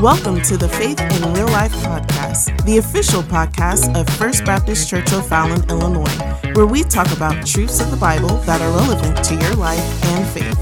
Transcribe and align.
Welcome 0.00 0.40
to 0.44 0.56
the 0.56 0.66
Faith 0.66 0.98
in 0.98 1.34
Real 1.34 1.48
Life 1.48 1.74
podcast, 1.74 2.64
the 2.64 2.78
official 2.78 3.22
podcast 3.22 3.94
of 4.00 4.08
First 4.08 4.46
Baptist 4.46 4.88
Church 4.88 5.12
of 5.12 5.18
O'Fallon, 5.18 5.62
Illinois, 5.68 6.08
where 6.54 6.64
we 6.64 6.84
talk 6.84 7.12
about 7.12 7.46
truths 7.46 7.82
of 7.82 7.90
the 7.90 7.98
Bible 7.98 8.38
that 8.46 8.62
are 8.62 8.70
relevant 8.70 9.22
to 9.22 9.34
your 9.34 9.54
life 9.56 9.78
and 10.06 10.26
faith. 10.26 10.58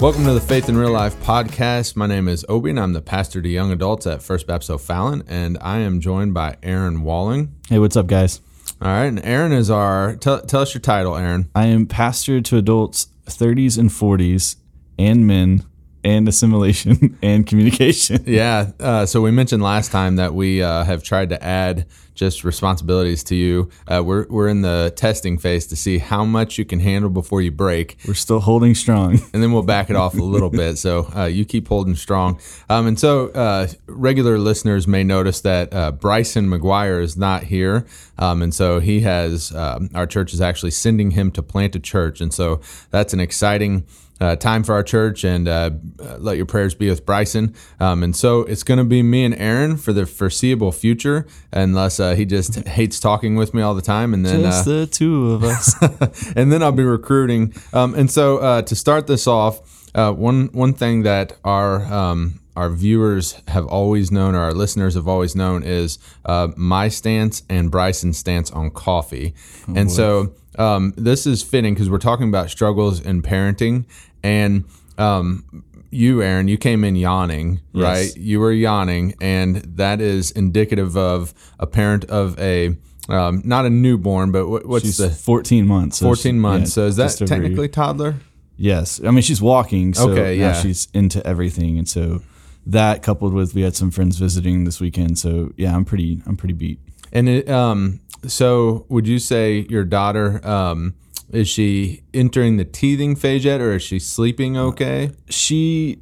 Welcome 0.00 0.24
to 0.24 0.34
the 0.34 0.40
Faith 0.40 0.68
in 0.68 0.76
Real 0.76 0.90
Life 0.90 1.14
podcast. 1.22 1.94
My 1.94 2.08
name 2.08 2.26
is 2.26 2.44
Obi, 2.48 2.70
and 2.70 2.80
I'm 2.80 2.94
the 2.94 3.00
pastor 3.00 3.40
to 3.40 3.48
young 3.48 3.70
adults 3.70 4.04
at 4.08 4.20
First 4.20 4.48
Baptist 4.48 4.70
O'Fallon, 4.70 5.22
and 5.28 5.56
I 5.60 5.78
am 5.78 6.00
joined 6.00 6.34
by 6.34 6.56
Aaron 6.64 7.02
Walling. 7.02 7.54
Hey, 7.68 7.78
what's 7.78 7.94
up, 7.94 8.08
guys? 8.08 8.40
All 8.82 8.88
right, 8.88 9.04
and 9.04 9.24
Aaron 9.24 9.52
is 9.52 9.70
our. 9.70 10.16
Tell, 10.16 10.40
tell 10.40 10.62
us 10.62 10.74
your 10.74 10.80
title, 10.80 11.16
Aaron. 11.16 11.48
I 11.54 11.66
am 11.66 11.86
pastor 11.86 12.40
to 12.40 12.56
adults 12.56 13.06
30s 13.26 13.78
and 13.78 13.90
40s 13.90 14.56
and 14.98 15.28
men 15.28 15.64
and 16.04 16.28
assimilation 16.28 17.18
and 17.22 17.46
communication. 17.46 18.24
Yeah. 18.30 18.70
Uh, 18.78 19.06
so 19.06 19.20
we 19.20 19.30
mentioned 19.32 19.62
last 19.62 19.90
time 19.90 20.16
that 20.16 20.34
we 20.34 20.62
uh, 20.62 20.84
have 20.84 21.02
tried 21.02 21.30
to 21.30 21.42
add 21.42 21.86
just 22.14 22.44
responsibilities 22.44 23.24
to 23.24 23.34
you. 23.34 23.70
Uh, 23.88 24.02
we're 24.04 24.26
we're 24.28 24.46
in 24.48 24.60
the 24.60 24.92
testing 24.94 25.38
phase 25.38 25.66
to 25.68 25.74
see 25.74 25.96
how 25.96 26.22
much 26.22 26.58
you 26.58 26.66
can 26.66 26.78
handle 26.78 27.08
before 27.08 27.40
you 27.40 27.50
break, 27.50 27.96
We're 28.06 28.12
still 28.12 28.40
holding 28.40 28.74
strong. 28.74 29.12
and 29.32 29.42
then 29.42 29.52
we'll 29.52 29.62
back 29.62 29.88
it 29.88 29.96
off 29.96 30.14
a 30.14 30.22
little 30.22 30.50
bit. 30.50 30.76
So 30.76 31.10
uh, 31.16 31.24
you 31.24 31.46
keep 31.46 31.66
holding 31.68 31.96
strong. 31.96 32.38
Um, 32.68 32.86
and 32.86 33.00
so 33.00 33.28
uh, 33.30 33.68
regular 33.86 34.38
listeners 34.38 34.86
may 34.86 35.02
notice 35.02 35.40
that 35.40 35.72
uh, 35.72 35.92
Bryson 35.92 36.46
McGuire 36.46 37.02
is 37.02 37.16
not 37.16 37.44
here, 37.44 37.86
um, 38.18 38.42
and 38.42 38.54
so 38.54 38.80
he 38.80 39.00
has 39.00 39.54
um, 39.54 39.88
our 39.94 40.06
church 40.06 40.34
is 40.34 40.42
actually 40.42 40.72
sending 40.72 41.12
him 41.12 41.30
to 41.32 41.42
plant 41.42 41.74
a 41.74 41.80
church, 41.80 42.20
and 42.20 42.34
so 42.34 42.60
that's 42.90 43.14
an 43.14 43.20
exciting. 43.20 43.86
Uh, 44.20 44.36
time 44.36 44.62
for 44.62 44.74
our 44.74 44.82
church, 44.82 45.24
and 45.24 45.48
uh, 45.48 45.70
let 46.18 46.36
your 46.36 46.44
prayers 46.44 46.74
be 46.74 46.90
with 46.90 47.06
Bryson. 47.06 47.54
Um, 47.78 48.02
and 48.02 48.14
so 48.14 48.40
it's 48.40 48.62
going 48.62 48.76
to 48.76 48.84
be 48.84 49.02
me 49.02 49.24
and 49.24 49.34
Aaron 49.34 49.78
for 49.78 49.94
the 49.94 50.04
foreseeable 50.04 50.72
future, 50.72 51.26
unless 51.52 51.98
uh, 51.98 52.14
he 52.14 52.26
just 52.26 52.54
hates 52.68 53.00
talking 53.00 53.36
with 53.36 53.54
me 53.54 53.62
all 53.62 53.74
the 53.74 53.80
time. 53.80 54.12
And 54.12 54.26
then 54.26 54.42
Just 54.42 54.68
uh, 54.68 54.80
the 54.80 54.86
two 54.86 55.30
of 55.32 55.42
us. 55.42 55.74
and 56.36 56.52
then 56.52 56.62
I'll 56.62 56.70
be 56.70 56.84
recruiting. 56.84 57.54
Um, 57.72 57.94
and 57.94 58.10
so 58.10 58.38
uh, 58.38 58.62
to 58.62 58.76
start 58.76 59.06
this 59.06 59.26
off, 59.26 59.60
uh, 59.94 60.12
one 60.12 60.50
one 60.52 60.74
thing 60.74 61.02
that 61.02 61.36
our 61.42 61.82
um, 61.92 62.40
our 62.56 62.68
viewers 62.68 63.40
have 63.48 63.66
always 63.66 64.10
known, 64.10 64.34
or 64.34 64.40
our 64.40 64.52
listeners 64.52 64.94
have 64.94 65.08
always 65.08 65.34
known, 65.34 65.62
is 65.62 65.98
uh, 66.26 66.48
my 66.56 66.88
stance 66.88 67.42
and 67.48 67.70
Bryson's 67.70 68.18
stance 68.18 68.50
on 68.50 68.70
coffee. 68.70 69.34
and 69.74 69.90
so 69.90 70.34
um, 70.58 70.92
this 70.96 71.26
is 71.26 71.42
fitting 71.42 71.74
because 71.74 71.88
we're 71.88 71.98
talking 71.98 72.28
about 72.28 72.50
struggles 72.50 73.00
in 73.00 73.22
parenting, 73.22 73.86
and 74.22 74.64
um, 74.98 75.64
you, 75.90 76.22
Aaron, 76.22 76.48
you 76.48 76.58
came 76.58 76.84
in 76.84 76.96
yawning, 76.96 77.60
right? 77.72 78.14
You 78.16 78.40
were 78.40 78.52
yawning, 78.52 79.14
and 79.20 79.56
that 79.76 80.00
is 80.00 80.30
indicative 80.30 80.96
of 80.96 81.34
a 81.58 81.66
parent 81.66 82.04
of 82.06 82.38
a 82.38 82.76
um, 83.08 83.42
not 83.44 83.66
a 83.66 83.70
newborn, 83.70 84.30
but 84.30 84.48
what, 84.48 84.66
what's 84.66 84.84
She's 84.84 84.98
the 84.98 85.10
14 85.10 85.66
months. 85.66 85.98
14 86.00 86.22
she- 86.22 86.32
months. 86.32 86.70
yeah, 86.70 86.74
so 86.74 86.86
is 86.86 86.96
that 86.96 87.26
technically 87.26 87.68
toddler? 87.68 88.16
Yes. 88.56 89.00
I 89.04 89.10
mean, 89.10 89.22
she's 89.22 89.40
walking. 89.42 89.94
So 89.94 90.10
Okay, 90.10 90.36
yeah. 90.36 90.52
she's 90.52 90.86
into 90.92 91.26
everything. 91.26 91.78
And 91.78 91.88
so 91.88 92.20
that 92.66 93.02
coupled 93.02 93.32
with 93.32 93.54
we 93.54 93.62
had 93.62 93.74
some 93.74 93.90
friends 93.90 94.18
visiting 94.18 94.64
this 94.64 94.80
weekend. 94.80 95.18
So 95.18 95.52
yeah, 95.56 95.74
I'm 95.74 95.84
pretty, 95.84 96.22
I'm 96.26 96.36
pretty 96.36 96.52
beat. 96.54 96.78
And 97.10 97.28
it, 97.28 97.48
um, 97.48 98.00
so 98.26 98.84
would 98.90 99.08
you 99.08 99.18
say 99.18 99.66
your 99.70 99.84
daughter 99.84 100.46
um, 100.46 100.94
is 101.32 101.48
she 101.48 102.02
entering 102.12 102.56
the 102.56 102.64
teething 102.64 103.16
phase 103.16 103.44
yet, 103.44 103.60
or 103.60 103.74
is 103.74 103.82
she 103.82 103.98
sleeping 103.98 104.56
okay? 104.56 105.12
She, 105.28 106.00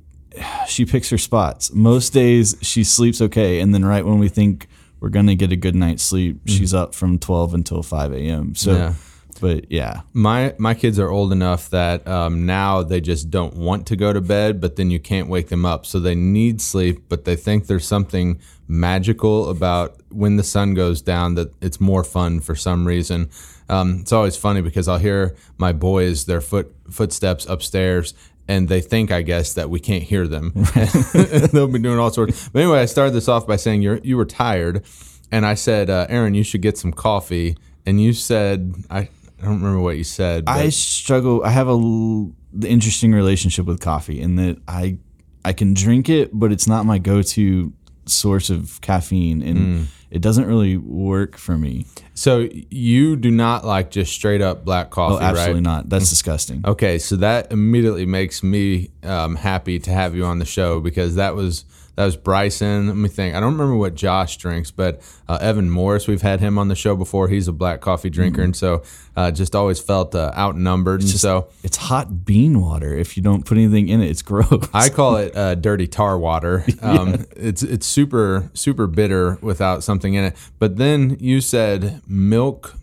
she 0.66 0.84
picks 0.84 1.10
her 1.10 1.18
spots. 1.18 1.72
Most 1.72 2.12
days 2.12 2.56
she 2.62 2.84
sleeps 2.84 3.20
okay. 3.20 3.60
And 3.60 3.74
then 3.74 3.84
right 3.84 4.04
when 4.04 4.18
we 4.18 4.28
think 4.28 4.66
we're 5.00 5.08
going 5.10 5.26
to 5.26 5.34
get 5.34 5.52
a 5.52 5.56
good 5.56 5.74
night's 5.74 6.02
sleep, 6.02 6.40
she's 6.46 6.74
up 6.74 6.94
from 6.94 7.18
12 7.18 7.54
until 7.54 7.82
5 7.82 8.12
a.m. 8.12 8.54
So, 8.54 8.72
Mm-hmm. 8.72 8.80
Yeah. 8.80 8.94
But 9.40 9.70
yeah, 9.70 10.02
My 10.12 10.54
my 10.58 10.74
kids 10.74 10.98
are 10.98 11.10
old 11.10 11.32
enough 11.32 11.70
that 11.70 12.06
um, 12.06 12.46
now 12.46 12.82
they 12.82 13.00
just 13.00 13.30
don't 13.30 13.54
want 13.56 13.86
to 13.88 13.96
go 13.96 14.12
to 14.12 14.20
bed, 14.20 14.60
but 14.60 14.76
then 14.76 14.90
you 14.90 15.00
can't 15.00 15.28
wake 15.28 15.48
them 15.48 15.64
up, 15.64 15.86
so 15.86 15.98
they 15.98 16.14
need 16.14 16.60
sleep, 16.60 17.04
but 17.08 17.24
they 17.24 17.36
think 17.36 17.66
there's 17.66 17.86
something 17.86 18.40
magical 18.66 19.48
about 19.48 19.96
when 20.10 20.36
the 20.36 20.42
sun 20.42 20.74
goes 20.74 21.00
down 21.00 21.34
that 21.34 21.52
it's 21.62 21.80
more 21.80 22.04
fun 22.04 22.40
for 22.40 22.54
some 22.54 22.86
reason. 22.86 23.30
Um, 23.68 23.98
it's 24.00 24.12
always 24.12 24.36
funny 24.36 24.62
because 24.62 24.88
I'll 24.88 24.98
hear 24.98 25.36
my 25.58 25.72
boys 25.72 26.26
their 26.26 26.40
foot 26.40 26.74
footsteps 26.90 27.46
upstairs. 27.46 28.14
And 28.50 28.70
they 28.70 28.80
think, 28.80 29.10
I 29.10 29.20
guess, 29.20 29.52
that 29.52 29.68
we 29.68 29.78
can't 29.78 30.02
hear 30.02 30.26
them. 30.26 30.52
They'll 31.52 31.68
be 31.68 31.78
doing 31.78 31.98
all 31.98 32.10
sorts. 32.10 32.48
But 32.48 32.62
anyway, 32.62 32.78
I 32.80 32.86
started 32.86 33.12
this 33.12 33.28
off 33.28 33.46
by 33.46 33.56
saying 33.56 33.82
you 33.82 34.00
you 34.02 34.16
were 34.16 34.24
tired, 34.24 34.84
and 35.30 35.44
I 35.44 35.52
said, 35.52 35.90
uh, 35.90 36.06
Aaron, 36.08 36.32
you 36.32 36.42
should 36.42 36.62
get 36.62 36.78
some 36.78 36.90
coffee. 36.90 37.58
And 37.84 38.00
you 38.00 38.14
said, 38.14 38.74
I, 38.90 39.10
I 39.40 39.44
don't 39.44 39.54
remember 39.60 39.80
what 39.80 39.96
you 39.96 40.04
said. 40.04 40.44
But 40.46 40.52
I 40.56 40.68
struggle. 40.70 41.42
I 41.44 41.50
have 41.50 41.68
a 41.68 41.72
l- 41.72 42.32
the 42.52 42.68
interesting 42.68 43.12
relationship 43.12 43.66
with 43.66 43.80
coffee 43.80 44.20
in 44.20 44.36
that 44.36 44.58
I 44.66 44.98
I 45.44 45.52
can 45.52 45.74
drink 45.74 46.08
it, 46.08 46.30
but 46.32 46.50
it's 46.52 46.66
not 46.66 46.84
my 46.86 46.98
go-to 46.98 47.72
source 48.06 48.50
of 48.50 48.80
caffeine, 48.80 49.42
and 49.42 49.58
Mm. 49.58 49.84
it 50.10 50.20
doesn't 50.22 50.46
really 50.46 50.76
work 50.76 51.36
for 51.36 51.56
me. 51.58 51.86
so 52.14 52.48
you 52.70 53.14
do 53.14 53.30
not 53.30 53.64
like 53.64 53.90
just 53.92 54.12
straight 54.12 54.42
up 54.42 54.64
black 54.64 54.90
coffee, 54.90 55.22
Oh, 55.22 55.26
absolutely 55.26 55.54
right? 55.54 55.62
not. 55.62 55.88
That's 55.88 56.10
disgusting. 56.10 56.62
Okay, 56.64 56.98
so 56.98 57.14
that 57.16 57.52
immediately 57.52 58.06
makes 58.06 58.42
me 58.42 58.90
um, 59.04 59.36
happy 59.36 59.78
to 59.78 59.90
have 59.92 60.16
you 60.16 60.24
on 60.24 60.40
the 60.40 60.44
show 60.44 60.80
because 60.80 61.14
that 61.14 61.36
was 61.36 61.64
that 61.98 62.04
was 62.04 62.16
Bryson. 62.16 62.86
Let 62.86 62.96
me 62.96 63.08
think. 63.08 63.34
I 63.34 63.40
don't 63.40 63.54
remember 63.54 63.74
what 63.74 63.96
Josh 63.96 64.36
drinks, 64.36 64.70
but 64.70 65.02
uh, 65.28 65.38
Evan 65.40 65.68
Morris. 65.68 66.06
We've 66.06 66.22
had 66.22 66.38
him 66.38 66.56
on 66.56 66.68
the 66.68 66.76
show 66.76 66.94
before. 66.94 67.26
He's 67.26 67.48
a 67.48 67.52
black 67.52 67.80
coffee 67.80 68.08
drinker, 68.08 68.40
and 68.40 68.54
so 68.54 68.84
uh, 69.16 69.32
just 69.32 69.56
always 69.56 69.80
felt 69.80 70.14
uh, 70.14 70.30
outnumbered. 70.36 71.00
And 71.00 71.10
so 71.10 71.48
It's 71.64 71.76
hot 71.76 72.24
bean 72.24 72.60
water. 72.60 72.96
If 72.96 73.16
you 73.16 73.22
don't 73.24 73.44
put 73.44 73.58
anything 73.58 73.88
in 73.88 74.00
it, 74.00 74.10
it's 74.10 74.22
gross. 74.22 74.68
I 74.72 74.90
call 74.90 75.16
it 75.16 75.34
uh, 75.36 75.56
dirty 75.56 75.88
tar 75.88 76.16
water. 76.16 76.64
Um, 76.82 77.26
It's 77.34 77.64
it's 77.64 77.84
super 77.86 78.48
super 78.54 78.86
bitter 78.86 79.36
without 79.42 79.82
something 79.82 80.14
in 80.14 80.22
it. 80.22 80.36
But 80.60 80.76
then 80.76 81.16
you 81.18 81.40
said 81.40 82.00
milk, 82.06 82.76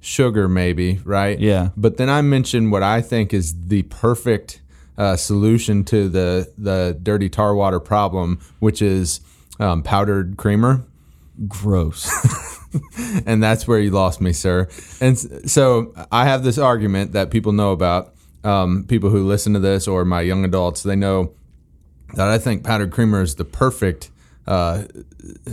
sugar, 0.00 0.48
maybe 0.48 1.00
right? 1.04 1.36
Yeah. 1.40 1.70
But 1.76 1.96
then 1.96 2.08
I 2.08 2.22
mentioned 2.22 2.70
what 2.70 2.84
I 2.84 3.00
think 3.00 3.34
is 3.34 3.66
the 3.66 3.82
perfect 3.82 4.60
uh, 4.98 5.16
solution 5.16 5.84
to 5.84 6.08
the 6.08 6.52
the 6.58 6.98
dirty 7.02 7.28
tar 7.28 7.54
water 7.54 7.80
problem, 7.80 8.40
which 8.58 8.82
is 8.82 9.20
um, 9.58 9.82
powdered 9.82 10.36
creamer 10.36 10.84
gross. 11.48 12.10
and 13.26 13.42
that's 13.42 13.66
where 13.66 13.78
you 13.78 13.90
lost 13.90 14.20
me, 14.20 14.32
sir. 14.32 14.68
And 15.00 15.18
so 15.48 15.94
I 16.10 16.24
have 16.26 16.44
this 16.44 16.58
argument 16.58 17.12
that 17.12 17.30
people 17.30 17.52
know 17.52 17.72
about. 17.72 18.14
Um, 18.44 18.84
people 18.88 19.10
who 19.10 19.24
listen 19.24 19.52
to 19.52 19.60
this 19.60 19.86
or 19.86 20.04
my 20.04 20.20
young 20.20 20.44
adults, 20.44 20.82
they 20.82 20.96
know 20.96 21.32
that 22.14 22.28
I 22.28 22.38
think 22.38 22.64
powdered 22.64 22.90
creamer 22.90 23.22
is 23.22 23.36
the 23.36 23.44
perfect 23.44 24.10
uh, 24.48 24.84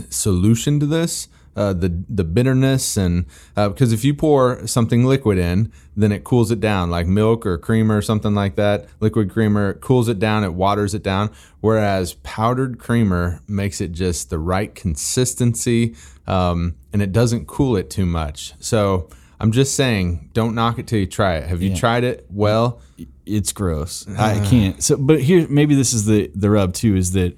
solution 0.08 0.80
to 0.80 0.86
this. 0.86 1.28
Uh, 1.60 1.74
the 1.74 1.90
the 2.08 2.24
bitterness 2.24 2.96
and 2.96 3.26
uh, 3.54 3.68
because 3.68 3.92
if 3.92 4.02
you 4.02 4.14
pour 4.14 4.66
something 4.66 5.04
liquid 5.04 5.36
in, 5.36 5.70
then 5.94 6.10
it 6.10 6.24
cools 6.24 6.50
it 6.50 6.58
down, 6.58 6.88
like 6.90 7.06
milk 7.06 7.44
or 7.44 7.58
creamer 7.58 7.98
or 7.98 8.02
something 8.02 8.34
like 8.34 8.56
that. 8.56 8.86
Liquid 9.00 9.30
creamer 9.30 9.74
cools 9.74 10.08
it 10.08 10.18
down, 10.18 10.42
it 10.42 10.54
waters 10.54 10.94
it 10.94 11.02
down. 11.02 11.30
Whereas 11.60 12.14
powdered 12.22 12.78
creamer 12.78 13.42
makes 13.46 13.82
it 13.82 13.92
just 13.92 14.30
the 14.30 14.38
right 14.38 14.74
consistency, 14.74 15.94
um, 16.26 16.76
and 16.94 17.02
it 17.02 17.12
doesn't 17.12 17.46
cool 17.46 17.76
it 17.76 17.90
too 17.90 18.06
much. 18.06 18.54
So 18.58 19.10
I'm 19.38 19.52
just 19.52 19.74
saying, 19.74 20.30
don't 20.32 20.54
knock 20.54 20.78
it 20.78 20.86
till 20.86 21.00
you 21.00 21.06
try 21.06 21.36
it. 21.36 21.46
Have 21.46 21.60
you 21.60 21.76
tried 21.76 22.04
it? 22.04 22.24
Well, 22.30 22.80
it's 23.26 23.52
gross. 23.52 24.06
I 24.18 24.40
can't. 24.48 24.82
So, 24.82 24.96
but 24.96 25.20
here, 25.20 25.46
maybe 25.48 25.74
this 25.74 25.92
is 25.92 26.06
the 26.06 26.30
the 26.34 26.48
rub 26.48 26.72
too 26.72 26.96
is 26.96 27.12
that 27.12 27.36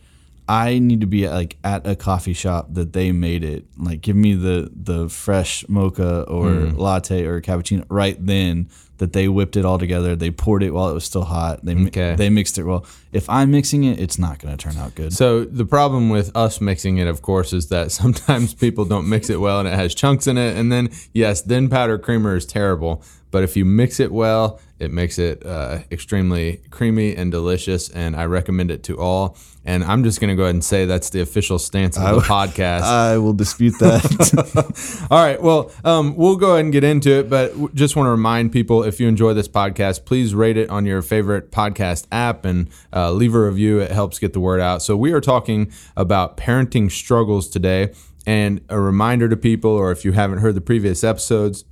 I 0.53 0.81
need 0.81 1.01
to 1.01 1.07
be 1.07 1.25
at, 1.25 1.33
like 1.33 1.57
at 1.65 1.87
a 1.87 1.97
coffee 1.97 2.35
shop 2.35 2.75
that 2.75 2.93
they 2.93 3.11
made 3.11 3.43
it. 3.43 3.65
Like, 3.79 4.03
give 4.03 4.17
me 4.17 4.35
the 4.35 4.71
the 4.71 5.09
fresh 5.09 5.67
mocha 5.67 6.25
or 6.25 6.51
hmm. 6.51 6.77
latte 6.77 7.25
or 7.25 7.41
cappuccino 7.41 7.87
right 7.89 8.19
then 8.25 8.69
that 8.99 9.15
they 9.15 9.29
whipped 9.29 9.57
it 9.57 9.65
all 9.65 9.79
together. 9.79 10.15
They 10.15 10.31
poured 10.31 10.63
it 10.63 10.73
while 10.73 10.91
it 10.91 10.93
was 10.93 11.05
still 11.05 11.25
hot. 11.25 11.65
They 11.65 11.75
Okay. 11.75 12.17
they 12.17 12.29
mixed 12.29 12.59
it 12.59 12.65
well. 12.65 12.85
If 13.13 13.31
I'm 13.31 13.51
mixing 13.51 13.85
it, 13.85 13.99
it's 13.99 14.19
not 14.19 14.41
going 14.41 14.55
to 14.55 14.63
turn 14.63 14.77
out 14.77 14.95
good. 14.95 15.15
So 15.15 15.45
the 15.45 15.65
problem 15.65 16.11
with 16.11 16.31
us 16.37 16.61
mixing 16.61 16.99
it, 16.99 17.07
of 17.07 17.23
course, 17.23 17.55
is 17.55 17.69
that 17.69 17.91
sometimes 18.01 18.53
people 18.53 18.85
don't 18.85 19.09
mix 19.09 19.31
it 19.31 19.41
well 19.41 19.59
and 19.59 19.67
it 19.67 19.75
has 19.75 19.95
chunks 19.95 20.27
in 20.27 20.37
it. 20.37 20.55
And 20.59 20.71
then, 20.71 20.91
yes, 21.15 21.41
then 21.41 21.71
powder 21.71 21.99
creamer 21.99 22.37
is 22.37 22.45
terrible. 22.45 23.03
But 23.33 23.43
if 23.43 23.57
you 23.57 23.65
mix 23.65 23.99
it 23.99 24.13
well, 24.13 24.61
it 24.79 24.93
makes 24.93 25.19
it 25.19 25.45
uh, 25.47 25.79
extremely 25.91 26.61
creamy 26.71 27.17
and 27.17 27.31
delicious, 27.31 27.89
and 27.89 28.15
I 28.15 28.27
recommend 28.27 28.71
it 28.71 28.83
to 28.85 28.99
all. 28.99 29.37
And 29.65 29.85
I'm 29.85 30.03
just 30.03 30.21
going 30.21 30.31
to 30.31 30.35
go 30.35 30.43
ahead 30.43 30.57
and 30.57 30.65
say 30.65 30.87
that's 30.87 31.11
the 31.11 31.21
official 31.21 31.59
stance 31.59 31.97
of 31.97 32.03
the 32.17 32.21
podcast. 32.21 32.81
I 32.83 33.17
will 33.19 33.33
dispute 33.33 33.79
that. 33.79 35.07
All 35.11 35.25
right. 35.25 35.41
Well, 35.41 35.71
um, 35.85 36.17
we'll 36.17 36.35
go 36.35 36.55
ahead 36.55 36.65
and 36.65 36.73
get 36.73 36.83
into 36.83 37.11
it, 37.21 37.31
but 37.31 37.73
just 37.77 37.95
want 37.95 38.09
to 38.09 38.11
remind 38.11 38.51
people 38.51 38.83
if 38.83 38.99
you 38.99 39.07
enjoy 39.07 39.35
this 39.35 39.47
podcast, 39.47 40.05
please 40.05 40.35
rate 40.35 40.57
it 40.57 40.69
on 40.69 40.85
your 40.85 41.01
favorite 41.01 41.53
podcast 41.53 42.09
app 42.11 42.45
and 42.45 42.69
uh, 42.93 43.13
leave 43.13 43.37
a 43.37 43.41
review. 43.41 43.79
It 43.79 43.93
helps 43.93 44.19
get 44.19 44.33
the 44.33 44.41
word 44.41 44.61
out. 44.61 44.83
So, 44.83 44.97
we 44.97 45.13
are 45.13 45.21
talking 45.21 45.71
about 45.97 46.37
parenting 46.37 46.91
struggles 46.91 47.49
today. 47.49 47.95
And 48.25 48.61
a 48.69 48.79
reminder 48.79 49.29
to 49.29 49.37
people, 49.37 49.73
or 49.73 49.91
if 49.91 50.05
you 50.05 50.13
haven't 50.13 50.39
heard 50.39 50.55
the 50.55 50.61
previous 50.61 51.03
episodes, 51.03 51.65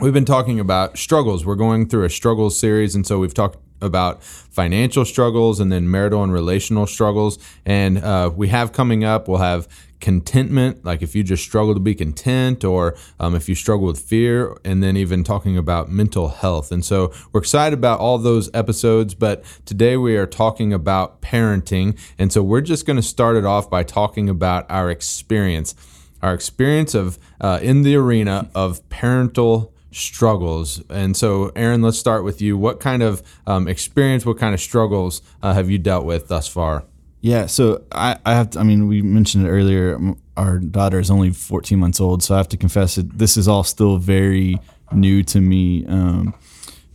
we've 0.00 0.12
been 0.12 0.24
talking 0.24 0.58
about 0.58 0.98
struggles. 0.98 1.46
We're 1.46 1.54
going 1.54 1.88
through 1.88 2.04
a 2.04 2.10
struggles 2.10 2.58
series, 2.58 2.94
and 2.94 3.06
so 3.06 3.18
we've 3.18 3.34
talked 3.34 3.58
about 3.80 4.22
financial 4.22 5.04
struggles 5.04 5.60
and 5.60 5.70
then 5.70 5.90
marital 5.90 6.22
and 6.22 6.32
relational 6.32 6.86
struggles. 6.86 7.38
And 7.66 7.98
uh, 7.98 8.30
we 8.34 8.48
have 8.48 8.72
coming 8.72 9.04
up, 9.04 9.28
we'll 9.28 9.38
have 9.38 9.68
contentment, 10.00 10.84
like 10.84 11.02
if 11.02 11.14
you 11.14 11.22
just 11.22 11.42
struggle 11.42 11.74
to 11.74 11.80
be 11.80 11.94
content, 11.94 12.64
or 12.64 12.96
um, 13.20 13.34
if 13.34 13.48
you 13.48 13.54
struggle 13.54 13.86
with 13.86 13.98
fear, 14.00 14.56
and 14.64 14.82
then 14.82 14.96
even 14.96 15.22
talking 15.22 15.56
about 15.56 15.90
mental 15.90 16.28
health. 16.28 16.72
And 16.72 16.84
so 16.84 17.12
we're 17.32 17.40
excited 17.40 17.78
about 17.78 18.00
all 18.00 18.18
those 18.18 18.50
episodes, 18.54 19.14
but 19.14 19.44
today 19.64 19.96
we 19.96 20.16
are 20.16 20.26
talking 20.26 20.72
about 20.72 21.20
parenting. 21.20 21.98
And 22.18 22.32
so 22.32 22.42
we're 22.42 22.62
just 22.62 22.86
going 22.86 22.96
to 22.96 23.02
start 23.02 23.36
it 23.36 23.44
off 23.44 23.70
by 23.70 23.82
talking 23.82 24.28
about 24.28 24.66
our 24.70 24.90
experience, 24.90 25.74
our 26.22 26.34
experience 26.34 26.94
of 26.94 27.18
uh, 27.40 27.60
in 27.62 27.82
the 27.82 27.96
arena 27.96 28.50
of 28.54 28.86
parental 28.88 29.73
struggles. 29.94 30.82
And 30.90 31.16
so, 31.16 31.52
Aaron, 31.56 31.82
let's 31.82 31.98
start 31.98 32.24
with 32.24 32.42
you. 32.42 32.58
What 32.58 32.80
kind 32.80 33.02
of 33.02 33.22
um, 33.46 33.68
experience, 33.68 34.26
what 34.26 34.38
kind 34.38 34.54
of 34.54 34.60
struggles 34.60 35.22
uh, 35.42 35.54
have 35.54 35.70
you 35.70 35.78
dealt 35.78 36.04
with 36.04 36.28
thus 36.28 36.48
far? 36.48 36.84
Yeah, 37.20 37.46
so 37.46 37.82
I, 37.90 38.18
I 38.26 38.34
have 38.34 38.50
to, 38.50 38.60
I 38.60 38.64
mean, 38.64 38.86
we 38.86 39.00
mentioned 39.00 39.46
it 39.46 39.50
earlier. 39.50 39.98
Our 40.36 40.58
daughter 40.58 40.98
is 40.98 41.10
only 41.10 41.30
14 41.30 41.78
months 41.78 42.00
old, 42.00 42.22
so 42.22 42.34
I 42.34 42.38
have 42.38 42.48
to 42.50 42.56
confess 42.56 42.96
that 42.96 43.18
this 43.18 43.36
is 43.36 43.48
all 43.48 43.64
still 43.64 43.96
very 43.96 44.58
new 44.92 45.22
to 45.24 45.40
me. 45.40 45.86
Um, 45.86 46.34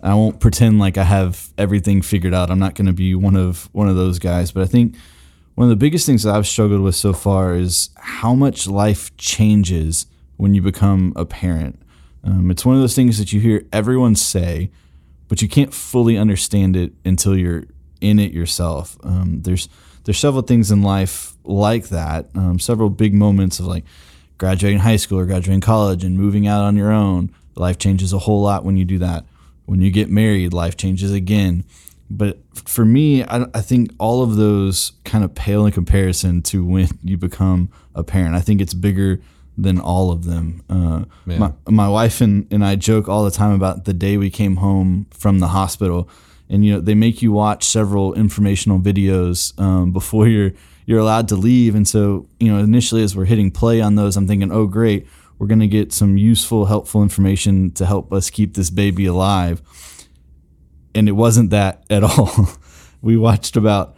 I 0.04 0.13
won't 0.13 0.40
pretend 0.40 0.80
like 0.80 0.98
I 0.98 1.04
have 1.04 1.52
everything 1.57 2.02
figured 2.02 2.34
out. 2.34 2.52
I'm 2.52 2.60
not 2.60 2.75
going 2.75 2.86
to 2.88 2.94
be 2.94 3.16
one 3.16 3.36
of 3.36 3.69
one 3.74 3.90
of 3.90 3.95
those 3.95 4.19
guys, 4.19 4.52
but 4.52 4.63
I 4.63 4.66
think 4.66 4.95
one 5.56 5.66
of 5.66 5.69
the 5.69 5.75
biggest 5.75 6.06
things 6.06 6.24
that 6.24 6.34
I've 6.34 6.48
struggled 6.48 6.81
with 6.81 6.95
so 6.95 7.12
far 7.12 7.56
is 7.56 7.90
how 7.98 8.34
much 8.34 8.68
life 8.68 9.16
changes 9.18 10.06
when 10.38 10.54
you 10.54 10.62
become 10.62 11.12
a 11.16 11.25
parent. 11.25 11.81
Um, 12.24 12.51
it's 12.51 12.66
one 12.66 12.75
of 12.75 12.81
those 12.81 12.95
things 12.95 13.18
that 13.18 13.31
you 13.31 13.39
hear 13.39 13.66
everyone 13.71 14.16
say, 14.16 14.71
but 15.27 15.42
you 15.42 15.48
can't 15.48 15.74
fully 15.74 16.18
understand 16.18 16.75
it 16.75 16.94
until 17.06 17.38
you're 17.38 17.63
in 18.01 18.19
it 18.19 18.31
yourself. 18.31 18.98
Um, 19.04 19.42
there's 19.44 19.69
there's 20.04 20.18
several 20.18 20.42
things 20.42 20.71
in 20.71 20.81
life 20.81 21.33
like 21.44 21.89
that. 21.89 22.30
Um, 22.36 22.60
several 22.60 22.89
big 22.89 23.13
moments 23.13 23.60
of 23.60 23.66
like 23.66 23.83
graduating 24.38 24.80
high 24.80 24.95
school 24.95 25.19
or 25.19 25.25
graduating 25.25 25.62
college 25.62 26.04
and 26.04 26.18
moving 26.18 26.48
out 26.48 26.63
on 26.63 26.75
your 26.75 26.92
own. 26.92 27.31
Life 27.56 27.77
changes 27.77 28.13
a 28.13 28.19
whole 28.19 28.42
lot 28.42 28.63
when 28.63 28.77
you 28.77 28.86
do 28.86 28.98
that. 29.00 29.25
When 29.66 29.81
you 29.81 29.92
get 29.92 30.10
married, 30.10 30.54
life 30.54 30.77
changes 30.77 31.12
again. 31.12 31.63
But 32.10 32.39
for 32.56 32.86
me, 32.86 33.24
I, 33.24 33.45
I 33.54 33.62
think 33.62 33.92
all 34.00 34.24
of 34.24 34.36
those 34.36 34.94
kind 35.04 35.24
of 35.24 35.36
pale 35.36 35.66
in 35.66 35.71
comparison 35.71 36.42
to 36.44 36.66
when 36.66 36.88
you 37.04 37.18
become 37.18 37.69
a 37.94 38.04
parent. 38.04 38.36
I 38.36 38.42
think 38.42 38.62
it's 38.62 38.74
bigger 38.74 39.21
than 39.61 39.79
all 39.79 40.11
of 40.11 40.25
them. 40.25 40.63
Uh, 40.69 41.03
my, 41.39 41.53
my 41.67 41.89
wife 41.89 42.21
and, 42.21 42.47
and 42.51 42.63
I 42.63 42.75
joke 42.75 43.09
all 43.09 43.23
the 43.23 43.31
time 43.31 43.51
about 43.51 43.85
the 43.85 43.94
day 43.94 44.17
we 44.17 44.29
came 44.29 44.57
home 44.57 45.07
from 45.11 45.39
the 45.39 45.50
hospital. 45.50 46.09
And 46.51 46.65
you 46.65 46.73
know 46.73 46.81
they 46.81 46.95
make 46.95 47.21
you 47.21 47.31
watch 47.31 47.63
several 47.63 48.15
informational 48.15 48.79
videos 48.79 49.59
um, 49.59 49.91
before 49.91 50.27
you're 50.27 50.51
you're 50.88 51.00
allowed 51.00 51.27
to 51.27 51.35
leave. 51.35 51.75
And 51.75 51.88
so 51.88 52.27
you 52.39 52.51
know 52.51 52.57
initially 52.57 53.03
as 53.03 53.15
we're 53.15 53.25
hitting 53.25 53.51
play 53.51 53.81
on 53.81 53.94
those, 53.95 54.17
I'm 54.17 54.27
thinking, 54.27 54.51
oh 54.51 54.65
great, 54.65 55.07
we're 55.38 55.45
gonna 55.45 55.67
get 55.67 55.94
some 55.94 56.17
useful, 56.17 56.65
helpful 56.65 57.03
information 57.03 57.69
to 57.73 57.85
help 57.85 58.11
us 58.11 58.31
keep 58.31 58.56
this 58.56 58.71
baby 58.71 59.06
alive. 59.06 59.61
And 60.95 61.07
it 61.07 61.11
wasn't 61.11 61.51
that 61.51 61.83
at 61.89 62.03
all. 62.09 62.50
we 63.01 63.15
watched 63.15 63.56
about 63.56 63.95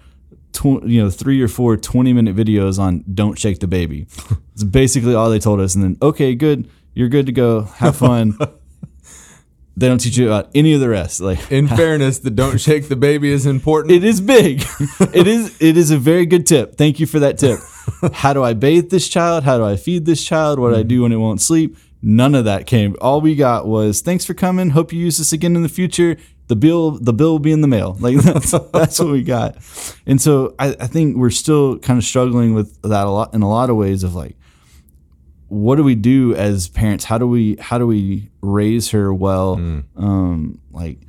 tw- 0.61 0.83
you 0.85 1.01
know 1.01 1.09
three 1.09 1.41
or 1.41 1.47
four 1.47 1.77
20 1.77 2.13
minute 2.13 2.35
videos 2.35 2.79
on 2.79 3.03
don't 3.11 3.37
shake 3.37 3.59
the 3.59 3.67
baby. 3.67 4.07
It's 4.53 4.63
basically 4.65 5.15
all 5.15 5.29
they 5.29 5.39
told 5.39 5.59
us 5.59 5.75
and 5.75 5.83
then 5.83 5.97
okay 6.01 6.35
good 6.35 6.69
you're 6.93 7.09
good 7.09 7.25
to 7.25 7.31
go 7.31 7.63
have 7.63 7.95
fun. 7.97 8.37
They 9.77 9.87
don't 9.87 9.99
teach 9.99 10.17
you 10.17 10.27
about 10.27 10.49
any 10.53 10.73
of 10.73 10.81
the 10.81 10.89
rest 10.89 11.21
like 11.21 11.49
in 11.49 11.67
fairness 11.79 12.19
the 12.19 12.29
don't 12.29 12.59
shake 12.59 12.89
the 12.89 12.97
baby 12.97 13.31
is 13.31 13.45
important. 13.45 13.93
It 13.93 14.03
is 14.03 14.19
big. 14.19 14.63
It 15.13 15.25
is 15.27 15.59
it 15.61 15.77
is 15.77 15.91
a 15.91 15.97
very 15.97 16.25
good 16.25 16.45
tip. 16.45 16.75
Thank 16.75 16.99
you 16.99 17.07
for 17.07 17.19
that 17.19 17.37
tip. 17.37 17.57
How 18.13 18.33
do 18.33 18.43
i 18.43 18.53
bathe 18.53 18.89
this 18.89 19.07
child? 19.07 19.45
How 19.45 19.57
do 19.57 19.63
i 19.63 19.77
feed 19.77 20.05
this 20.05 20.23
child? 20.23 20.59
What 20.59 20.71
do 20.71 20.75
i 20.75 20.83
do 20.83 20.95
mm-hmm. 20.95 21.03
when 21.03 21.11
it 21.13 21.15
won't 21.15 21.41
sleep? 21.41 21.77
None 22.03 22.35
of 22.35 22.45
that 22.45 22.67
came. 22.67 22.95
All 22.99 23.21
we 23.21 23.33
got 23.33 23.65
was 23.65 24.01
thanks 24.01 24.25
for 24.25 24.33
coming. 24.33 24.71
Hope 24.71 24.91
you 24.91 24.99
use 24.99 25.17
this 25.17 25.31
again 25.31 25.55
in 25.55 25.63
the 25.63 25.69
future 25.69 26.17
the 26.51 26.56
bill 26.57 26.92
the 26.92 27.13
bill 27.13 27.31
will 27.31 27.39
be 27.39 27.53
in 27.53 27.62
the 27.62 27.68
mail. 27.68 27.95
Like 28.01 28.18
that's 28.30 28.51
that's 28.74 29.00
what 29.00 29.07
we 29.09 29.24
got. 29.24 29.56
And 30.06 30.19
so 30.21 30.53
I, 30.59 30.75
I 30.80 30.88
think 30.88 31.15
we're 31.15 31.30
still 31.30 31.80
kind 31.80 31.98
of 31.98 32.03
struggling 32.03 32.53
with 32.53 32.69
that 32.81 33.06
a 33.07 33.09
lot 33.09 33.33
in 33.33 33.42
a 33.42 33.50
lot 33.50 33.69
of 33.69 33.77
ways 33.77 34.03
of 34.03 34.13
like 34.15 34.36
what 35.48 35.75
do 35.77 35.83
we 35.83 35.95
do 35.95 36.33
as 36.36 36.68
parents? 36.68 37.06
How 37.06 37.18
do 37.18 37.27
we 37.27 37.56
how 37.59 37.77
do 37.77 37.88
we 37.88 38.30
raise 38.42 38.92
her 38.92 39.13
well? 39.13 39.53
Um 39.95 40.59
like 40.71 41.00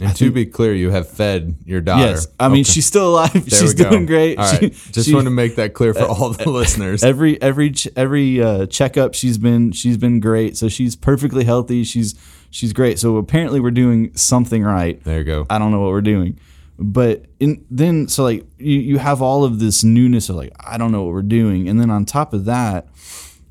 and 0.00 0.16
to 0.16 0.32
be 0.32 0.44
clear, 0.44 0.74
you 0.74 0.90
have 0.90 1.08
fed 1.08 1.56
your 1.64 1.80
daughter. 1.80 2.02
yes. 2.06 2.26
I 2.40 2.48
mean 2.48 2.62
Okay. 2.62 2.72
she's 2.72 2.86
still 2.86 3.10
alive. 3.10 3.32
There 3.32 3.60
she's 3.60 3.74
doing 3.74 4.06
great. 4.06 4.38
All 4.38 4.46
She- 4.56 4.70
Just 4.70 5.08
she- 5.08 5.14
want 5.14 5.26
to 5.26 5.30
make 5.30 5.56
that 5.56 5.72
clear 5.74 5.94
for 5.94 6.04
all 6.04 6.30
the 6.30 6.48
listeners. 6.60 7.04
every 7.04 7.40
every 7.42 7.74
every 7.96 8.42
uh, 8.42 8.66
checkup 8.66 9.14
she's 9.14 9.38
been 9.38 9.72
she's 9.72 9.96
been 9.98 10.20
great. 10.20 10.56
So 10.56 10.68
she's 10.68 10.96
perfectly 10.96 11.44
healthy. 11.44 11.84
She's 11.84 12.14
she's 12.54 12.72
great 12.72 12.98
so 12.98 13.16
apparently 13.16 13.60
we're 13.60 13.70
doing 13.70 14.14
something 14.16 14.62
right 14.62 15.02
There 15.04 15.18
you 15.18 15.24
go. 15.24 15.46
I 15.50 15.58
don't 15.58 15.70
know 15.70 15.80
what 15.80 15.90
we're 15.90 16.00
doing. 16.00 16.38
But 16.78 17.26
in, 17.38 17.64
then, 17.70 18.08
so 18.08 18.24
like 18.24 18.46
you, 18.58 18.78
you 18.78 18.98
have 18.98 19.22
all 19.22 19.44
of 19.44 19.60
this 19.60 19.84
newness 19.84 20.28
of 20.28 20.36
like, 20.36 20.52
I 20.58 20.76
don't 20.76 20.90
know 20.90 21.04
what 21.04 21.12
we're 21.12 21.22
doing. 21.22 21.68
And 21.68 21.80
then 21.80 21.90
on 21.90 22.04
top 22.04 22.32
of 22.32 22.46
that, 22.46 22.88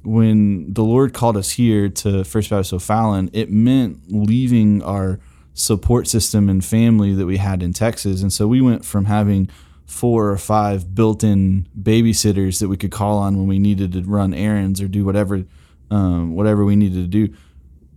when 0.03 0.73
the 0.73 0.83
Lord 0.83 1.13
called 1.13 1.37
us 1.37 1.51
here 1.51 1.87
to 1.87 2.25
First 2.25 2.49
Baptist 2.49 2.73
O'Fallon, 2.73 3.29
it 3.31 3.49
meant 3.49 3.99
leaving 4.09 4.83
our 4.83 5.19
support 5.53 6.07
system 6.07 6.49
and 6.49 6.63
family 6.65 7.13
that 7.13 7.25
we 7.25 7.37
had 7.37 7.63
in 7.63 7.71
Texas. 7.71 8.21
And 8.21 8.33
so 8.33 8.47
we 8.47 8.59
went 8.59 8.83
from 8.83 9.05
having 9.05 9.49
four 9.85 10.29
or 10.29 10.37
five 10.37 10.93
built 10.93 11.23
in 11.23 11.67
babysitters 11.79 12.59
that 12.59 12.67
we 12.67 12.75
could 12.75 12.91
call 12.91 13.19
on 13.19 13.37
when 13.37 13.47
we 13.47 13.59
needed 13.59 13.93
to 13.93 14.01
run 14.01 14.33
errands 14.33 14.81
or 14.81 14.87
do 14.89 15.05
whatever, 15.05 15.45
um, 15.91 16.35
whatever 16.35 16.65
we 16.65 16.75
needed 16.75 17.11
to 17.11 17.27
do 17.27 17.33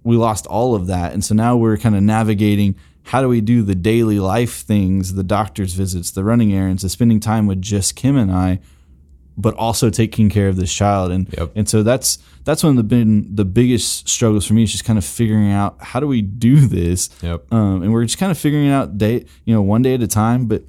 we 0.07 0.17
lost 0.17 0.47
all 0.47 0.75
of 0.77 0.87
that. 0.87 1.13
And 1.13 1.25
so 1.25 1.35
now 1.35 1.57
we're 1.57 1.77
kind 1.77 1.97
of 1.97 2.03
navigating 2.03 2.77
how 3.03 3.21
do 3.21 3.29
we 3.29 3.41
do 3.41 3.63
the 3.63 3.75
daily 3.75 4.21
life 4.21 4.61
things, 4.63 5.15
the 5.15 5.25
doctor's 5.25 5.75
visits, 5.75 6.13
the 6.13 6.23
running 6.23 6.53
errands, 6.53 6.83
the 6.83 6.89
spending 6.89 7.19
time 7.19 7.47
with 7.49 7.61
just 7.61 7.97
Kim 7.97 8.17
and 8.17 8.31
I, 8.31 8.61
but 9.37 9.55
also 9.55 9.91
taking 9.91 10.31
care 10.31 10.49
of 10.49 10.57
this 10.57 10.73
child. 10.73 11.11
And 11.11 11.29
Yep. 11.37 11.53
and 11.57 11.69
so 11.69 11.83
that's 11.83 12.19
that's 12.45 12.63
one 12.63 12.71
of 12.71 12.77
the 12.77 12.85
been 12.85 13.35
the 13.35 13.45
biggest 13.45 14.09
struggles 14.09 14.47
for 14.47 14.55
me 14.55 14.63
is 14.63 14.71
just 14.71 14.85
kind 14.85 14.97
of 14.99 15.05
figuring 15.05 15.51
out 15.51 15.77
how 15.81 15.99
do 15.99 16.07
we 16.07 16.23
do 16.23 16.67
this. 16.67 17.11
Yep. 17.23 17.53
Um, 17.53 17.83
and 17.83 17.93
we're 17.93 18.05
just 18.05 18.19
kind 18.19 18.31
of 18.31 18.39
figuring 18.39 18.69
out 18.71 18.97
day, 18.97 19.27
you 19.45 19.55
know, 19.55 19.61
one 19.61 19.83
day 19.83 19.95
at 19.95 20.03
a 20.03 20.07
time. 20.07 20.47
But 20.47 20.63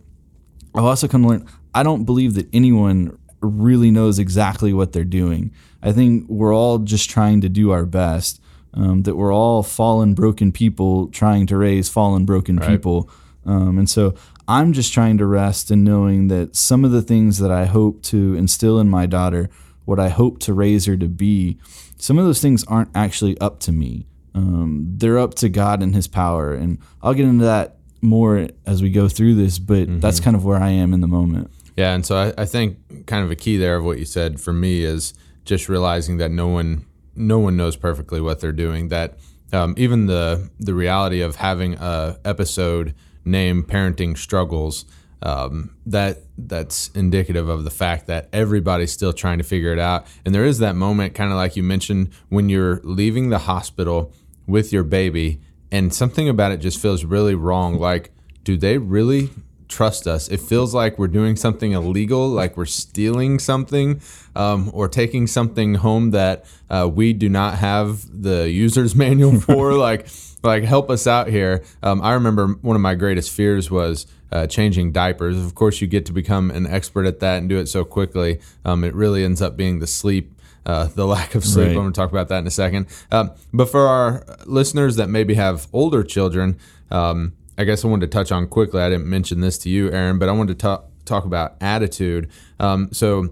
I've 0.74 0.84
also 0.84 1.08
come 1.08 1.22
to 1.22 1.30
learn 1.30 1.48
I 1.76 1.84
don't 1.84 2.06
believe 2.06 2.34
that 2.34 2.48
anyone 2.54 3.18
really 3.42 3.92
knows 3.92 4.18
exactly 4.18 4.74
what 4.74 4.94
they're 4.94 5.04
doing. 5.04 5.52
I 5.84 5.92
think 5.92 6.28
we're 6.28 6.56
all 6.56 6.80
just 6.80 7.08
trying 7.10 7.42
to 7.42 7.50
do 7.50 7.70
our 7.70 7.86
best. 7.86 8.42
Um, 8.74 9.04
that 9.04 9.16
we're 9.16 9.34
all 9.34 9.64
fallen, 9.64 10.14
broken 10.14 10.52
people 10.52 11.08
trying 11.08 11.48
to 11.48 11.58
raise 11.58 11.90
fallen, 11.90 12.26
broken 12.26 12.60
people. 12.60 13.10
Um, 13.46 13.80
and 13.80 13.90
so 13.90 14.14
I'm 14.48 14.72
just 14.72 14.94
trying 14.94 15.18
to 15.18 15.26
rest 15.26 15.72
in 15.72 15.84
knowing 15.84 16.28
that 16.28 16.56
some 16.56 16.86
of 16.86 16.92
the 16.92 17.02
things 17.02 17.40
that 17.40 17.50
I 17.50 17.66
hope 17.66 18.04
to 18.04 18.36
instill 18.36 18.80
in 18.80 18.88
my 18.88 19.06
daughter, 19.06 19.50
what 19.86 20.00
I 20.00 20.10
hope 20.10 20.40
to 20.42 20.54
raise 20.54 20.86
her 20.86 20.96
to 20.98 21.08
be, 21.08 21.58
some 21.98 22.20
of 22.20 22.26
those 22.26 22.42
things 22.42 22.64
aren't 22.66 22.90
actually 22.94 23.38
up 23.40 23.60
to 23.62 23.72
me. 23.72 24.06
Um, 24.36 24.86
they're 24.98 25.18
up 25.18 25.34
to 25.36 25.50
God 25.50 25.82
and 25.82 25.96
His 25.96 26.08
power. 26.08 26.54
And 26.54 26.78
I'll 27.02 27.16
get 27.16 27.26
into 27.26 27.46
that 27.46 27.78
more 28.02 28.48
as 28.66 28.84
we 28.84 28.92
go 28.92 29.08
through 29.08 29.36
this, 29.36 29.58
but 29.60 30.02
that's 30.02 30.20
kind 30.20 30.36
of 30.36 30.46
where 30.46 30.62
I 30.62 30.70
am 30.70 30.94
in 30.94 31.02
the 31.02 31.08
moment. 31.08 31.50
Yeah, 31.76 31.94
and 31.94 32.06
so 32.06 32.18
I, 32.18 32.42
I 32.42 32.46
think 32.46 33.06
kind 33.06 33.24
of 33.24 33.32
a 33.32 33.36
key 33.36 33.58
there 33.58 33.78
of 33.78 33.86
what 33.86 34.00
you 34.00 34.06
said 34.06 34.40
for 34.40 34.54
me 34.54 34.84
is 34.84 35.14
just 35.46 35.70
realizing 35.70 36.18
that 36.18 36.32
no 36.32 36.48
one 36.48 36.86
no 37.18 37.40
one 37.40 37.58
knows 37.58 37.76
perfectly 37.76 38.22
what 38.22 38.40
they're 38.40 38.52
doing. 38.52 38.90
That 38.90 39.18
um, 39.52 39.74
even 39.78 40.06
the 40.06 40.50
the 40.60 40.74
reality 40.74 41.22
of 41.22 41.38
having 41.38 41.76
a 41.76 42.18
episode 42.24 42.94
named 43.26 43.68
"Parenting 43.68 44.18
Struggles" 44.18 44.86
um, 45.22 45.76
that 45.86 46.20
that's 46.38 46.90
indicative 46.90 47.50
of 47.50 47.64
the 47.64 47.72
fact 47.72 48.08
that 48.08 48.30
everybody's 48.32 48.92
still 48.92 49.14
trying 49.14 49.40
to 49.40 49.44
figure 49.44 49.74
it 49.74 49.80
out. 49.80 50.06
And 50.26 50.34
there 50.34 50.46
is 50.46 50.60
that 50.60 50.76
moment, 50.76 51.16
kind 51.16 51.32
of 51.32 51.38
like 51.38 51.56
you 51.56 51.64
mentioned, 51.64 52.12
when 52.30 52.50
you're 52.50 52.80
leaving 52.84 53.30
the 53.30 53.40
hospital 53.40 54.14
with 54.46 54.72
your 54.72 54.84
baby 54.84 55.42
and 55.72 55.94
something 55.94 56.30
about 56.30 56.52
it 56.52 56.58
just 56.58 56.80
feels 56.80 57.04
really 57.04 57.36
wrong. 57.36 57.78
Like, 57.80 58.12
do 58.44 58.58
they 58.58 58.78
really 58.78 59.32
trust 59.68 60.08
us? 60.08 60.28
It 60.28 60.40
feels 60.40 60.74
like 60.74 60.98
we're 60.98 61.08
doing 61.08 61.36
something 61.36 61.72
illegal, 61.72 62.30
like 62.30 62.58
we're 62.58 62.66
stealing 62.66 63.40
something 63.40 64.02
um, 64.36 64.70
or 64.74 64.88
taking 64.88 65.28
something 65.28 65.76
home 65.76 66.12
that 66.12 66.46
uh, 66.70 66.90
we 66.94 67.14
do 67.14 67.30
not 67.30 67.56
have 67.56 68.22
the 68.22 68.50
user's 68.50 68.96
manual 69.04 69.40
for. 69.40 69.74
like, 69.74 70.08
like 70.44 70.64
help 70.64 70.90
us 70.90 71.08
out 71.08 71.28
here. 71.28 71.64
Um, 71.84 72.02
I 72.02 72.14
remember 72.14 72.48
one 72.48 72.76
of 72.76 72.82
my 72.82 72.96
greatest 72.96 73.32
fears 73.32 73.70
was 73.70 74.08
uh, 74.32 74.48
changing 74.48 74.92
diapers. 74.92 75.38
Of 75.38 75.56
course, 75.56 75.82
you 75.82 75.88
get 75.88 76.06
to 76.08 76.14
become 76.14 76.52
an 76.52 76.68
expert 76.68 77.06
at 77.06 77.20
that 77.20 77.38
and 77.38 77.50
do 77.50 77.58
it 77.58 77.68
so 77.68 77.84
quickly. 77.84 78.40
Um, 78.66 78.84
it 78.84 78.94
really 78.94 79.24
ends 79.24 79.42
up 79.42 79.58
being 79.58 79.80
the 79.80 79.88
sleep. 79.88 80.34
Uh, 80.66 80.88
the 80.88 81.08
lack 81.08 81.34
of 81.34 81.46
sleep. 81.46 81.68
Right. 81.68 81.72
I'm 81.78 81.84
going 81.84 81.94
to 81.94 81.98
talk 81.98 82.12
about 82.12 82.28
that 82.28 82.40
in 82.40 82.48
a 82.48 82.52
second. 82.52 82.88
Um, 83.10 83.32
but 83.54 83.70
for 83.70 83.88
our 83.88 84.26
listeners 84.46 84.98
that 84.98 85.08
maybe 85.08 85.36
have 85.36 85.68
older 85.72 86.04
children, 86.04 86.60
um, 86.92 87.32
I 87.58 87.64
guess 87.64 87.84
I 87.84 87.88
wanted 87.88 88.12
to 88.12 88.16
touch 88.16 88.32
on 88.32 88.48
quickly. 88.48 88.82
I 88.82 88.90
didn't 88.90 89.08
mention 89.08 89.42
this 89.42 89.58
to 89.60 89.70
you, 89.70 89.92
Aaron, 89.92 90.20
but 90.20 90.30
I 90.30 90.32
wanted 90.32 90.60
to 90.60 90.62
talk 90.62 90.90
talk 91.06 91.26
about 91.26 91.56
attitude. 91.62 92.30
Um, 92.60 92.90
so, 92.92 93.30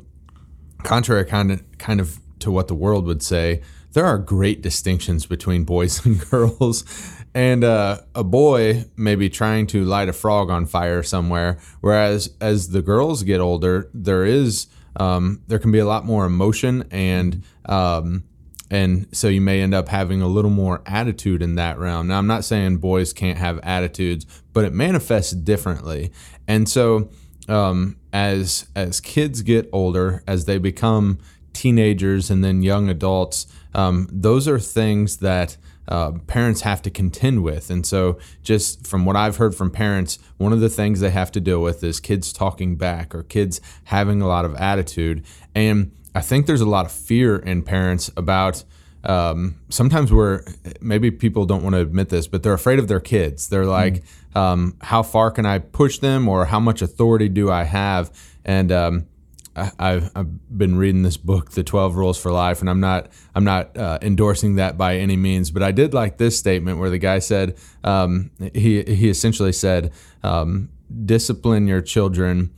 contrary 0.83 1.25
kind 1.25 1.51
of 1.51 1.63
kind 1.77 1.99
of 1.99 2.19
to 2.39 2.51
what 2.51 2.67
the 2.67 2.75
world 2.75 3.05
would 3.05 3.21
say, 3.21 3.61
there 3.93 4.05
are 4.05 4.17
great 4.17 4.61
distinctions 4.61 5.25
between 5.25 5.63
boys 5.63 6.05
and 6.05 6.19
girls. 6.29 6.83
And 7.33 7.65
uh, 7.65 7.99
a 8.15 8.23
boy 8.23 8.85
may 8.95 9.15
be 9.15 9.29
trying 9.29 9.67
to 9.67 9.83
light 9.83 10.07
a 10.07 10.13
frog 10.13 10.49
on 10.49 10.65
fire 10.65 11.03
somewhere, 11.03 11.59
whereas 11.81 12.33
as 12.39 12.69
the 12.69 12.81
girls 12.81 13.23
get 13.23 13.41
older, 13.41 13.89
there 13.93 14.23
is 14.23 14.67
um, 14.97 15.41
there 15.47 15.59
can 15.59 15.71
be 15.71 15.79
a 15.79 15.85
lot 15.85 16.05
more 16.05 16.25
emotion 16.25 16.85
and 16.91 17.43
um, 17.65 18.23
and 18.71 19.07
so 19.11 19.27
you 19.27 19.41
may 19.41 19.61
end 19.61 19.73
up 19.73 19.89
having 19.89 20.21
a 20.21 20.27
little 20.27 20.51
more 20.51 20.81
attitude 20.85 21.41
in 21.41 21.55
that 21.55 21.77
realm. 21.77 22.07
Now, 22.07 22.17
I'm 22.17 22.27
not 22.27 22.43
saying 22.43 22.77
boys 22.77 23.13
can't 23.13 23.37
have 23.37 23.59
attitudes, 23.59 24.25
but 24.53 24.65
it 24.65 24.73
manifests 24.73 25.33
differently. 25.33 26.11
And 26.47 26.67
so, 26.67 27.09
um, 27.47 27.97
as 28.11 28.67
as 28.75 28.99
kids 28.99 29.41
get 29.41 29.69
older, 29.71 30.23
as 30.25 30.45
they 30.45 30.57
become 30.57 31.19
teenagers 31.53 32.29
and 32.31 32.43
then 32.43 32.63
young 32.63 32.89
adults, 32.89 33.45
um, 33.73 34.07
those 34.11 34.47
are 34.47 34.59
things 34.59 35.17
that 35.17 35.57
uh, 35.87 36.13
parents 36.25 36.61
have 36.61 36.81
to 36.81 36.89
contend 36.89 37.43
with. 37.43 37.69
And 37.69 37.85
so, 37.85 38.17
just 38.41 38.87
from 38.87 39.05
what 39.05 39.15
I've 39.15 39.37
heard 39.37 39.53
from 39.53 39.69
parents, 39.69 40.17
one 40.37 40.53
of 40.53 40.59
the 40.59 40.69
things 40.69 40.99
they 40.99 41.11
have 41.11 41.31
to 41.33 41.39
deal 41.39 41.61
with 41.61 41.83
is 41.83 41.99
kids 41.99 42.33
talking 42.33 42.75
back 42.75 43.13
or 43.13 43.21
kids 43.21 43.61
having 43.85 44.21
a 44.21 44.27
lot 44.27 44.45
of 44.45 44.55
attitude. 44.55 45.23
And 45.53 45.91
I 46.15 46.21
think 46.21 46.47
there's 46.47 46.61
a 46.61 46.69
lot 46.69 46.85
of 46.85 46.91
fear 46.91 47.35
in 47.35 47.61
parents 47.61 48.09
about. 48.15 48.63
Um, 49.03 49.59
sometimes 49.69 50.11
we're 50.11 50.43
maybe 50.81 51.11
people 51.11 51.45
don't 51.45 51.61
want 51.61 51.75
to 51.75 51.81
admit 51.81 52.09
this, 52.09 52.25
but 52.25 52.41
they're 52.41 52.53
afraid 52.53 52.79
of 52.79 52.87
their 52.87 52.99
kids. 52.99 53.49
They're 53.49 53.65
like, 53.65 54.03
um, 54.33 54.77
how 54.81 55.03
far 55.03 55.29
can 55.29 55.45
I 55.45 55.59
push 55.59 55.99
them, 55.99 56.27
or 56.27 56.45
how 56.45 56.59
much 56.59 56.81
authority 56.81 57.29
do 57.29 57.51
I 57.51 57.65
have? 57.65 58.11
And 58.43 58.71
um, 58.71 59.05
I, 59.55 59.71
I've, 59.77 60.11
I've 60.15 60.57
been 60.57 60.75
reading 60.77 61.03
this 61.03 61.17
book, 61.17 61.51
The 61.51 61.63
Twelve 61.63 61.95
Rules 61.95 62.17
for 62.17 62.31
Life, 62.31 62.61
and 62.61 62.69
I'm 62.69 62.79
not 62.79 63.11
I'm 63.35 63.43
not 63.43 63.77
uh, 63.77 63.99
endorsing 64.01 64.55
that 64.55 64.75
by 64.75 64.97
any 64.97 65.17
means, 65.17 65.51
but 65.51 65.61
I 65.61 65.71
did 65.71 65.93
like 65.93 66.17
this 66.17 66.35
statement 66.39 66.79
where 66.79 66.89
the 66.89 66.97
guy 66.97 67.19
said 67.19 67.57
um, 67.83 68.31
he 68.55 68.81
he 68.83 69.09
essentially 69.09 69.53
said, 69.53 69.91
um, 70.23 70.69
discipline 71.05 71.67
your 71.67 71.81
children 71.81 72.55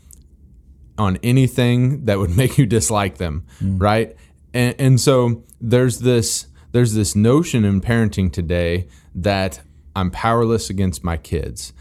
on 0.97 1.17
anything 1.23 2.05
that 2.05 2.19
would 2.19 2.35
make 2.37 2.57
you 2.57 2.65
dislike 2.65 3.17
them, 3.17 3.45
right? 3.61 4.15
And, 4.53 4.75
and 4.79 5.01
so 5.01 5.43
there's 5.61 5.99
this 5.99 6.47
there's 6.71 6.93
this 6.93 7.15
notion 7.15 7.65
in 7.65 7.81
parenting 7.81 8.31
today 8.31 8.87
that 9.15 9.61
I'm 9.95 10.11
powerless 10.11 10.69
against 10.69 11.03
my 11.03 11.17
kids. 11.17 11.73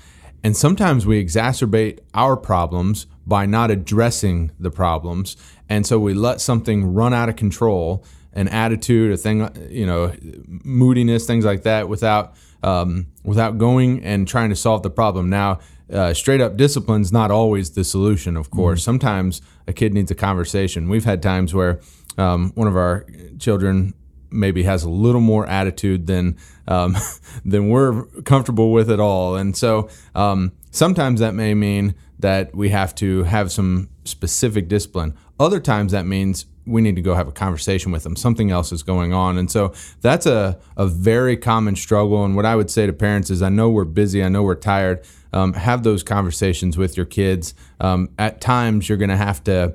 And 0.42 0.56
sometimes 0.56 1.04
we 1.04 1.22
exacerbate 1.22 1.98
our 2.14 2.36
problems 2.36 3.06
by 3.26 3.46
not 3.46 3.70
addressing 3.70 4.52
the 4.60 4.70
problems. 4.70 5.36
And 5.68 5.86
so 5.86 5.98
we 5.98 6.14
let 6.14 6.40
something 6.40 6.94
run 6.94 7.12
out 7.12 7.28
of 7.28 7.36
control, 7.36 8.04
an 8.32 8.48
attitude, 8.48 9.12
a 9.12 9.16
thing, 9.16 9.50
you 9.68 9.84
know, 9.84 10.14
moodiness, 10.46 11.26
things 11.26 11.44
like 11.44 11.64
that, 11.64 11.88
without 11.88 12.34
um, 12.62 13.08
without 13.24 13.58
going 13.58 14.02
and 14.02 14.26
trying 14.26 14.50
to 14.50 14.56
solve 14.56 14.82
the 14.82 14.90
problem. 14.90 15.28
Now, 15.28 15.58
uh, 15.92 16.12
straight 16.14 16.40
up 16.40 16.56
discipline 16.56 17.02
is 17.02 17.12
not 17.12 17.30
always 17.30 17.70
the 17.70 17.84
solution, 17.84 18.36
of 18.36 18.50
course. 18.50 18.82
Sometimes 18.82 19.40
a 19.66 19.72
kid 19.72 19.94
needs 19.94 20.10
a 20.10 20.14
conversation. 20.14 20.88
We've 20.88 21.04
had 21.04 21.22
times 21.22 21.54
where 21.54 21.80
um, 22.18 22.52
one 22.54 22.68
of 22.68 22.76
our 22.76 23.06
children 23.38 23.94
maybe 24.30 24.64
has 24.64 24.82
a 24.82 24.90
little 24.90 25.20
more 25.20 25.46
attitude 25.46 26.06
than 26.06 26.36
um, 26.66 26.96
than 27.44 27.68
we're 27.68 28.04
comfortable 28.24 28.72
with 28.72 28.90
at 28.90 29.00
all, 29.00 29.36
and 29.36 29.56
so 29.56 29.88
um, 30.14 30.52
sometimes 30.70 31.20
that 31.20 31.34
may 31.34 31.54
mean 31.54 31.94
that 32.18 32.54
we 32.54 32.70
have 32.70 32.94
to 32.96 33.24
have 33.24 33.52
some 33.52 33.88
specific 34.04 34.68
discipline. 34.68 35.14
Other 35.38 35.60
times 35.60 35.92
that 35.92 36.06
means 36.06 36.46
we 36.66 36.80
need 36.80 36.96
to 36.96 37.02
go 37.02 37.14
have 37.14 37.28
a 37.28 37.32
conversation 37.32 37.92
with 37.92 38.02
them. 38.02 38.16
Something 38.16 38.50
else 38.50 38.72
is 38.72 38.82
going 38.82 39.12
on. 39.12 39.38
And 39.38 39.50
so 39.50 39.72
that's 40.00 40.26
a, 40.26 40.58
a 40.76 40.86
very 40.86 41.36
common 41.36 41.76
struggle. 41.76 42.24
And 42.24 42.34
what 42.34 42.44
I 42.44 42.56
would 42.56 42.70
say 42.70 42.86
to 42.86 42.92
parents 42.92 43.30
is 43.30 43.40
I 43.42 43.50
know 43.50 43.70
we're 43.70 43.84
busy, 43.84 44.24
I 44.24 44.28
know 44.28 44.42
we're 44.42 44.56
tired. 44.56 45.04
Um, 45.32 45.52
have 45.52 45.82
those 45.82 46.02
conversations 46.02 46.76
with 46.78 46.96
your 46.96 47.06
kids. 47.06 47.54
Um, 47.78 48.08
at 48.18 48.40
times, 48.40 48.88
you're 48.88 48.98
going 48.98 49.10
to 49.10 49.16
have 49.16 49.44
to 49.44 49.74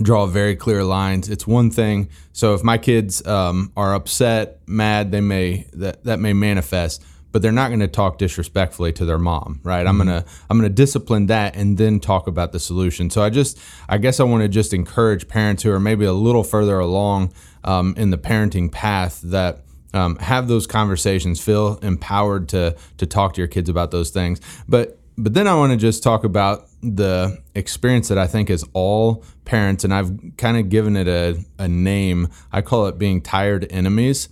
draw 0.00 0.26
very 0.26 0.56
clear 0.56 0.82
lines. 0.82 1.28
It's 1.28 1.46
one 1.46 1.70
thing. 1.70 2.08
So 2.32 2.54
if 2.54 2.64
my 2.64 2.78
kids 2.78 3.24
um, 3.26 3.72
are 3.76 3.94
upset, 3.94 4.60
mad, 4.66 5.12
they 5.12 5.20
may 5.20 5.66
that 5.74 6.04
that 6.04 6.18
may 6.18 6.32
manifest, 6.32 7.04
but 7.32 7.42
they're 7.42 7.50
not 7.50 7.68
going 7.68 7.80
to 7.80 7.88
talk 7.88 8.18
disrespectfully 8.18 8.92
to 8.92 9.04
their 9.04 9.18
mom, 9.18 9.60
right? 9.64 9.86
I'm 9.86 9.98
gonna 9.98 10.24
I'm 10.48 10.58
gonna 10.58 10.68
discipline 10.68 11.26
that 11.26 11.56
and 11.56 11.78
then 11.78 11.98
talk 11.98 12.26
about 12.26 12.52
the 12.52 12.60
solution. 12.60 13.10
So 13.10 13.22
I 13.22 13.30
just 13.30 13.58
I 13.88 13.98
guess 13.98 14.20
I 14.20 14.24
want 14.24 14.42
to 14.42 14.48
just 14.48 14.72
encourage 14.72 15.26
parents 15.26 15.62
who 15.62 15.72
are 15.72 15.80
maybe 15.80 16.04
a 16.04 16.12
little 16.12 16.44
further 16.44 16.78
along 16.78 17.32
um, 17.64 17.94
in 17.96 18.10
the 18.10 18.18
parenting 18.18 18.70
path 18.70 19.20
that. 19.24 19.62
Um, 19.94 20.16
have 20.20 20.48
those 20.48 20.66
conversations. 20.66 21.38
Feel 21.38 21.76
empowered 21.82 22.48
to 22.48 22.74
to 22.96 23.04
talk 23.04 23.34
to 23.34 23.42
your 23.42 23.46
kids 23.46 23.68
about 23.68 23.90
those 23.90 24.08
things. 24.08 24.40
But 24.66 24.98
but 25.18 25.34
then 25.34 25.46
I 25.46 25.54
want 25.54 25.72
to 25.72 25.76
just 25.76 26.02
talk 26.02 26.24
about 26.24 26.66
the 26.82 27.38
experience 27.54 28.08
that 28.08 28.18
I 28.18 28.26
think 28.26 28.48
is 28.48 28.64
all 28.72 29.22
parents, 29.44 29.84
and 29.84 29.92
I've 29.92 30.10
kind 30.36 30.56
of 30.56 30.68
given 30.68 30.96
it 30.96 31.08
a, 31.08 31.44
a 31.58 31.68
name. 31.68 32.28
I 32.50 32.62
call 32.62 32.86
it 32.86 32.98
being 32.98 33.20
tired 33.20 33.66
enemies. 33.70 34.28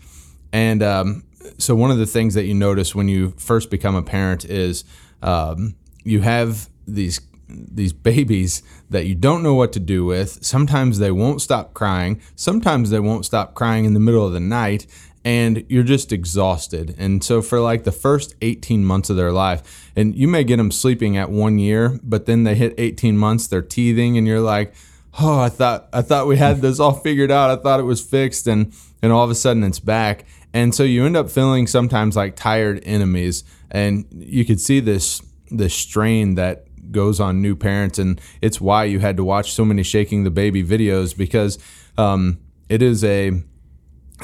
And 0.52 0.82
um, 0.82 1.24
so, 1.58 1.74
one 1.74 1.90
of 1.90 1.98
the 1.98 2.06
things 2.06 2.34
that 2.34 2.44
you 2.44 2.54
notice 2.54 2.94
when 2.94 3.08
you 3.08 3.32
first 3.38 3.70
become 3.70 3.94
a 3.94 4.02
parent 4.02 4.44
is 4.44 4.84
um, 5.22 5.74
you 6.04 6.20
have 6.20 6.68
these 6.86 7.20
these 7.48 7.92
babies 7.92 8.62
that 8.90 9.06
you 9.06 9.14
don't 9.14 9.42
know 9.42 9.54
what 9.54 9.72
to 9.72 9.80
do 9.80 10.04
with. 10.04 10.44
Sometimes 10.44 10.98
they 10.98 11.10
won't 11.10 11.42
stop 11.42 11.74
crying. 11.74 12.20
Sometimes 12.36 12.90
they 12.90 13.00
won't 13.00 13.24
stop 13.24 13.54
crying 13.54 13.84
in 13.84 13.94
the 13.94 14.00
middle 14.00 14.24
of 14.24 14.32
the 14.32 14.40
night 14.40 14.86
and 15.24 15.64
you're 15.68 15.82
just 15.82 16.12
exhausted. 16.12 16.94
And 16.98 17.22
so 17.22 17.42
for 17.42 17.60
like 17.60 17.84
the 17.84 17.92
first 17.92 18.34
18 18.40 18.84
months 18.84 19.10
of 19.10 19.16
their 19.16 19.32
life, 19.32 19.90
and 19.94 20.14
you 20.14 20.26
may 20.26 20.44
get 20.44 20.56
them 20.56 20.70
sleeping 20.70 21.16
at 21.16 21.30
1 21.30 21.58
year, 21.58 21.98
but 22.02 22.26
then 22.26 22.44
they 22.44 22.54
hit 22.54 22.74
18 22.78 23.18
months, 23.18 23.46
they're 23.46 23.62
teething 23.62 24.16
and 24.16 24.26
you're 24.26 24.40
like, 24.40 24.72
"Oh, 25.20 25.38
I 25.38 25.48
thought 25.48 25.88
I 25.92 26.02
thought 26.02 26.26
we 26.26 26.36
had 26.38 26.62
this 26.62 26.80
all 26.80 26.94
figured 26.94 27.30
out. 27.30 27.50
I 27.50 27.60
thought 27.60 27.80
it 27.80 27.84
was 27.84 28.00
fixed." 28.00 28.46
And 28.46 28.72
and 29.02 29.12
all 29.12 29.24
of 29.24 29.30
a 29.30 29.34
sudden 29.34 29.64
it's 29.64 29.80
back. 29.80 30.24
And 30.52 30.74
so 30.74 30.82
you 30.82 31.06
end 31.06 31.16
up 31.16 31.30
feeling 31.30 31.66
sometimes 31.66 32.16
like 32.16 32.36
tired 32.36 32.82
enemies 32.84 33.44
and 33.70 34.04
you 34.10 34.44
could 34.44 34.60
see 34.60 34.80
this 34.80 35.22
this 35.50 35.74
strain 35.74 36.36
that 36.36 36.66
goes 36.92 37.20
on 37.20 37.40
new 37.42 37.56
parents 37.56 37.98
and 37.98 38.20
it's 38.40 38.60
why 38.60 38.84
you 38.84 39.00
had 39.00 39.16
to 39.16 39.24
watch 39.24 39.52
so 39.52 39.64
many 39.64 39.82
shaking 39.82 40.24
the 40.24 40.30
baby 40.30 40.62
videos 40.64 41.16
because 41.16 41.58
um, 41.98 42.38
it 42.68 42.82
is 42.82 43.04
a 43.04 43.42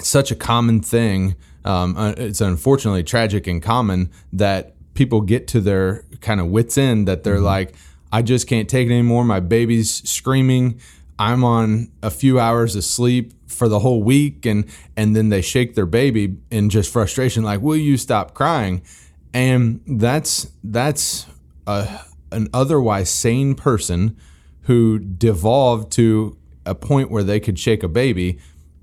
such 0.01 0.31
a 0.31 0.37
common 0.37 0.81
thing. 0.81 1.37
Um, 1.65 1.97
uh, 1.97 2.15
it's 2.17 2.41
unfortunately 2.41 3.03
tragic 3.03 3.47
and 3.47 3.63
common 3.63 4.11
that 4.33 4.75
people 4.95 5.21
get 5.21 5.49
to 5.49 5.61
their 5.61 6.05
kind 6.21 6.41
of 6.41 6.47
wits 6.47 6.79
end 6.79 7.09
that 7.09 7.25
they're 7.25 7.41
like, 7.41 7.75
I 8.13 8.23
just 8.23 8.47
can't 8.47 8.69
take 8.69 8.89
it 8.89 8.93
anymore. 8.93 9.25
My 9.25 9.41
baby's 9.41 10.09
screaming. 10.09 10.81
I'm 11.19 11.45
on 11.45 11.91
a 12.03 12.11
few 12.11 12.39
hours 12.39 12.77
of 12.77 12.85
sleep 12.85 13.33
for 13.47 13.69
the 13.69 13.79
whole 13.79 14.03
week, 14.03 14.45
and 14.45 14.67
and 14.97 15.17
then 15.17 15.29
they 15.29 15.43
shake 15.43 15.75
their 15.75 15.87
baby 15.87 16.37
in 16.51 16.71
just 16.71 16.93
frustration, 16.93 17.43
like, 17.43 17.61
"Will 17.61 17.77
you 17.77 17.97
stop 17.97 18.35
crying?" 18.35 18.83
And 19.33 19.81
that's 19.87 20.51
that's 20.63 21.27
a, 21.67 22.01
an 22.33 22.49
otherwise 22.53 23.11
sane 23.11 23.55
person 23.55 24.17
who 24.63 24.99
devolved 24.99 25.93
to 25.93 26.37
a 26.65 26.75
point 26.75 27.11
where 27.11 27.23
they 27.23 27.39
could 27.39 27.59
shake 27.59 27.83
a 27.83 27.89
baby 27.89 28.39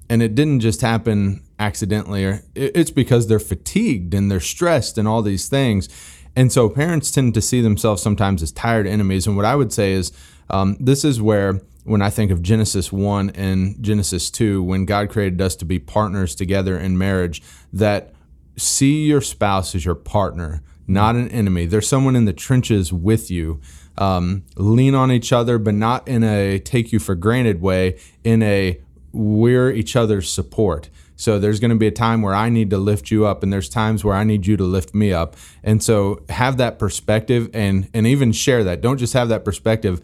and 0.10 0.22
it 0.22 0.36
didn't 0.36 0.62
just 0.62 0.82
happen 0.82 1.44
accidentally 1.60 2.26
or 2.26 2.44
it's 2.56 2.92
because 2.92 3.28
they're 3.28 3.40
fatigued 3.40 4.14
and 4.14 4.32
they're 4.32 4.40
stressed 4.40 4.98
and 4.98 5.08
all 5.08 5.22
these 5.22 5.48
things 5.50 5.90
and 6.36 6.52
so 6.52 6.70
parents 6.70 7.12
tend 7.12 7.34
to 7.34 7.42
see 7.42 7.62
themselves 7.62 8.02
sometimes 8.02 8.42
as 8.42 8.52
tired 8.52 8.88
enemies 8.88 9.28
and 9.28 9.36
what 9.36 9.46
i 9.46 9.56
would 9.56 9.72
say 9.72 9.92
is 9.92 10.12
um, 10.50 10.78
this 10.80 11.04
is 11.04 11.22
where 11.22 11.62
when 11.84 12.02
i 12.02 12.10
think 12.10 12.32
of 12.32 12.42
genesis 12.42 12.92
1 12.92 13.32
and 13.32 13.82
genesis 13.82 14.30
2 14.32 14.64
when 14.64 14.86
god 14.86 15.10
created 15.10 15.42
us 15.42 15.56
to 15.56 15.66
be 15.66 15.80
partners 15.80 16.36
together 16.36 16.78
in 16.78 16.98
marriage 16.98 17.42
that 17.72 18.14
see 18.58 19.06
your 19.06 19.22
spouse 19.22 19.76
as 19.76 19.86
your 19.86 19.96
partner, 19.96 20.62
not 20.88 21.16
an 21.16 21.30
enemy. 21.30 21.66
There's 21.66 21.88
someone 21.88 22.16
in 22.16 22.26
the 22.26 22.34
trenches 22.34 22.92
with 22.92 23.32
you. 23.32 23.62
Um, 23.98 24.44
lean 24.56 24.96
on 24.96 25.12
each 25.12 25.32
other, 25.32 25.60
but 25.60 25.76
not 25.76 26.08
in 26.08 26.24
a 26.24 26.60
take 26.60 26.92
you 26.92 27.00
for 27.00 27.14
granted 27.14 27.62
way, 27.62 28.00
in 28.24 28.42
a 28.42 28.82
we're 29.12 29.70
each 29.70 29.96
other's 29.96 30.32
support. 30.32 30.90
So 31.16 31.38
there's 31.38 31.60
going 31.60 31.70
to 31.70 31.78
be 31.78 31.86
a 31.86 31.92
time 31.92 32.24
where 32.24 32.34
I 32.34 32.50
need 32.50 32.72
to 32.72 32.80
lift 32.80 33.12
you 33.12 33.28
up, 33.28 33.44
and 33.44 33.54
there's 33.54 33.70
times 33.70 34.04
where 34.04 34.16
I 34.16 34.24
need 34.24 34.48
you 34.48 34.58
to 34.58 34.64
lift 34.64 34.96
me 34.96 35.14
up. 35.14 35.36
And 35.64 35.82
so 35.84 36.24
have 36.30 36.58
that 36.58 36.80
perspective, 36.80 37.52
and 37.54 37.88
and 37.94 38.08
even 38.08 38.32
share 38.32 38.64
that. 38.64 38.82
Don't 38.82 38.98
just 38.98 39.14
have 39.14 39.30
that 39.30 39.46
perspective, 39.46 40.02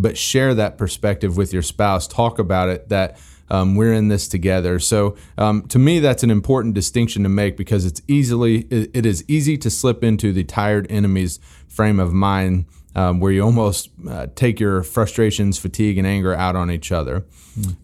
but 0.00 0.16
share 0.16 0.54
that 0.54 0.78
perspective 0.78 1.36
with 1.36 1.52
your 1.52 1.62
spouse. 1.62 2.06
Talk 2.06 2.38
about 2.38 2.68
it. 2.68 2.88
That 2.88 3.18
um, 3.50 3.74
we're 3.76 3.92
in 3.92 4.08
this 4.08 4.28
together. 4.28 4.78
So 4.78 5.16
um, 5.36 5.62
to 5.68 5.78
me, 5.78 6.00
that's 6.00 6.22
an 6.22 6.30
important 6.30 6.74
distinction 6.74 7.22
to 7.22 7.28
make 7.28 7.56
because 7.56 7.84
it's 7.86 8.02
easily 8.08 8.60
it, 8.70 9.06
is 9.06 9.24
easy 9.28 9.56
to 9.58 9.70
slip 9.70 10.04
into 10.04 10.32
the 10.32 10.44
tired 10.44 10.86
enemy's 10.90 11.40
frame 11.66 12.00
of 12.00 12.12
mind. 12.12 12.66
Um, 12.94 13.20
where 13.20 13.30
you 13.30 13.42
almost 13.42 13.90
uh, 14.08 14.26
take 14.34 14.58
your 14.58 14.82
frustrations, 14.82 15.56
fatigue, 15.56 15.98
and 15.98 16.06
anger 16.06 16.34
out 16.34 16.56
on 16.56 16.68
each 16.68 16.90
other. 16.90 17.26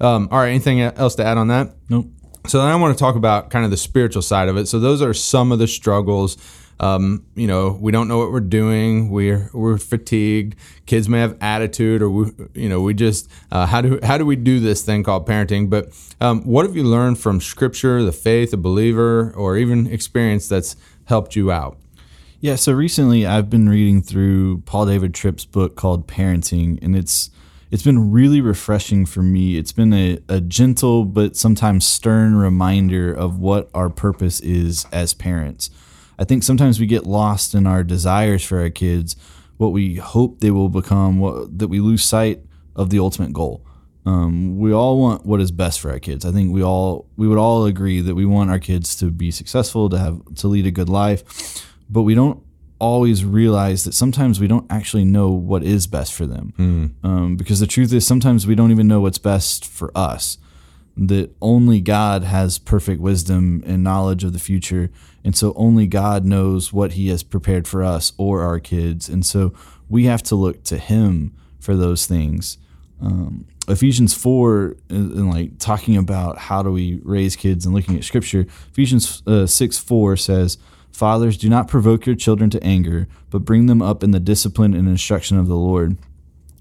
Um, 0.01 0.29
all 0.33 0.39
right, 0.39 0.49
anything 0.49 0.81
else 0.81 1.15
to 1.17 1.25
add 1.25 1.39
on 1.39 1.49
that? 1.49 1.73
Nope. 1.89 2.07
So 2.47 2.59
then 2.59 2.69
I 2.69 2.77
want 2.77 2.97
to 2.97 2.99
talk 2.99 3.15
about 3.15 3.51
kind 3.51 3.65
of 3.65 3.71
the 3.71 3.77
spiritual 3.77 4.23
side 4.23 4.49
of 4.49 4.57
it. 4.57 4.67
So 4.67 4.81
those 4.81 5.01
are 5.03 5.15
some 5.15 5.53
of 5.53 5.59
the 5.59 5.69
struggles. 5.69 6.37
Um, 6.81 7.25
you 7.35 7.47
know, 7.47 7.79
we 7.81 7.93
don't 7.93 8.09
know 8.09 8.19
what 8.19 8.33
we're 8.33 8.41
doing. 8.41 9.11
We're 9.11 9.51
we're 9.53 9.79
fatigued. 9.79 10.57
Kids 10.87 11.09
may 11.09 11.21
have 11.21 11.37
attitude, 11.41 12.03
or 12.03 12.11
we, 12.11 12.31
you 12.55 12.69
know, 12.69 12.81
we 12.81 12.95
just 12.95 13.31
uh, 13.51 13.67
how 13.67 13.81
do 13.81 13.99
how 14.03 14.19
do 14.19 14.27
we 14.27 14.37
do 14.37 14.61
this 14.61 14.83
thing 14.83 15.03
called 15.03 15.27
parenting? 15.27 15.71
But 15.71 15.93
um, 16.21 16.43
what 16.43 16.67
have 16.67 16.77
you 16.77 16.85
learned 16.85 17.19
from 17.19 17.41
Scripture, 17.41 18.03
the 18.03 18.13
faith, 18.13 18.53
a 18.53 18.57
believer, 18.57 19.33
or 19.37 19.57
even 19.57 19.87
experience 19.87 20.49
that's 20.49 20.77
helped 21.05 21.37
you 21.37 21.53
out? 21.53 21.79
Yeah, 22.41 22.57
so 22.57 22.73
recently 22.73 23.25
I've 23.25 23.49
been 23.49 23.69
reading 23.69 24.03
through 24.03 24.59
Paul 24.67 24.87
David 24.87 25.15
Tripp's 25.15 25.47
book 25.47 25.77
called 25.77 26.07
Parenting, 26.07 26.79
and 26.83 26.95
it's 26.95 27.31
it's 27.71 27.83
been 27.83 28.13
really 28.13 28.41
refreshing 28.41 29.07
for 29.07 29.23
me. 29.23 29.57
It's 29.57 29.73
been 29.73 29.93
a, 29.93 30.19
a 30.29 30.41
gentle 30.41 31.05
but 31.05 31.37
sometimes 31.37 31.87
stern 31.87 32.37
reminder 32.37 33.13
of 33.13 33.39
what 33.39 33.71
our 33.73 33.89
purpose 33.89 34.41
is 34.41 34.87
as 34.93 35.15
parents. 35.15 35.71
I 36.19 36.25
think 36.25 36.43
sometimes 36.43 36.81
we 36.81 36.87
get 36.87 37.07
lost 37.07 37.55
in 37.55 37.67
our 37.67 37.83
desires 37.83 38.45
for 38.45 38.61
our 38.61 38.71
kids, 38.71 39.17
what 39.57 39.69
we 39.69 39.97
hope 39.97 40.41
they 40.41 40.51
will 40.51 40.69
become, 40.69 41.19
what, 41.19 41.59
that 41.59 41.69
we 41.69 41.81
lose 41.81 42.05
sight 42.05 42.41
of 42.77 42.91
the 42.91 42.99
ultimate 42.99 43.33
goal. 43.33 43.65
Um, 44.07 44.59
we 44.59 44.73
all 44.73 45.01
want 45.01 45.25
what 45.25 45.41
is 45.41 45.51
best 45.51 45.81
for 45.81 45.91
our 45.91 45.99
kids. 45.99 46.27
I 46.27 46.31
think 46.31 46.53
we 46.53 46.63
all 46.63 47.09
we 47.17 47.27
would 47.27 47.39
all 47.39 47.65
agree 47.65 48.01
that 48.01 48.15
we 48.15 48.27
want 48.27 48.51
our 48.51 48.59
kids 48.59 48.97
to 48.97 49.11
be 49.11 49.31
successful, 49.31 49.89
to 49.89 49.99
have 49.99 50.35
to 50.37 50.49
lead 50.49 50.67
a 50.67 50.71
good 50.71 50.91
life, 50.91 51.65
but 51.89 52.03
we 52.03 52.15
don't 52.15 52.43
always 52.79 53.25
realize 53.25 53.85
that 53.85 53.95
sometimes 53.95 54.41
we 54.41 54.47
don't 54.47 54.71
actually 54.71 55.05
know 55.05 55.31
what 55.31 55.63
is 55.63 55.87
best 55.87 56.13
for 56.13 56.27
them. 56.27 56.53
Mm. 56.59 56.91
Um, 57.03 57.37
because 57.37 57.61
the 57.61 57.67
truth 57.67 57.93
is, 57.95 58.07
sometimes 58.07 58.47
we 58.47 58.55
don't 58.55 58.71
even 58.71 58.87
know 58.87 59.01
what's 59.01 59.17
best 59.19 59.67
for 59.67 59.91
us. 59.95 60.37
That 60.97 61.35
only 61.41 61.81
God 61.81 62.23
has 62.23 62.59
perfect 62.59 63.01
wisdom 63.01 63.63
and 63.67 63.83
knowledge 63.83 64.23
of 64.23 64.33
the 64.33 64.39
future. 64.39 64.91
And 65.25 65.37
so 65.37 65.53
only 65.57 65.87
God 65.87 66.25
knows 66.25 66.73
what 66.73 66.93
He 66.93 67.09
has 67.09 67.23
prepared 67.23 67.67
for 67.67 67.83
us 67.83 68.13
or 68.17 68.43
our 68.43 68.61
kids. 68.61 69.09
And 69.09 69.27
so 69.27 69.53
we 69.89 70.05
have 70.05 70.23
to 70.25 70.37
look 70.37 70.63
to 70.65 70.79
Him 70.79 71.35
for 71.59 71.75
those 71.75 72.07
things. 72.07 72.59
Um, 73.01 73.47
Ephesians 73.67 74.15
4, 74.15 74.77
and 74.91 75.31
like 75.31 75.59
talking 75.59 75.97
about 75.97 76.39
how 76.39 76.63
do 76.63 76.71
we 76.71 77.01
raise 77.03 77.35
kids 77.35 77.65
and 77.65 77.75
looking 77.75 77.97
at 77.97 78.05
scripture, 78.05 78.47
Ephesians 78.71 79.23
uh, 79.27 79.47
6 79.47 79.79
4 79.79 80.17
says, 80.17 80.59
Fathers, 80.93 81.37
do 81.37 81.49
not 81.49 81.67
provoke 81.67 82.07
your 82.07 82.15
children 82.15 82.51
to 82.51 82.63
anger, 82.63 83.09
but 83.31 83.41
bring 83.41 83.67
them 83.67 83.83
up 83.83 84.05
in 84.05 84.13
the 84.13 84.21
discipline 84.21 84.75
and 84.75 84.87
instruction 84.87 85.39
of 85.39 85.49
the 85.49 85.57
Lord. 85.57 85.99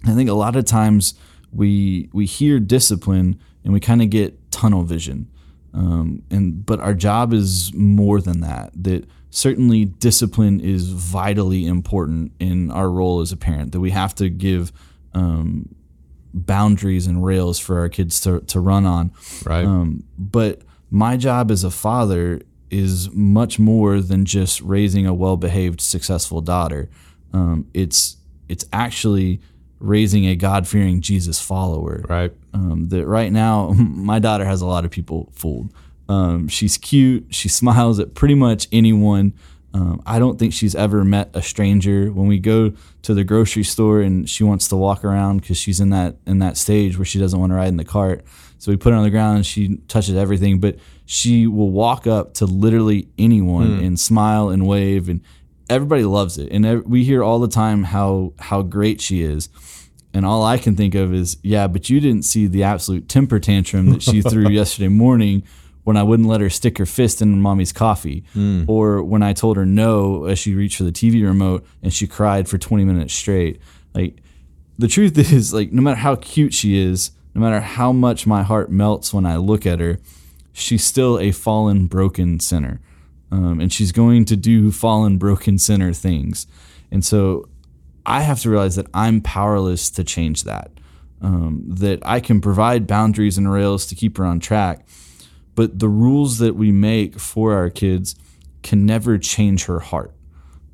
I 0.06 0.14
think 0.14 0.28
a 0.30 0.34
lot 0.34 0.56
of 0.56 0.66
times 0.66 1.14
we 1.52 2.10
we 2.14 2.26
hear 2.26 2.60
discipline 2.60 3.40
and 3.64 3.74
we 3.74 3.80
kind 3.80 4.02
of 4.02 4.10
get 4.10 4.52
tunnel 4.52 4.84
vision, 4.84 5.28
um, 5.74 6.24
and 6.30 6.66
but 6.66 6.80
our 6.80 6.94
job 6.94 7.34
is 7.34 7.74
more 7.74 8.22
than 8.22 8.42
that. 8.42 8.72
That 8.76 9.08
certainly 9.30 9.86
discipline 9.86 10.60
is 10.60 10.90
vitally 10.90 11.66
important 11.66 12.32
in 12.40 12.72
our 12.72 12.90
role 12.90 13.22
as 13.22 13.32
a 13.32 13.38
parent. 13.38 13.72
That 13.72 13.80
we 13.80 13.92
have 13.92 14.14
to 14.16 14.30
give 14.30 14.72
um, 15.14 15.76
boundaries 16.34 17.08
and 17.08 17.26
rails 17.26 17.60
for 17.60 17.80
our 17.80 17.90
kids 17.90 18.22
to 18.22 18.42
to 18.42 18.60
run 18.60 18.86
on. 18.86 19.12
Right. 19.46 19.66
Um, 19.66 20.04
but 20.18 20.62
my 20.90 21.18
job 21.18 21.52
as 21.52 21.64
a 21.64 21.72
father 21.72 22.42
is 22.70 23.12
much 23.12 23.60
more 23.60 24.02
than 24.02 24.26
just 24.26 24.60
raising 24.62 25.06
a 25.06 25.14
well-behaved, 25.14 25.80
successful 25.80 26.42
daughter. 26.42 26.90
Um, 27.32 27.68
it's 27.74 28.18
it's 28.50 28.66
actually 28.72 29.42
raising 29.84 30.26
a 30.26 30.36
God-fearing 30.36 31.02
Jesus 31.02 31.40
follower. 31.42 32.04
Right. 32.08 32.34
Um, 32.54 32.88
that 32.90 33.06
right 33.06 33.32
now, 33.32 33.70
my 33.78 34.20
daughter 34.20 34.46
has 34.46 34.62
a 34.62 34.66
lot 34.66 34.86
of 34.86 34.92
people 34.92 35.30
fooled. 35.34 35.74
Um, 36.10 36.48
she's 36.48 36.78
cute. 36.78 37.28
She 37.30 37.50
smiles 37.50 38.00
at 38.00 38.16
pretty 38.16 38.36
much 38.36 38.68
anyone. 38.72 39.34
Um, 39.74 40.04
I 40.06 40.20
don't 40.20 40.38
think 40.38 40.54
she's 40.54 40.76
ever 40.76 41.04
met 41.04 41.32
a 41.34 41.42
stranger. 41.42 42.12
When 42.12 42.28
we 42.28 42.40
go 42.40 42.74
to 43.02 43.14
the 43.14 43.24
grocery 43.24 43.64
store 43.64 44.02
and 44.02 44.30
she 44.30 44.44
wants 44.44 44.68
to 44.70 44.76
walk 44.76 45.04
around 45.04 45.42
because 45.42 45.58
she's 45.58 45.80
in 45.80 45.90
that 45.90 46.18
in 46.28 46.40
that 46.40 46.58
stage 46.58 46.98
where 46.98 47.06
she 47.06 47.20
doesn't 47.20 47.40
want 47.40 47.52
to 47.52 47.56
ride 47.56 47.70
in 47.70 47.78
the 47.78 47.84
cart, 47.84 48.24
so 48.60 48.72
we 48.72 48.78
put 48.78 48.92
her 48.92 48.98
on 48.98 49.04
the 49.04 49.10
ground 49.10 49.38
and 49.38 49.46
she 49.46 49.78
touches 49.88 50.16
everything. 50.16 50.60
But 50.60 50.78
she 51.06 51.48
will 51.48 51.72
walk 51.72 52.06
up 52.06 52.36
to 52.36 52.46
literally 52.46 53.08
anyone 53.18 53.80
and 53.84 54.00
smile 54.00 54.50
and 54.50 54.68
wave, 54.68 55.10
and 55.10 55.22
everybody 55.70 56.04
loves 56.04 56.38
it. 56.38 56.52
And 56.52 56.86
we 56.86 57.04
hear 57.04 57.24
all 57.24 57.40
the 57.40 57.48
time 57.48 57.84
how 57.84 58.34
how 58.40 58.62
great 58.62 59.02
she 59.02 59.24
is. 59.24 59.50
And 60.14 60.26
all 60.26 60.44
I 60.44 60.58
can 60.58 60.76
think 60.76 60.94
of 60.96 61.14
is, 61.14 61.38
yeah, 61.42 61.68
but 61.68 61.90
you 61.90 62.00
didn't 62.00 62.24
see 62.24 62.46
the 62.46 62.64
absolute 62.64 63.10
temper 63.10 63.40
tantrum 63.40 63.90
that 63.90 64.04
she 64.04 64.22
threw 64.22 64.48
yesterday 64.50 64.88
morning 64.90 65.44
when 65.84 65.98
I 65.98 66.04
wouldn't 66.04 66.30
let 66.30 66.40
her 66.40 66.50
stick 66.50 66.78
her 66.78 66.86
fist 66.86 67.22
in 67.22 67.42
mommy's 67.42 67.74
coffee, 67.74 68.24
or 68.68 69.04
when 69.04 69.22
I 69.24 69.34
told 69.34 69.58
her 69.58 69.66
no 69.66 70.26
as 70.26 70.40
she 70.40 70.54
reached 70.54 70.78
for 70.78 70.84
the 70.84 70.92
TV 70.92 71.24
remote 71.26 71.66
and 71.82 71.92
she 71.92 72.08
cried 72.08 72.48
for 72.48 72.58
20 72.58 72.86
minutes 72.86 73.14
straight. 73.14 73.60
Like, 73.94 74.22
the 74.78 74.88
truth 74.88 75.18
is, 75.34 75.54
like, 75.54 75.74
no 75.74 75.82
matter 75.82 76.00
how 76.00 76.16
cute 76.16 76.54
she 76.54 76.78
is, 76.78 77.12
no 77.36 77.42
matter 77.42 77.60
how 77.60 77.92
much 77.92 78.28
my 78.28 78.44
heart 78.44 78.72
melts 78.72 79.14
when 79.14 79.26
I 79.26 79.38
look 79.38 79.66
at 79.66 79.80
her, 79.80 79.98
she's 80.54 80.84
still 80.86 81.20
a 81.20 81.32
fallen, 81.32 81.88
broken 81.88 82.40
sinner. 82.40 82.80
Um, 83.32 83.60
and 83.60 83.74
she's 83.74 83.92
going 83.92 84.26
to 84.26 84.36
do 84.36 84.72
fallen, 84.72 85.18
broken 85.18 85.58
sinner 85.58 85.92
things. 85.92 86.46
And 86.92 87.04
so 87.04 87.50
I 88.06 88.22
have 88.22 88.42
to 88.42 88.50
realize 88.50 88.76
that 88.76 88.88
I'm 88.94 89.22
powerless 89.22 89.90
to 89.92 90.04
change 90.04 90.44
that. 90.44 90.72
Um, 91.22 91.64
that 91.68 92.06
I 92.06 92.20
can 92.20 92.42
provide 92.42 92.86
boundaries 92.86 93.38
and 93.38 93.50
rails 93.50 93.86
to 93.88 93.96
keep 93.96 94.18
her 94.18 94.26
on 94.26 94.42
track, 94.42 94.86
but 95.56 95.80
the 95.80 95.88
rules 95.88 96.38
that 96.40 96.56
we 96.56 96.70
make 96.74 97.18
for 97.18 97.54
our 97.54 97.70
kids 97.70 98.16
can 98.62 98.86
never 98.86 99.18
change 99.18 99.66
her 99.66 99.80
heart. 99.80 100.14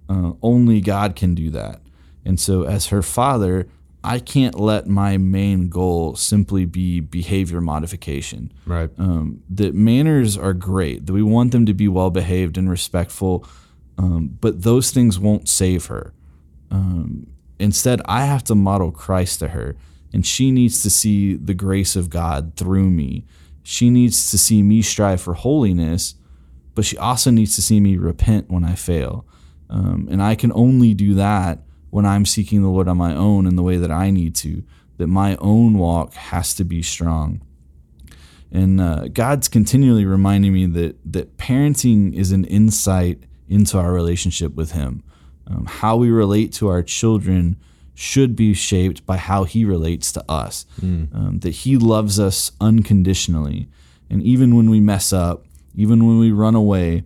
Uh, 0.10 0.32
only 0.42 0.82
God 0.82 1.16
can 1.16 1.36
do 1.36 1.52
that. 1.52 1.82
And 2.26 2.40
so, 2.40 2.64
as 2.64 2.88
her 2.88 3.04
father, 3.04 3.68
I 4.04 4.20
can't 4.20 4.60
let 4.60 4.88
my 4.88 5.18
main 5.18 5.70
goal 5.70 6.16
simply 6.16 6.66
be 6.66 7.00
behavior 7.00 7.62
modification. 7.62 8.52
Right. 8.66 8.90
Um, 8.98 9.44
that 9.50 9.76
manners 9.76 10.38
are 10.38 10.54
great, 10.54 11.06
that 11.06 11.14
we 11.14 11.24
want 11.24 11.52
them 11.52 11.66
to 11.66 11.74
be 11.74 11.88
well 11.88 12.10
behaved 12.10 12.58
and 12.58 12.70
respectful, 12.70 13.46
um, 13.98 14.38
but 14.40 14.64
those 14.64 14.92
things 14.92 15.20
won't 15.20 15.50
save 15.50 15.88
her. 15.88 16.14
Um, 16.72 17.28
instead, 17.60 18.02
I 18.06 18.26
have 18.26 18.44
to 18.46 18.56
model 18.56 18.92
Christ 18.92 19.40
to 19.40 19.50
her, 19.50 19.76
and 20.14 20.26
she 20.26 20.52
needs 20.52 20.82
to 20.84 20.90
see 20.90 21.36
the 21.36 21.54
grace 21.54 21.96
of 21.96 22.10
God 22.10 22.54
through 22.56 22.90
me. 22.90 23.26
She 23.64 23.90
needs 23.90 24.32
to 24.32 24.38
see 24.38 24.64
me 24.64 24.82
strive 24.82 25.22
for 25.22 25.34
holiness, 25.34 26.16
but 26.76 26.86
she 26.86 26.98
also 26.98 27.32
needs 27.32 27.56
to 27.56 27.62
see 27.62 27.80
me 27.80 27.98
repent 27.98 28.50
when 28.50 28.64
I 28.64 28.76
fail. 28.76 29.26
Um, 29.70 30.08
and 30.10 30.22
I 30.22 30.36
can 30.36 30.52
only 30.54 30.94
do 30.94 31.14
that 31.16 31.60
when 31.90 32.06
I'm 32.06 32.26
seeking 32.26 32.62
the 32.62 32.70
Lord 32.70 32.88
on 32.88 32.98
my 32.98 33.16
own 33.16 33.46
in 33.46 33.56
the 33.56 33.64
way 33.64 33.78
that 33.78 33.92
I 33.92 34.10
need 34.10 34.36
to, 34.36 34.64
that 34.98 35.08
my 35.08 35.36
own 35.38 35.78
walk 35.78 36.14
has 36.14 36.54
to 36.56 36.64
be 36.64 36.82
strong. 36.82 37.42
And 38.52 38.82
uh, 38.82 39.08
God's 39.10 39.48
continually 39.48 40.06
reminding 40.06 40.54
me 40.54 40.66
that 40.68 40.98
that 41.14 41.38
parenting 41.38 42.14
is 42.14 42.32
an 42.32 42.46
insight 42.46 43.24
into 43.48 43.78
our 43.78 43.94
relationship 43.94 44.56
with 44.56 44.72
Him. 44.72 45.04
Um, 45.50 45.66
how 45.66 45.96
we 45.98 46.10
relate 46.12 46.54
to 46.54 46.68
our 46.68 46.84
children 46.84 47.58
should 47.96 48.36
be 48.36 48.54
shaped 48.54 49.06
by 49.06 49.18
how 49.18 49.44
He 49.46 49.66
relates 49.66 50.12
to 50.14 50.24
us. 50.32 50.66
Um, 50.82 51.40
that 51.42 51.52
He 51.52 51.76
loves 51.78 52.20
us 52.20 52.52
unconditionally, 52.62 53.68
and 54.10 54.22
even 54.24 54.56
when 54.56 54.70
we 54.70 54.80
mess 54.80 55.12
up, 55.14 55.46
even 55.76 56.06
when 56.08 56.18
we 56.20 56.32
run 56.32 56.56
away, 56.56 57.04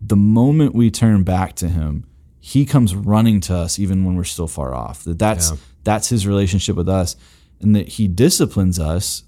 the 0.00 0.16
moment 0.16 0.74
we 0.74 0.90
turn 0.90 1.22
back 1.24 1.54
to 1.56 1.68
Him, 1.68 2.04
He 2.40 2.64
comes 2.64 2.94
running 2.94 3.40
to 3.42 3.54
us, 3.54 3.78
even 3.78 4.04
when 4.04 4.16
we're 4.16 4.24
still 4.24 4.48
far 4.48 4.74
off. 4.74 5.04
That 5.04 5.18
that's 5.18 5.50
Yeah. 5.50 5.56
that's 5.84 6.08
His 6.08 6.26
relationship 6.26 6.76
with 6.76 6.88
us, 6.88 7.16
and 7.60 7.74
that 7.74 7.88
He 7.88 8.06
disciplines 8.08 8.78
us 8.78 9.24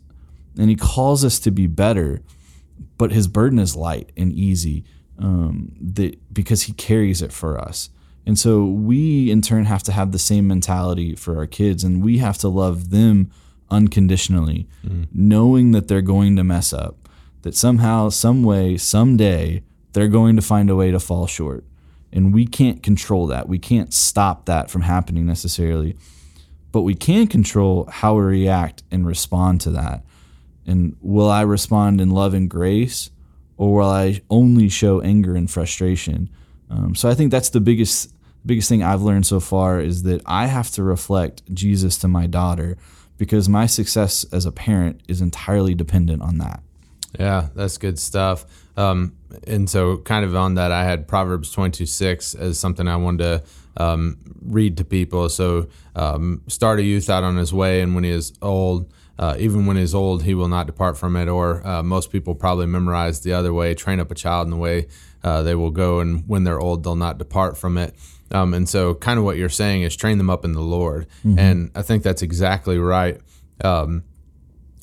and 0.58 0.68
he 0.68 0.74
calls 0.76 1.24
us 1.24 1.38
to 1.38 1.50
be 1.52 1.68
better, 1.68 2.22
but 2.98 3.12
his 3.12 3.28
burden 3.28 3.58
is 3.60 3.76
light 3.76 4.10
and 4.16 4.32
easy. 4.32 4.84
um, 5.18 5.72
that 5.80 6.18
because 6.32 6.62
He 6.62 6.72
carries 6.72 7.20
it 7.22 7.30
for 7.32 7.58
us. 7.58 7.90
And 8.26 8.38
so 8.38 8.64
we 8.64 9.30
in 9.30 9.42
turn 9.42 9.64
have 9.64 9.82
to 9.84 9.92
have 9.92 10.12
the 10.12 10.18
same 10.18 10.46
mentality 10.46 11.14
for 11.14 11.38
our 11.38 11.46
kids, 11.46 11.84
and 11.84 12.02
we 12.02 12.18
have 12.18 12.38
to 12.38 12.48
love 12.48 12.90
them 12.90 13.30
unconditionally, 13.70 14.68
mm. 14.84 15.06
knowing 15.12 15.72
that 15.72 15.88
they're 15.88 16.02
going 16.02 16.36
to 16.36 16.44
mess 16.44 16.72
up, 16.72 17.08
that 17.42 17.54
somehow, 17.54 18.08
some 18.08 18.42
way, 18.42 18.76
someday 18.76 19.62
they're 19.92 20.08
going 20.08 20.36
to 20.36 20.42
find 20.42 20.70
a 20.70 20.76
way 20.76 20.90
to 20.90 21.00
fall 21.00 21.26
short. 21.26 21.64
And 22.12 22.34
we 22.34 22.46
can't 22.46 22.82
control 22.82 23.26
that. 23.28 23.48
We 23.48 23.58
can't 23.58 23.94
stop 23.94 24.46
that 24.46 24.70
from 24.70 24.82
happening 24.82 25.26
necessarily. 25.26 25.96
But 26.72 26.82
we 26.82 26.94
can 26.94 27.26
control 27.26 27.88
how 27.90 28.14
we 28.14 28.22
react 28.22 28.82
and 28.90 29.06
respond 29.06 29.60
to 29.62 29.70
that. 29.70 30.04
And 30.66 30.96
will 31.00 31.30
I 31.30 31.42
respond 31.42 32.00
in 32.00 32.10
love 32.10 32.34
and 32.34 32.48
grace, 32.48 33.10
or 33.56 33.74
will 33.74 33.88
I 33.88 34.20
only 34.28 34.68
show 34.68 35.00
anger 35.00 35.34
and 35.34 35.50
frustration? 35.50 36.30
Um, 36.70 36.94
so 36.94 37.08
I 37.08 37.14
think 37.14 37.30
that's 37.30 37.50
the 37.50 37.60
biggest 37.60 38.12
biggest 38.46 38.68
thing 38.68 38.82
I've 38.82 39.02
learned 39.02 39.26
so 39.26 39.38
far 39.38 39.80
is 39.80 40.04
that 40.04 40.22
I 40.24 40.46
have 40.46 40.70
to 40.72 40.82
reflect 40.82 41.42
Jesus 41.52 41.98
to 41.98 42.08
my 42.08 42.26
daughter 42.26 42.78
because 43.18 43.50
my 43.50 43.66
success 43.66 44.24
as 44.32 44.46
a 44.46 44.52
parent 44.52 45.02
is 45.08 45.20
entirely 45.20 45.74
dependent 45.74 46.22
on 46.22 46.38
that. 46.38 46.62
Yeah, 47.18 47.48
that's 47.54 47.76
good 47.76 47.98
stuff. 47.98 48.46
Um, 48.76 49.14
and 49.46 49.68
so, 49.68 49.98
kind 49.98 50.24
of 50.24 50.34
on 50.34 50.54
that, 50.54 50.72
I 50.72 50.84
had 50.84 51.06
Proverbs 51.06 51.50
22 51.50 51.86
6 51.86 52.34
as 52.34 52.58
something 52.58 52.88
I 52.88 52.96
wanted 52.96 53.18
to 53.76 53.82
um, 53.82 54.18
read 54.42 54.76
to 54.78 54.84
people. 54.84 55.28
So, 55.28 55.68
um, 55.94 56.42
start 56.46 56.78
a 56.78 56.82
youth 56.82 57.10
out 57.10 57.24
on 57.24 57.36
his 57.36 57.52
way, 57.52 57.82
and 57.82 57.94
when 57.94 58.04
he 58.04 58.10
is 58.10 58.32
old, 58.40 58.90
uh, 59.20 59.36
even 59.38 59.66
when 59.66 59.76
he's 59.76 59.94
old, 59.94 60.22
he 60.22 60.34
will 60.34 60.48
not 60.48 60.66
depart 60.66 60.96
from 60.96 61.14
it. 61.14 61.28
Or 61.28 61.64
uh, 61.66 61.82
most 61.82 62.10
people 62.10 62.34
probably 62.34 62.64
memorize 62.64 63.20
the 63.20 63.34
other 63.34 63.52
way 63.52 63.74
train 63.74 64.00
up 64.00 64.10
a 64.10 64.14
child 64.14 64.46
in 64.46 64.50
the 64.50 64.56
way 64.56 64.88
uh, 65.22 65.42
they 65.42 65.54
will 65.54 65.70
go, 65.70 66.00
and 66.00 66.26
when 66.26 66.44
they're 66.44 66.58
old, 66.58 66.82
they'll 66.82 66.96
not 66.96 67.18
depart 67.18 67.58
from 67.58 67.76
it. 67.76 67.94
Um, 68.30 68.54
and 68.54 68.66
so, 68.66 68.94
kind 68.94 69.18
of 69.18 69.24
what 69.26 69.36
you're 69.36 69.50
saying 69.50 69.82
is 69.82 69.94
train 69.94 70.16
them 70.16 70.30
up 70.30 70.42
in 70.42 70.52
the 70.52 70.62
Lord. 70.62 71.06
Mm-hmm. 71.18 71.38
And 71.38 71.70
I 71.74 71.82
think 71.82 72.02
that's 72.02 72.22
exactly 72.22 72.78
right. 72.78 73.20
Um, 73.62 74.04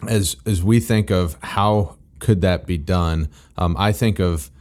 as 0.08 0.36
as 0.46 0.64
we 0.64 0.80
think 0.80 1.10
of 1.10 1.36
how 1.42 1.98
could 2.20 2.42
that 2.42 2.68
be 2.68 2.78
done, 2.78 3.30
um, 3.58 3.76
I 3.80 3.92
think 3.92 4.20
of 4.20 4.52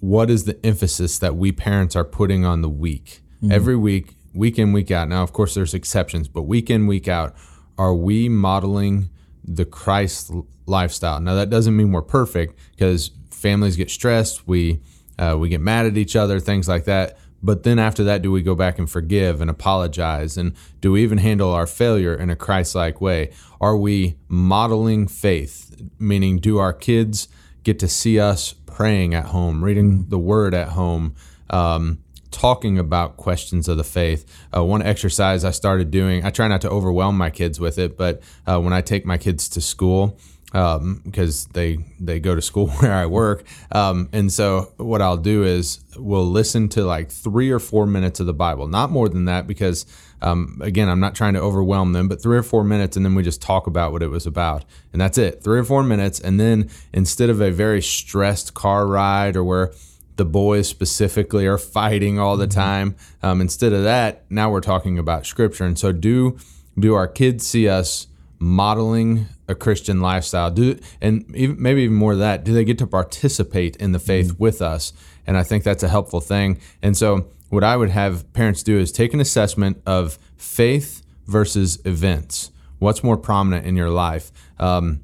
what 0.00 0.28
is 0.28 0.44
the 0.44 0.58
emphasis 0.66 1.18
that 1.20 1.34
we 1.34 1.50
parents 1.50 1.96
are 1.96 2.04
putting 2.04 2.44
on 2.44 2.60
the 2.60 2.68
week 2.68 3.22
mm-hmm. 3.36 3.52
every 3.52 3.76
week, 3.76 4.16
week 4.34 4.58
in 4.58 4.74
week 4.74 4.90
out. 4.90 5.08
Now, 5.08 5.22
of 5.22 5.32
course, 5.32 5.54
there's 5.54 5.72
exceptions, 5.72 6.28
but 6.28 6.42
week 6.42 6.68
in 6.68 6.86
week 6.86 7.08
out, 7.08 7.34
are 7.78 7.94
we 7.94 8.28
modeling 8.28 9.08
the 9.44 9.64
Christ 9.64 10.32
lifestyle? 10.66 11.20
Now, 11.20 11.34
that 11.34 11.50
doesn't 11.50 11.76
mean 11.76 11.92
we're 11.92 12.02
perfect 12.02 12.58
because 12.72 13.10
families 13.30 13.76
get 13.76 13.90
stressed, 13.90 14.46
we 14.48 14.80
uh, 15.18 15.36
we 15.38 15.48
get 15.48 15.60
mad 15.60 15.86
at 15.86 15.96
each 15.96 16.16
other, 16.16 16.40
things 16.40 16.68
like 16.68 16.84
that. 16.86 17.16
But 17.40 17.62
then 17.62 17.78
after 17.78 18.02
that, 18.04 18.22
do 18.22 18.32
we 18.32 18.42
go 18.42 18.54
back 18.54 18.78
and 18.78 18.90
forgive 18.90 19.42
and 19.42 19.50
apologize? 19.50 20.38
And 20.38 20.54
do 20.80 20.92
we 20.92 21.02
even 21.02 21.18
handle 21.18 21.52
our 21.52 21.66
failure 21.66 22.14
in 22.14 22.30
a 22.30 22.36
Christ 22.36 22.74
like 22.74 23.02
way? 23.02 23.32
Are 23.60 23.76
we 23.76 24.16
modeling 24.28 25.06
faith? 25.06 25.82
Meaning, 25.98 26.38
do 26.38 26.58
our 26.58 26.72
kids 26.72 27.28
get 27.62 27.78
to 27.80 27.88
see 27.88 28.18
us 28.18 28.54
praying 28.66 29.14
at 29.14 29.26
home, 29.26 29.62
reading 29.62 30.08
the 30.08 30.18
word 30.18 30.54
at 30.54 30.68
home, 30.68 31.14
um, 31.50 31.98
talking 32.34 32.78
about 32.78 33.16
questions 33.16 33.68
of 33.68 33.76
the 33.76 33.84
faith? 33.84 34.26
Uh, 34.54 34.64
one 34.64 34.82
exercise 34.82 35.44
I 35.44 35.52
started 35.52 35.90
doing, 35.90 36.24
I 36.24 36.30
try 36.30 36.48
not 36.48 36.60
to 36.62 36.70
overwhelm 36.70 37.16
my 37.16 37.30
kids 37.30 37.60
with 37.60 37.78
it, 37.78 37.96
but 37.96 38.20
uh, 38.46 38.60
when 38.60 38.72
I 38.72 38.80
take 38.80 39.06
my 39.06 39.16
kids 39.16 39.48
to 39.50 39.60
school, 39.60 40.18
because 40.54 41.46
um, 41.46 41.50
they 41.52 41.78
they 41.98 42.20
go 42.20 42.36
to 42.36 42.40
school 42.40 42.68
where 42.78 42.92
I 42.92 43.06
work. 43.06 43.44
Um, 43.72 44.08
and 44.12 44.32
so 44.32 44.72
what 44.76 45.02
I'll 45.02 45.16
do 45.16 45.42
is 45.42 45.80
we'll 45.96 46.26
listen 46.26 46.68
to 46.70 46.84
like 46.84 47.10
three 47.10 47.50
or 47.50 47.58
four 47.58 47.86
minutes 47.86 48.20
of 48.20 48.26
the 48.26 48.34
Bible, 48.34 48.68
not 48.68 48.90
more 48.90 49.08
than 49.08 49.24
that, 49.24 49.48
because 49.48 49.84
um, 50.22 50.60
again 50.62 50.88
I'm 50.88 51.00
not 51.00 51.16
trying 51.16 51.34
to 51.34 51.40
overwhelm 51.40 51.92
them, 51.92 52.06
but 52.06 52.22
three 52.22 52.38
or 52.38 52.44
four 52.44 52.62
minutes, 52.62 52.96
and 52.96 53.04
then 53.04 53.16
we 53.16 53.24
just 53.24 53.42
talk 53.42 53.66
about 53.66 53.90
what 53.90 54.02
it 54.02 54.10
was 54.10 54.26
about, 54.26 54.64
and 54.92 55.00
that's 55.00 55.18
it. 55.18 55.42
Three 55.42 55.58
or 55.58 55.64
four 55.64 55.82
minutes, 55.82 56.20
and 56.20 56.38
then 56.38 56.70
instead 56.92 57.30
of 57.30 57.40
a 57.40 57.50
very 57.50 57.82
stressed 57.82 58.54
car 58.54 58.86
ride 58.86 59.36
or 59.36 59.42
where 59.42 59.72
the 60.16 60.24
boys 60.24 60.68
specifically 60.68 61.46
are 61.46 61.58
fighting 61.78 62.18
all 62.18 62.36
the 62.36 62.46
mm-hmm. 62.46 62.60
time, 62.60 62.96
um, 63.22 63.40
instead 63.40 63.72
of 63.72 63.84
that, 63.84 64.24
now 64.30 64.50
we're 64.50 64.60
talking 64.60 64.98
about 64.98 65.26
Scripture, 65.26 65.64
and 65.64 65.78
so 65.78 65.92
do 65.92 66.38
do 66.78 66.94
our 66.94 67.06
kids 67.06 67.46
see 67.46 67.68
us? 67.68 68.08
modeling 68.44 69.26
a 69.48 69.54
Christian 69.54 70.00
lifestyle? 70.00 70.50
Do 70.50 70.78
and 71.00 71.24
even, 71.34 71.60
maybe 71.60 71.82
even 71.82 71.96
more 71.96 72.12
of 72.12 72.18
that, 72.18 72.44
do 72.44 72.52
they 72.52 72.64
get 72.64 72.78
to 72.78 72.86
participate 72.86 73.76
in 73.76 73.92
the 73.92 73.98
faith 73.98 74.32
mm-hmm. 74.32 74.42
with 74.42 74.62
us? 74.62 74.92
And 75.26 75.36
I 75.36 75.42
think 75.42 75.64
that's 75.64 75.82
a 75.82 75.88
helpful 75.88 76.20
thing. 76.20 76.60
And 76.82 76.96
so, 76.96 77.28
what 77.48 77.64
I 77.64 77.76
would 77.76 77.90
have 77.90 78.30
parents 78.32 78.62
do 78.62 78.78
is 78.78 78.90
take 78.92 79.14
an 79.14 79.20
assessment 79.20 79.80
of 79.86 80.18
faith 80.36 81.02
versus 81.26 81.80
events. 81.84 82.50
What's 82.78 83.02
more 83.02 83.16
prominent 83.16 83.66
in 83.66 83.76
your 83.76 83.90
life? 83.90 84.32
Um, 84.58 85.00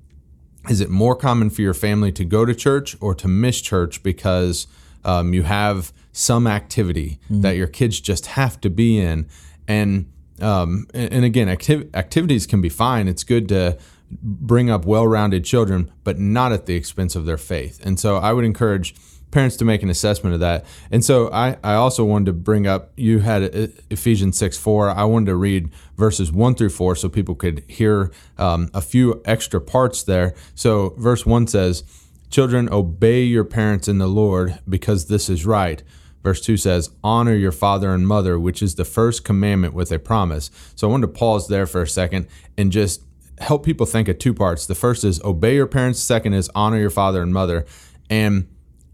is 0.69 0.81
it 0.81 0.91
more 0.91 1.17
common 1.17 1.49
for 1.49 1.63
your 1.63 1.75
family 1.75 2.13
to 2.13 2.25
go 2.25 2.45
to 2.45 2.55
church 2.55 2.97
or 3.01 3.15
to 3.15 3.29
miss 3.29 3.61
church 3.61 4.03
because 4.03 4.67
um, 5.05 5.35
you 5.35 5.43
have 5.43 5.93
some 6.13 6.47
activity 6.47 7.19
mm-hmm. 7.25 7.43
that 7.43 7.57
your 7.57 7.67
kids 7.69 8.01
just 8.01 8.27
have 8.27 8.61
to 8.61 8.71
be 8.71 8.99
in? 8.99 9.29
And 9.69 10.07
um, 10.41 10.87
and, 10.95 11.25
again, 11.25 11.49
activ- 11.49 11.95
activities 11.95 12.47
can 12.47 12.61
be 12.61 12.71
fine. 12.71 13.09
It's 13.09 13.25
good 13.25 13.49
to 13.51 13.77
bring 14.11 14.71
up 14.71 14.87
well-rounded 14.87 15.45
children, 15.45 15.93
but 16.03 16.19
not 16.19 16.51
at 16.53 16.65
the 16.67 16.75
expense 16.75 17.15
of 17.15 17.27
their 17.27 17.37
faith. 17.37 17.79
And 17.85 18.01
so, 18.01 18.17
I 18.17 18.33
would 18.33 18.45
encourage 18.45 18.95
parents 19.31 19.57
to 19.59 19.65
make 19.65 19.83
an 19.83 19.91
assessment 19.91 20.35
of 20.35 20.41
that. 20.41 20.65
And 20.91 21.05
so, 21.05 21.31
I, 21.31 21.59
I 21.63 21.75
also 21.75 22.05
wanted 22.05 22.27
to 22.27 22.33
bring 22.33 22.67
up. 22.67 22.91
You 22.97 23.19
had 23.21 23.43
Ephesians 23.91 24.39
six 24.39 24.57
four. 24.57 24.91
I 24.91 25.05
wanted 25.05 25.27
to 25.27 25.37
read 25.37 25.69
verses 25.97 26.33
one 26.33 26.55
through 26.55 26.71
four 26.71 26.97
so 26.97 27.09
people 27.09 27.35
could 27.35 27.63
hear 27.69 28.11
um, 28.39 28.71
a 28.73 28.81
few 28.81 29.21
extra 29.27 29.61
parts 29.61 30.03
there. 30.03 30.35
So, 30.55 30.95
verse 30.99 31.27
one 31.27 31.47
says, 31.47 31.85
"Children, 32.31 32.69
obey 32.71 33.23
your 33.25 33.45
parents 33.45 33.89
in 33.89 33.99
the 33.99 34.07
Lord, 34.07 34.59
because 34.69 35.07
this 35.07 35.29
is 35.29 35.45
right." 35.45 35.83
Verse 36.23 36.41
2 36.41 36.57
says, 36.57 36.91
Honor 37.03 37.35
your 37.35 37.53
father 37.53 37.95
and 37.95 38.07
mother, 38.07 38.39
which 38.39 38.63
is 38.63 38.75
the 38.75 38.85
first 38.85 39.25
commandment 39.25 39.73
with 39.73 39.91
a 39.91 39.99
promise. 39.99 40.51
So 40.75 40.87
I 40.87 40.91
wanted 40.91 41.07
to 41.07 41.13
pause 41.15 41.49
there 41.49 41.67
for 41.67 41.83
a 41.83 41.89
second 41.89 42.27
and 42.59 42.71
just 42.71 43.03
help 43.39 43.65
people 43.65 43.87
think 43.87 44.09
of 44.09 44.19
two 44.19 44.35
parts. 44.35 44.67
The 44.67 44.75
first 44.75 45.03
is 45.03 45.23
obey 45.23 45.55
your 45.55 45.67
parents, 45.67 45.99
second 45.99 46.35
is 46.35 46.51
honor 46.55 46.79
your 46.79 46.91
father 46.91 47.23
and 47.23 47.33
mother. 47.33 47.65
And 48.11 48.49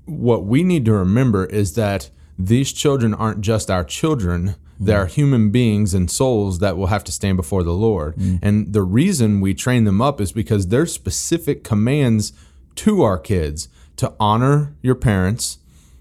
what 0.04 0.44
we 0.44 0.62
need 0.62 0.84
to 0.84 0.92
remember 0.92 1.46
is 1.46 1.74
that 1.74 2.10
these 2.38 2.72
children 2.72 3.12
aren't 3.12 3.40
just 3.40 3.70
our 3.70 3.82
children. 3.82 4.54
They 4.78 4.94
are 4.94 5.06
human 5.06 5.50
beings 5.50 5.94
and 5.94 6.10
souls 6.10 6.58
that 6.58 6.76
will 6.76 6.88
have 6.88 7.02
to 7.04 7.12
stand 7.12 7.38
before 7.38 7.62
the 7.62 7.72
Lord. 7.72 8.14
Mm. 8.16 8.38
And 8.42 8.72
the 8.74 8.82
reason 8.82 9.40
we 9.40 9.54
train 9.54 9.84
them 9.84 10.02
up 10.02 10.20
is 10.20 10.32
because 10.32 10.68
there's 10.68 10.92
specific 10.92 11.64
commands 11.64 12.34
to 12.76 13.02
our 13.02 13.18
kids 13.18 13.68
to 13.96 14.12
honor 14.20 14.76
your 14.82 14.94
parents, 14.94 15.58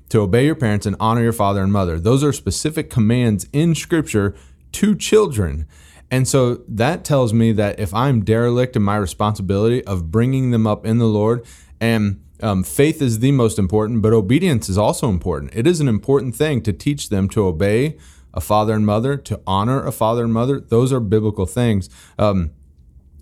to 0.09 0.19
obey 0.19 0.45
your 0.45 0.55
parents 0.55 0.85
and 0.85 0.95
honor 0.99 1.23
your 1.23 1.33
father 1.33 1.63
and 1.63 1.71
mother. 1.71 1.99
Those 1.99 2.23
are 2.23 2.33
specific 2.33 2.89
commands 2.89 3.47
in 3.51 3.73
Scripture 3.73 4.35
to 4.73 4.95
children. 4.95 5.67
And 6.11 6.27
so 6.27 6.61
that 6.67 7.03
tells 7.03 7.33
me 7.33 7.51
that 7.53 7.79
if 7.79 7.93
I'm 7.93 8.23
derelict 8.23 8.75
in 8.75 8.83
my 8.83 8.97
responsibility 8.97 9.83
of 9.85 10.11
bringing 10.11 10.51
them 10.51 10.67
up 10.67 10.85
in 10.85 10.99
the 10.99 11.07
Lord, 11.07 11.45
and 11.79 12.21
um, 12.41 12.63
faith 12.63 13.01
is 13.01 13.19
the 13.19 13.31
most 13.31 13.57
important, 13.57 14.01
but 14.01 14.13
obedience 14.13 14.69
is 14.69 14.77
also 14.77 15.09
important. 15.09 15.55
It 15.55 15.65
is 15.65 15.79
an 15.79 15.87
important 15.87 16.35
thing 16.35 16.61
to 16.63 16.73
teach 16.73 17.09
them 17.09 17.27
to 17.29 17.45
obey 17.45 17.97
a 18.33 18.41
father 18.41 18.73
and 18.73 18.85
mother, 18.85 19.15
to 19.17 19.39
honor 19.47 19.83
a 19.83 19.91
father 19.91 20.25
and 20.25 20.33
mother. 20.33 20.59
Those 20.59 20.91
are 20.91 20.99
biblical 20.99 21.45
things. 21.45 21.89
Um, 22.19 22.51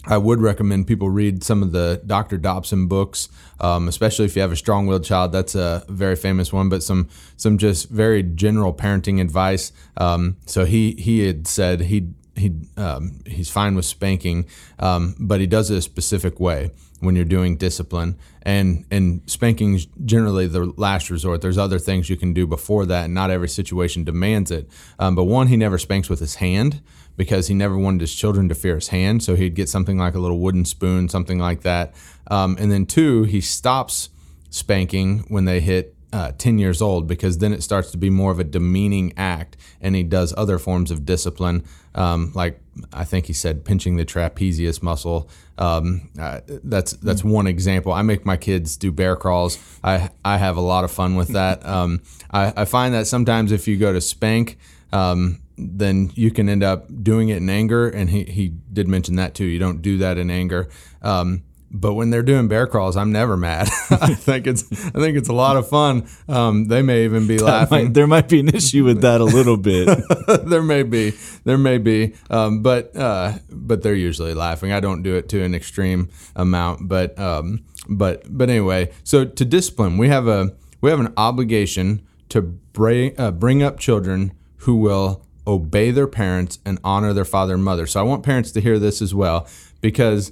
I 0.06 0.18
would 0.18 0.42
recommend 0.42 0.88
people 0.88 1.10
read 1.10 1.44
some 1.44 1.64
of 1.64 1.72
the 1.72 2.02
Dr. 2.06 2.38
Dobson 2.38 2.88
books, 2.88 3.30
um, 3.60 3.88
especially 3.88 4.26
if 4.26 4.36
you 4.36 4.42
have 4.42 4.52
a 4.52 4.56
strong-willed 4.56 5.06
child. 5.06 5.32
That's 5.32 5.56
a 5.56 5.86
very 5.88 6.16
famous 6.16 6.52
one, 6.52 6.70
but 6.70 6.84
some 6.84 7.10
some 7.38 7.58
just 7.58 7.90
very 7.90 8.24
general 8.24 8.74
parenting 8.74 9.22
advice. 9.22 9.72
Um, 9.98 10.38
so 10.46 10.66
he 10.66 10.92
he 10.94 11.26
had 11.26 11.48
said 11.48 11.82
he 11.82 12.10
he 12.36 12.54
um, 12.76 13.22
he's 13.26 13.50
fine 13.50 13.76
with 13.76 13.86
spanking, 13.86 14.46
um, 14.80 15.16
but 15.20 15.40
he 15.40 15.48
does 15.48 15.72
it 15.72 15.78
a 15.78 15.82
specific 15.82 16.40
way 16.40 16.72
when 17.04 17.16
you're 17.16 17.26
doing 17.26 17.58
discipline. 17.58 18.18
And 18.42 18.86
and 18.92 19.22
spanking 19.26 19.76
is 19.76 19.88
generally 20.06 20.48
the 20.48 20.74
last 20.78 21.10
resort. 21.10 21.42
There's 21.42 21.58
other 21.58 21.80
things 21.80 22.10
you 22.10 22.18
can 22.18 22.34
do 22.34 22.48
before 22.48 22.86
that, 22.86 23.06
and 23.06 23.14
not 23.14 23.30
every 23.30 23.50
situation 23.50 24.04
demands 24.04 24.52
it. 24.52 24.70
Um, 25.00 25.16
but 25.16 25.26
one, 25.26 25.48
he 25.48 25.58
never 25.58 25.78
spanks 25.78 26.10
with 26.10 26.20
his 26.20 26.36
hand 26.36 26.82
because 27.16 27.48
he 27.48 27.54
never 27.54 27.78
wanted 27.78 28.02
his 28.02 28.14
children 28.16 28.50
to 28.50 28.56
fear 28.56 28.76
his 28.76 28.88
hand. 28.88 29.24
So 29.24 29.36
he'd 29.36 29.56
get 29.56 29.70
something 29.70 29.98
like 29.98 30.16
a 30.16 30.20
little 30.20 30.40
wooden 30.40 30.66
spoon, 30.66 31.10
something 31.10 31.40
like 31.40 31.62
that. 31.62 31.94
Um, 32.32 32.58
and 32.60 32.72
then 32.72 32.86
two, 32.86 33.24
he 33.24 33.40
stops 33.42 34.10
spanking 34.50 35.20
when 35.28 35.46
they 35.46 35.60
hit 35.60 35.96
uh, 36.12 36.32
10 36.38 36.60
years 36.60 36.82
old 36.82 37.08
because 37.08 37.40
then 37.40 37.52
it 37.52 37.64
starts 37.64 37.92
to 37.92 37.98
be 37.98 38.10
more 38.10 38.32
of 38.32 38.40
a 38.40 38.44
demeaning 38.44 39.14
act 39.18 39.58
and 39.82 39.96
he 39.96 40.04
does 40.04 40.32
other 40.38 40.60
forms 40.60 40.92
of 40.92 41.06
discipline 41.06 41.64
um, 41.96 42.32
like 42.36 42.60
I 42.92 43.04
think 43.04 43.28
he 43.28 43.34
said 43.34 43.66
pinching 43.66 43.96
the 43.96 44.06
trapezius 44.06 44.82
muscle. 44.82 45.30
Um, 45.58 46.10
uh, 46.20 46.42
that's 46.48 46.94
that's 46.94 47.24
one 47.24 47.48
example. 47.48 47.94
I 47.94 48.02
make 48.02 48.26
my 48.26 48.38
kids 48.38 48.78
do 48.78 48.92
bear 48.92 49.16
crawls. 49.16 49.58
I 49.84 50.10
I 50.26 50.38
have 50.38 50.58
a 50.58 50.62
lot 50.62 50.84
of 50.84 50.92
fun 50.92 51.16
with 51.16 51.30
that. 51.30 51.64
Um, 51.74 52.02
I, 52.30 52.54
I 52.56 52.66
find 52.66 52.94
that 52.94 53.08
sometimes 53.08 53.52
if 53.52 53.68
you 53.68 53.78
go 53.78 53.94
to 53.94 54.00
spank, 54.00 54.60
um, 54.92 55.42
then 55.58 56.12
you 56.14 56.30
can 56.30 56.48
end 56.48 56.62
up 56.62 56.88
doing 57.04 57.30
it 57.30 57.38
in 57.38 57.50
anger. 57.50 57.90
And 57.90 58.10
he 58.10 58.24
he 58.26 58.50
did 58.72 58.88
mention 58.88 59.16
that 59.16 59.34
too. 59.34 59.46
You 59.46 59.60
don't 59.60 59.82
do 59.82 59.98
that 59.98 60.18
in 60.18 60.30
anger. 60.30 60.70
Um, 61.02 61.44
but 61.74 61.96
when 61.96 62.12
they're 62.12 62.24
doing 62.24 62.48
bear 62.48 62.68
crawls, 62.68 62.96
I'm 62.96 63.12
never 63.12 63.36
mad. 63.36 63.68
I 63.90 64.14
think 64.14 64.46
it's 64.46 64.64
I 64.72 65.00
think 65.00 65.18
it's 65.18 65.30
a 65.30 65.34
lot 65.34 65.58
of 65.58 65.68
fun. 65.68 66.08
Um, 66.28 66.66
they 66.68 66.84
may 66.84 67.04
even 67.06 67.26
be 67.26 67.40
laughing. 67.40 67.86
Might, 67.86 67.94
there 67.94 68.08
might 68.08 68.30
be 68.30 68.40
an 68.40 68.50
issue 68.50 68.84
with 68.84 69.02
that 69.02 69.22
a 69.22 69.26
little 69.26 69.58
bit. 69.58 69.88
there 70.46 70.62
may 70.62 70.84
be, 70.84 71.14
there 71.44 71.58
may 71.58 71.80
be, 71.80 72.14
um, 72.30 72.62
but 72.62 72.96
uh, 72.96 73.34
but 73.50 73.82
they're 73.82 73.96
usually 73.96 74.36
laughing. 74.36 74.72
I 74.72 74.80
don't 74.80 75.02
do 75.02 75.16
it 75.16 75.28
to 75.30 75.42
an 75.44 75.56
extreme 75.56 76.10
amount, 76.36 76.88
but 76.88 77.18
um, 77.18 77.66
but 77.90 78.24
but 78.30 78.50
anyway. 78.50 78.92
So 79.04 79.26
to 79.26 79.46
discipline, 79.46 79.98
we 79.98 80.10
have 80.10 80.28
a 80.28 80.56
we 80.82 80.92
have 80.92 81.00
an 81.00 81.14
obligation 81.18 82.06
to 82.30 82.42
bring 82.42 83.20
uh, 83.20 83.32
bring 83.32 83.64
up 83.64 83.80
children 83.80 84.34
who 84.58 84.76
will 84.76 85.26
obey 85.48 85.92
their 85.92 86.08
parents 86.08 86.60
and 86.66 86.80
honor 86.84 87.14
their 87.14 87.26
father 87.26 87.56
and 87.56 87.64
mother. 87.64 87.88
So 87.88 88.00
I 88.00 88.04
want 88.04 88.24
parents 88.24 88.52
to 88.52 88.62
hear 88.62 88.80
this 88.80 89.02
as 89.02 89.14
well 89.14 89.48
because 89.82 90.32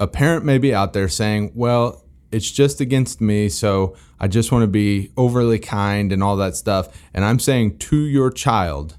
a 0.00 0.06
parent 0.06 0.44
may 0.44 0.58
be 0.58 0.74
out 0.74 0.92
there 0.92 1.08
saying, 1.08 1.52
well, 1.54 2.04
it's 2.30 2.50
just 2.50 2.80
against 2.80 3.20
me, 3.20 3.48
so 3.48 3.96
I 4.20 4.28
just 4.28 4.52
want 4.52 4.62
to 4.62 4.68
be 4.68 5.12
overly 5.16 5.58
kind 5.58 6.12
and 6.12 6.22
all 6.22 6.36
that 6.36 6.56
stuff. 6.56 6.88
And 7.14 7.24
I'm 7.24 7.38
saying 7.38 7.78
to 7.78 7.96
your 7.96 8.30
child, 8.30 8.96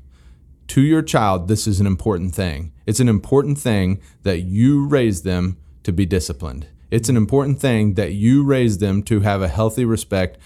to 0.70 0.82
your 0.82 1.02
child, 1.02 1.48
this 1.48 1.68
is 1.68 1.80
an 1.80 1.88
important 1.88 2.34
thing. 2.34 2.72
It's 2.86 3.00
an 3.00 3.10
important 3.10 3.60
thing 3.60 4.02
that 4.24 4.42
you 4.42 4.88
raise 4.88 5.22
them 5.22 5.58
to 5.84 5.92
be 5.92 6.06
disciplined. 6.06 6.68
It's 6.92 7.10
an 7.10 7.18
important 7.18 7.60
thing 7.60 7.94
that 7.94 8.14
you 8.14 8.44
raise 8.44 8.80
them 8.80 9.04
to 9.04 9.20
have 9.20 9.42
a 9.42 9.48
healthy 9.48 9.86
respect 9.86 10.38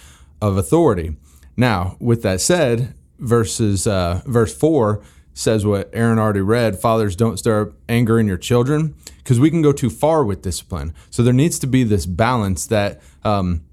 of 0.42 0.58
authority. 0.58 1.16
Now, 1.56 1.96
with 2.00 2.22
that 2.24 2.42
said, 2.42 2.94
verses 3.18 3.88
uh, 3.88 4.22
verse 4.26 4.54
four 4.54 5.02
says 5.34 5.66
what 5.66 5.90
Aaron 5.94 6.20
already 6.20 6.42
read 6.42 6.80
fathers 6.80 7.16
don't 7.16 7.38
stir 7.38 7.62
up 7.62 7.74
anger 7.90 8.20
in 8.20 8.28
your 8.28 8.38
children 8.38 8.96
because 9.18 9.40
we 9.40 9.50
can 9.50 9.62
go 9.62 9.72
too 9.72 9.90
far 9.90 10.24
with 10.24 10.42
discipline. 10.42 10.94
So 11.10 11.24
there 11.24 11.34
needs 11.34 11.60
to 11.60 11.68
be 11.68 11.84
this 11.84 12.06
balance 12.06 12.68
that 12.68 13.02
um, 13.24 13.64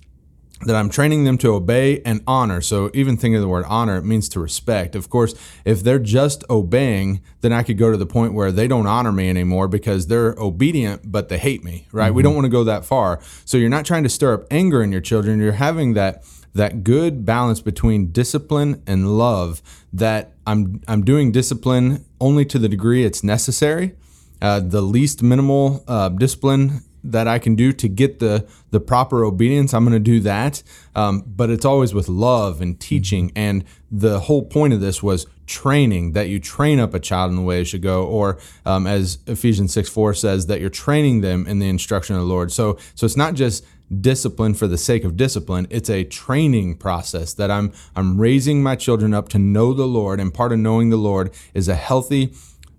that 0.62 0.76
I'm 0.76 0.90
training 0.90 1.24
them 1.24 1.38
to 1.38 1.54
obey 1.54 2.02
and 2.02 2.22
honor. 2.26 2.60
So 2.60 2.90
even 2.92 3.16
thinking 3.16 3.36
of 3.36 3.40
the 3.40 3.48
word 3.48 3.64
honor, 3.66 3.96
it 3.96 4.04
means 4.04 4.28
to 4.30 4.40
respect. 4.40 4.94
Of 4.94 5.08
course, 5.08 5.34
if 5.64 5.82
they're 5.82 5.98
just 5.98 6.44
obeying, 6.50 7.22
then 7.40 7.52
I 7.52 7.62
could 7.62 7.78
go 7.78 7.90
to 7.90 7.96
the 7.96 8.06
point 8.06 8.34
where 8.34 8.52
they 8.52 8.68
don't 8.68 8.86
honor 8.86 9.12
me 9.12 9.30
anymore 9.30 9.68
because 9.68 10.08
they're 10.08 10.34
obedient, 10.36 11.10
but 11.10 11.30
they 11.30 11.38
hate 11.38 11.64
me, 11.64 11.86
right? 11.92 12.08
Mm-hmm. 12.08 12.14
We 12.14 12.22
don't 12.22 12.34
want 12.34 12.44
to 12.44 12.50
go 12.50 12.64
that 12.64 12.84
far. 12.84 13.20
So 13.46 13.56
you're 13.56 13.70
not 13.70 13.86
trying 13.86 14.02
to 14.02 14.10
stir 14.10 14.34
up 14.34 14.44
anger 14.50 14.82
in 14.82 14.92
your 14.92 15.00
children. 15.00 15.40
You're 15.40 15.52
having 15.52 15.94
that 15.94 16.24
that 16.54 16.82
good 16.84 17.24
balance 17.24 17.60
between 17.60 18.12
discipline 18.12 18.82
and 18.86 19.18
love 19.18 19.62
that 19.92 20.32
I'm 20.46 20.80
I'm 20.88 21.04
doing 21.04 21.32
discipline 21.32 22.04
only 22.20 22.44
to 22.46 22.58
the 22.58 22.68
degree 22.68 23.04
it's 23.04 23.22
necessary. 23.22 23.94
Uh, 24.42 24.60
the 24.60 24.80
least 24.80 25.22
minimal 25.22 25.84
uh, 25.86 26.08
discipline 26.08 26.80
that 27.02 27.26
I 27.26 27.38
can 27.38 27.54
do 27.54 27.72
to 27.72 27.88
get 27.88 28.18
the 28.18 28.46
the 28.70 28.80
proper 28.80 29.24
obedience, 29.24 29.72
I'm 29.72 29.84
going 29.84 29.92
to 29.92 29.98
do 29.98 30.20
that. 30.20 30.62
Um, 30.94 31.22
but 31.26 31.50
it's 31.50 31.64
always 31.64 31.94
with 31.94 32.08
love 32.08 32.60
and 32.60 32.78
teaching. 32.78 33.32
And 33.34 33.64
the 33.90 34.20
whole 34.20 34.44
point 34.44 34.72
of 34.72 34.80
this 34.80 35.02
was 35.02 35.26
training 35.46 36.12
that 36.12 36.28
you 36.28 36.38
train 36.38 36.78
up 36.78 36.94
a 36.94 37.00
child 37.00 37.30
in 37.30 37.36
the 37.36 37.42
way 37.42 37.60
it 37.60 37.64
should 37.64 37.82
go, 37.82 38.04
or 38.04 38.38
um, 38.64 38.86
as 38.86 39.18
Ephesians 39.26 39.72
six 39.72 39.88
four 39.88 40.14
says, 40.14 40.46
that 40.46 40.60
you're 40.60 40.70
training 40.70 41.20
them 41.20 41.46
in 41.46 41.58
the 41.58 41.68
instruction 41.68 42.16
of 42.16 42.22
the 42.22 42.28
Lord. 42.28 42.52
So 42.52 42.78
so 42.94 43.04
it's 43.06 43.16
not 43.16 43.34
just 43.34 43.64
discipline 43.98 44.54
for 44.54 44.66
the 44.66 44.78
sake 44.78 45.04
of 45.04 45.16
discipline. 45.16 45.66
It's 45.70 45.90
a 45.90 46.04
training 46.04 46.76
process 46.76 47.34
that 47.34 47.50
I'm 47.50 47.72
I'm 47.96 48.20
raising 48.20 48.62
my 48.62 48.76
children 48.76 49.14
up 49.14 49.28
to 49.30 49.38
know 49.38 49.72
the 49.72 49.86
Lord, 49.86 50.20
and 50.20 50.32
part 50.32 50.52
of 50.52 50.58
knowing 50.58 50.90
the 50.90 50.96
Lord 50.96 51.32
is 51.54 51.68
a 51.68 51.74
healthy 51.74 52.34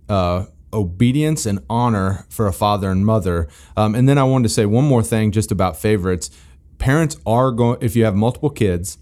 uh, 0.09 0.45
obedience 0.73 1.45
and 1.45 1.59
honor 1.69 2.25
for 2.29 2.47
a 2.47 2.53
father 2.53 2.89
and 2.89 3.05
mother. 3.05 3.47
Um, 3.75 3.95
and 3.95 4.07
then 4.07 4.17
I 4.17 4.23
wanted 4.23 4.43
to 4.43 4.53
say 4.53 4.65
one 4.65 4.85
more 4.85 5.03
thing 5.03 5.31
just 5.31 5.51
about 5.51 5.77
favorites. 5.77 6.29
Parents 6.77 7.17
are 7.25 7.51
going 7.51 7.79
if 7.81 7.95
you 7.95 8.05
have 8.05 8.15
multiple 8.15 8.49
kids, 8.49 8.97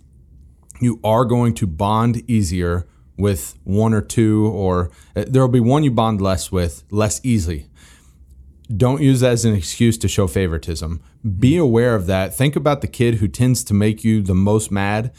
you 0.82 1.00
are 1.04 1.26
going 1.26 1.54
to 1.56 1.68
bond 1.68 2.30
easier 2.30 2.88
with 3.18 3.60
one 3.66 3.94
or 3.94 4.02
two, 4.02 4.48
or 4.48 4.92
uh, 5.16 5.26
there 5.28 5.42
will 5.42 5.50
be 5.50 5.60
one 5.60 5.84
you 5.84 5.92
bond 5.92 6.22
less 6.22 6.52
with 6.52 6.84
less 6.90 7.20
easily 7.24 7.69
don't 8.76 9.02
use 9.02 9.22
that 9.22 9.32
as 9.32 9.46
an 9.46 9.56
excuse 9.56 9.98
to 9.98 10.08
show 10.08 10.28
favoritism. 10.28 11.02
Be 11.40 11.58
aware 11.58 11.96
of 11.96 12.06
that. 12.06 12.34
Think 12.34 12.56
about 12.56 12.82
the 12.82 12.88
kid 12.88 13.16
who 13.16 13.28
tends 13.28 13.64
to 13.66 13.74
make 13.74 14.04
you 14.04 14.22
the 14.22 14.36
most 14.36 14.72
mad, 14.72 15.12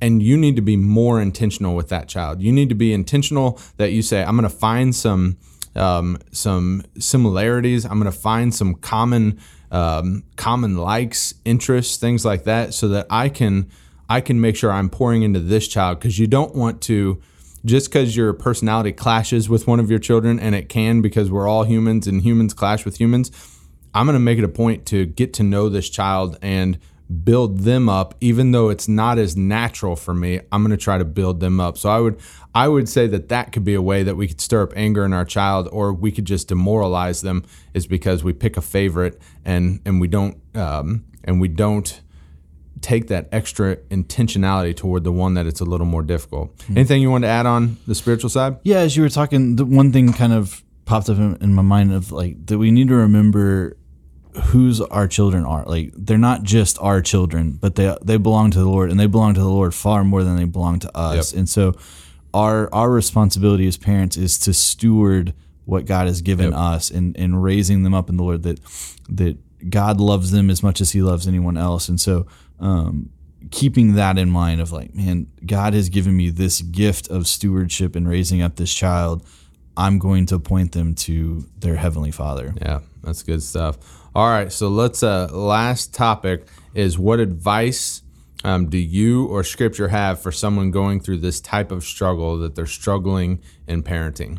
and 0.00 0.22
you 0.22 0.36
need 0.36 0.56
to 0.56 0.62
be 0.62 0.76
more 0.76 1.20
intentional 1.20 1.74
with 1.74 1.88
that 1.88 2.08
child. 2.08 2.40
You 2.40 2.52
need 2.52 2.68
to 2.68 2.74
be 2.74 2.92
intentional 2.92 3.58
that 3.76 3.92
you 3.92 4.02
say, 4.02 4.22
I'm 4.22 4.36
going 4.36 4.48
to 4.48 4.56
find 4.56 4.94
some 4.94 5.38
um, 5.74 6.18
some 6.32 6.84
similarities. 6.98 7.84
I'm 7.84 7.98
going 7.98 8.12
to 8.12 8.18
find 8.18 8.54
some 8.54 8.74
common 8.74 9.40
um, 9.70 10.22
common 10.36 10.76
likes, 10.76 11.34
interests, 11.44 11.96
things 11.96 12.24
like 12.24 12.44
that, 12.44 12.74
so 12.74 12.88
that 12.88 13.06
I 13.10 13.28
can 13.28 13.70
I 14.08 14.20
can 14.20 14.40
make 14.40 14.56
sure 14.56 14.70
I'm 14.70 14.90
pouring 14.90 15.22
into 15.22 15.40
this 15.40 15.66
child 15.66 15.98
because 15.98 16.18
you 16.18 16.26
don't 16.26 16.54
want 16.54 16.82
to 16.82 17.20
just 17.64 17.88
because 17.88 18.16
your 18.16 18.32
personality 18.32 18.92
clashes 18.92 19.48
with 19.48 19.66
one 19.66 19.80
of 19.80 19.90
your 19.90 19.98
children, 19.98 20.38
and 20.38 20.54
it 20.54 20.68
can 20.68 21.00
because 21.00 21.30
we're 21.30 21.48
all 21.48 21.64
humans 21.64 22.06
and 22.06 22.22
humans 22.22 22.54
clash 22.54 22.84
with 22.84 22.98
humans, 22.98 23.30
I'm 23.94 24.06
going 24.06 24.14
to 24.14 24.20
make 24.20 24.38
it 24.38 24.44
a 24.44 24.48
point 24.48 24.86
to 24.86 25.06
get 25.06 25.34
to 25.34 25.42
know 25.42 25.68
this 25.68 25.88
child 25.88 26.38
and 26.42 26.78
build 27.24 27.60
them 27.60 27.88
up. 27.88 28.14
Even 28.20 28.52
though 28.52 28.70
it's 28.70 28.88
not 28.88 29.18
as 29.18 29.36
natural 29.36 29.96
for 29.96 30.14
me 30.14 30.40
i'm 30.50 30.62
going 30.62 30.70
to 30.70 30.82
try 30.82 30.96
to 30.96 31.04
build 31.04 31.40
them 31.40 31.60
up. 31.60 31.76
So 31.76 31.90
i 31.90 32.00
would 32.00 32.18
i 32.54 32.68
would 32.68 32.88
say 32.88 33.06
that 33.08 33.28
that 33.28 33.52
could 33.52 33.64
be 33.64 33.74
a 33.74 33.82
way 33.82 34.02
that 34.02 34.16
we 34.16 34.28
could 34.28 34.40
stir 34.40 34.62
up 34.62 34.72
anger 34.76 35.04
in 35.04 35.12
our 35.12 35.26
child 35.26 35.68
or 35.72 35.92
we 35.92 36.10
could 36.10 36.24
just 36.24 36.48
demoralize 36.48 37.20
them 37.20 37.44
is 37.74 37.86
because 37.86 38.24
we 38.24 38.32
pick 38.32 38.56
a 38.56 38.62
favorite 38.62 39.20
and 39.44 39.80
and 39.84 40.00
we 40.00 40.08
don't 40.08 40.38
um, 40.56 41.04
and 41.24 41.40
we 41.40 41.48
don't 41.48 42.00
take 42.82 43.08
that 43.08 43.28
extra 43.32 43.76
intentionality 43.76 44.76
toward 44.76 45.04
the 45.04 45.12
one 45.12 45.34
that 45.34 45.46
it's 45.46 45.60
a 45.60 45.64
little 45.64 45.86
more 45.86 46.02
difficult. 46.02 46.56
Mm-hmm. 46.58 46.78
Anything 46.78 47.02
you 47.02 47.10
want 47.10 47.24
to 47.24 47.28
add 47.28 47.46
on 47.46 47.78
the 47.86 47.94
spiritual 47.94 48.28
side? 48.28 48.56
Yeah, 48.64 48.78
as 48.78 48.96
you 48.96 49.02
were 49.02 49.08
talking, 49.08 49.56
the 49.56 49.64
one 49.64 49.92
thing 49.92 50.12
kind 50.12 50.32
of 50.32 50.62
popped 50.84 51.08
up 51.08 51.16
in, 51.16 51.36
in 51.40 51.54
my 51.54 51.62
mind 51.62 51.92
of 51.92 52.12
like 52.12 52.44
that 52.46 52.58
we 52.58 52.70
need 52.70 52.88
to 52.88 52.96
remember 52.96 53.76
whose 54.34 54.80
our 54.80 55.06
children 55.06 55.44
are. 55.44 55.64
Like 55.64 55.92
they're 55.94 56.18
not 56.18 56.42
just 56.42 56.78
our 56.80 57.00
children, 57.00 57.52
but 57.52 57.76
they 57.76 57.96
they 58.02 58.16
belong 58.16 58.50
to 58.52 58.58
the 58.58 58.68
Lord, 58.68 58.90
and 58.90 58.98
they 58.98 59.06
belong 59.06 59.34
to 59.34 59.40
the 59.40 59.48
Lord 59.48 59.74
far 59.74 60.04
more 60.04 60.24
than 60.24 60.36
they 60.36 60.44
belong 60.44 60.78
to 60.80 60.96
us. 60.96 61.32
Yep. 61.32 61.38
And 61.38 61.48
so, 61.48 61.74
our 62.34 62.72
our 62.72 62.90
responsibility 62.90 63.66
as 63.66 63.76
parents 63.76 64.16
is 64.16 64.38
to 64.40 64.54
steward 64.54 65.34
what 65.64 65.84
God 65.84 66.06
has 66.06 66.22
given 66.22 66.50
yep. 66.50 66.58
us 66.58 66.90
and 66.90 67.16
and 67.16 67.42
raising 67.42 67.82
them 67.82 67.94
up 67.94 68.08
in 68.08 68.16
the 68.16 68.22
Lord. 68.22 68.42
That 68.42 68.60
that 69.08 69.38
God 69.70 70.00
loves 70.00 70.30
them 70.30 70.50
as 70.50 70.62
much 70.62 70.80
as 70.80 70.92
He 70.92 71.02
loves 71.02 71.28
anyone 71.28 71.56
else, 71.56 71.88
and 71.88 72.00
so 72.00 72.26
um, 72.60 73.10
keeping 73.50 73.94
that 73.94 74.18
in 74.18 74.30
mind 74.30 74.60
of 74.60 74.72
like, 74.72 74.94
man, 74.94 75.26
God 75.44 75.74
has 75.74 75.88
given 75.88 76.16
me 76.16 76.30
this 76.30 76.62
gift 76.62 77.08
of 77.08 77.26
stewardship 77.26 77.96
and 77.96 78.08
raising 78.08 78.42
up 78.42 78.56
this 78.56 78.72
child. 78.72 79.26
I'm 79.76 79.98
going 79.98 80.26
to 80.26 80.38
point 80.38 80.72
them 80.72 80.94
to 80.96 81.46
their 81.58 81.76
heavenly 81.76 82.10
Father. 82.10 82.54
Yeah, 82.60 82.80
that's 83.02 83.22
good 83.22 83.42
stuff. 83.42 83.78
All 84.14 84.28
right, 84.28 84.52
so 84.52 84.68
let's. 84.68 85.02
Uh, 85.02 85.28
last 85.32 85.94
topic 85.94 86.46
is 86.74 86.98
what 86.98 87.20
advice 87.20 88.02
um, 88.44 88.68
do 88.68 88.78
you 88.78 89.26
or 89.26 89.44
Scripture 89.44 89.88
have 89.88 90.20
for 90.20 90.32
someone 90.32 90.70
going 90.70 91.00
through 91.00 91.18
this 91.18 91.40
type 91.40 91.70
of 91.70 91.84
struggle 91.84 92.38
that 92.38 92.54
they're 92.54 92.66
struggling 92.66 93.40
in 93.66 93.82
parenting? 93.82 94.38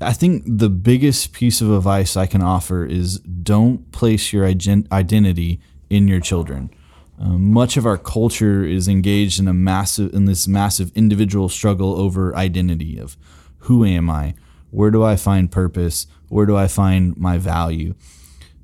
I 0.00 0.12
think 0.12 0.44
the 0.46 0.68
biggest 0.68 1.32
piece 1.32 1.60
of 1.60 1.70
advice 1.70 2.16
I 2.16 2.26
can 2.26 2.42
offer 2.42 2.84
is 2.84 3.18
don't 3.18 3.90
place 3.92 4.32
your 4.32 4.44
identity 4.44 5.60
in 5.88 6.06
your 6.08 6.20
children. 6.20 6.70
Um, 7.18 7.52
much 7.52 7.76
of 7.76 7.86
our 7.86 7.96
culture 7.96 8.64
is 8.64 8.88
engaged 8.88 9.40
in 9.40 9.48
a 9.48 9.54
massive 9.54 10.12
in 10.14 10.26
this 10.26 10.46
massive 10.46 10.92
individual 10.94 11.48
struggle 11.48 11.98
over 11.98 12.36
identity 12.36 12.98
of 12.98 13.16
who 13.60 13.84
am 13.84 14.10
I, 14.10 14.34
where 14.70 14.90
do 14.90 15.02
I 15.02 15.16
find 15.16 15.50
purpose, 15.50 16.06
where 16.28 16.46
do 16.46 16.56
I 16.56 16.68
find 16.68 17.16
my 17.16 17.38
value. 17.38 17.94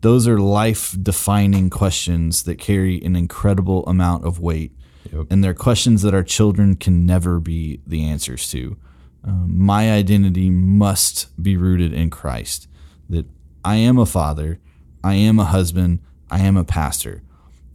Those 0.03 0.27
are 0.29 0.39
life 0.39 0.97
defining 1.01 1.71
questions 1.71 2.43
that 2.43 2.59
carry 2.59 3.01
an 3.03 3.17
incredible 3.17 3.87
amount 3.87 4.25
of 4.27 4.41
weight. 4.41 4.73
Yep. 5.13 5.27
And 5.31 5.43
they're 5.43 5.55
questions 5.55 6.03
that 6.03 6.15
our 6.15 6.23
children 6.23 6.77
can 6.77 7.07
never 7.07 7.39
be 7.41 7.81
the 7.87 8.05
answers 8.05 8.51
to. 8.51 8.77
Um, 9.25 9.57
my 9.57 9.93
identity 9.93 10.51
must 10.51 11.29
be 11.41 11.57
rooted 11.57 11.93
in 11.93 12.11
Christ. 12.11 12.69
That 13.09 13.27
I 13.65 13.77
am 13.77 13.99
a 13.99 14.07
father, 14.07 14.59
I 15.05 15.15
am 15.15 15.39
a 15.39 15.45
husband, 15.45 16.01
I 16.31 16.41
am 16.41 16.57
a 16.57 16.65
pastor 16.65 17.23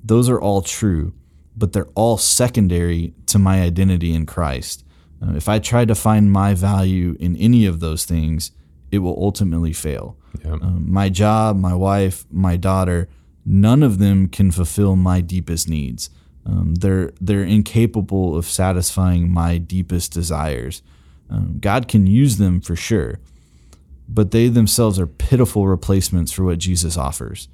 those 0.07 0.29
are 0.29 0.39
all 0.39 0.61
true, 0.61 1.13
but 1.55 1.73
they're 1.73 1.89
all 1.95 2.17
secondary 2.17 3.13
to 3.27 3.39
my 3.39 3.61
identity 3.61 4.13
in 4.13 4.25
Christ. 4.25 4.83
Uh, 5.21 5.33
if 5.35 5.49
I 5.49 5.59
try 5.59 5.85
to 5.85 5.95
find 5.95 6.31
my 6.31 6.53
value 6.53 7.15
in 7.19 7.35
any 7.37 7.65
of 7.65 7.79
those 7.79 8.05
things, 8.05 8.51
it 8.91 8.99
will 8.99 9.17
ultimately 9.21 9.73
fail. 9.73 10.17
Yeah. 10.43 10.53
Um, 10.53 10.85
my 10.87 11.09
job, 11.09 11.57
my 11.57 11.73
wife, 11.73 12.25
my 12.31 12.55
daughter, 12.57 13.09
none 13.45 13.83
of 13.83 13.97
them 13.97 14.27
can 14.27 14.51
fulfill 14.51 14.95
my 14.95 15.21
deepest 15.21 15.67
needs. 15.67 16.09
Um, 16.45 16.75
they're 16.75 17.11
they're 17.19 17.43
incapable 17.43 18.37
of 18.37 18.45
satisfying 18.45 19.29
my 19.29 19.57
deepest 19.57 20.13
desires. 20.13 20.81
Um, 21.29 21.57
God 21.59 21.89
can 21.89 22.07
use 22.07 22.37
them 22.37 22.61
for 22.61 22.75
sure, 22.75 23.19
but 24.07 24.31
they 24.31 24.47
themselves 24.47 24.97
are 24.97 25.07
pitiful 25.07 25.67
replacements 25.67 26.31
for 26.31 26.45
what 26.45 26.59
Jesus 26.59 26.95
offers. 26.95 27.49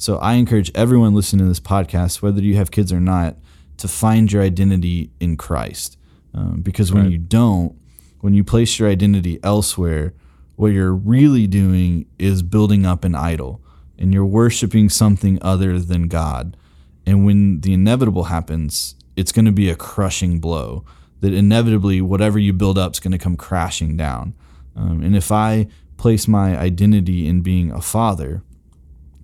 So 0.00 0.16
I 0.18 0.34
encourage 0.34 0.70
everyone 0.76 1.12
listening 1.12 1.44
to 1.44 1.48
this 1.48 1.58
podcast, 1.58 2.22
whether 2.22 2.40
you 2.40 2.54
have 2.54 2.70
kids 2.70 2.92
or 2.92 3.00
not, 3.00 3.36
to 3.78 3.88
find 3.88 4.30
your 4.30 4.42
identity 4.42 5.10
in 5.18 5.36
Christ. 5.36 5.98
Um, 6.32 6.60
because 6.62 6.92
when 6.92 7.02
Right. 7.04 7.12
you 7.12 7.18
don't, 7.18 7.74
when 8.20 8.32
you 8.32 8.44
place 8.44 8.78
your 8.78 8.88
identity 8.88 9.40
elsewhere, 9.42 10.14
what 10.54 10.68
you're 10.68 10.94
really 10.94 11.48
doing 11.48 12.06
is 12.16 12.42
building 12.42 12.86
up 12.86 13.04
an 13.04 13.16
idol 13.16 13.60
and 13.98 14.14
you're 14.14 14.24
worshiping 14.24 14.88
something 14.88 15.38
other 15.42 15.80
than 15.80 16.06
God. 16.06 16.56
And 17.04 17.24
when 17.24 17.60
the 17.62 17.72
inevitable 17.72 18.24
happens, 18.24 18.94
it's 19.16 19.32
going 19.32 19.46
to 19.46 19.52
be 19.52 19.68
a 19.68 19.74
crushing 19.74 20.38
blow 20.38 20.84
that 21.20 21.32
inevitably 21.32 22.00
whatever 22.00 22.38
you 22.38 22.52
build 22.52 22.78
up 22.78 22.92
is 22.92 23.00
going 23.00 23.12
to 23.12 23.18
come 23.18 23.36
crashing 23.36 23.96
down. 23.96 24.34
Um, 24.76 25.02
and 25.02 25.16
if 25.16 25.32
I 25.32 25.66
place 25.96 26.28
my 26.28 26.56
identity 26.56 27.26
in 27.26 27.40
being 27.40 27.72
a 27.72 27.80
father, 27.80 28.42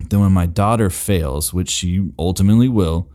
then 0.09 0.19
when 0.19 0.31
my 0.31 0.45
daughter 0.45 0.89
fails, 0.89 1.53
which 1.53 1.69
she 1.69 2.09
ultimately 2.17 2.69
will, 2.69 3.09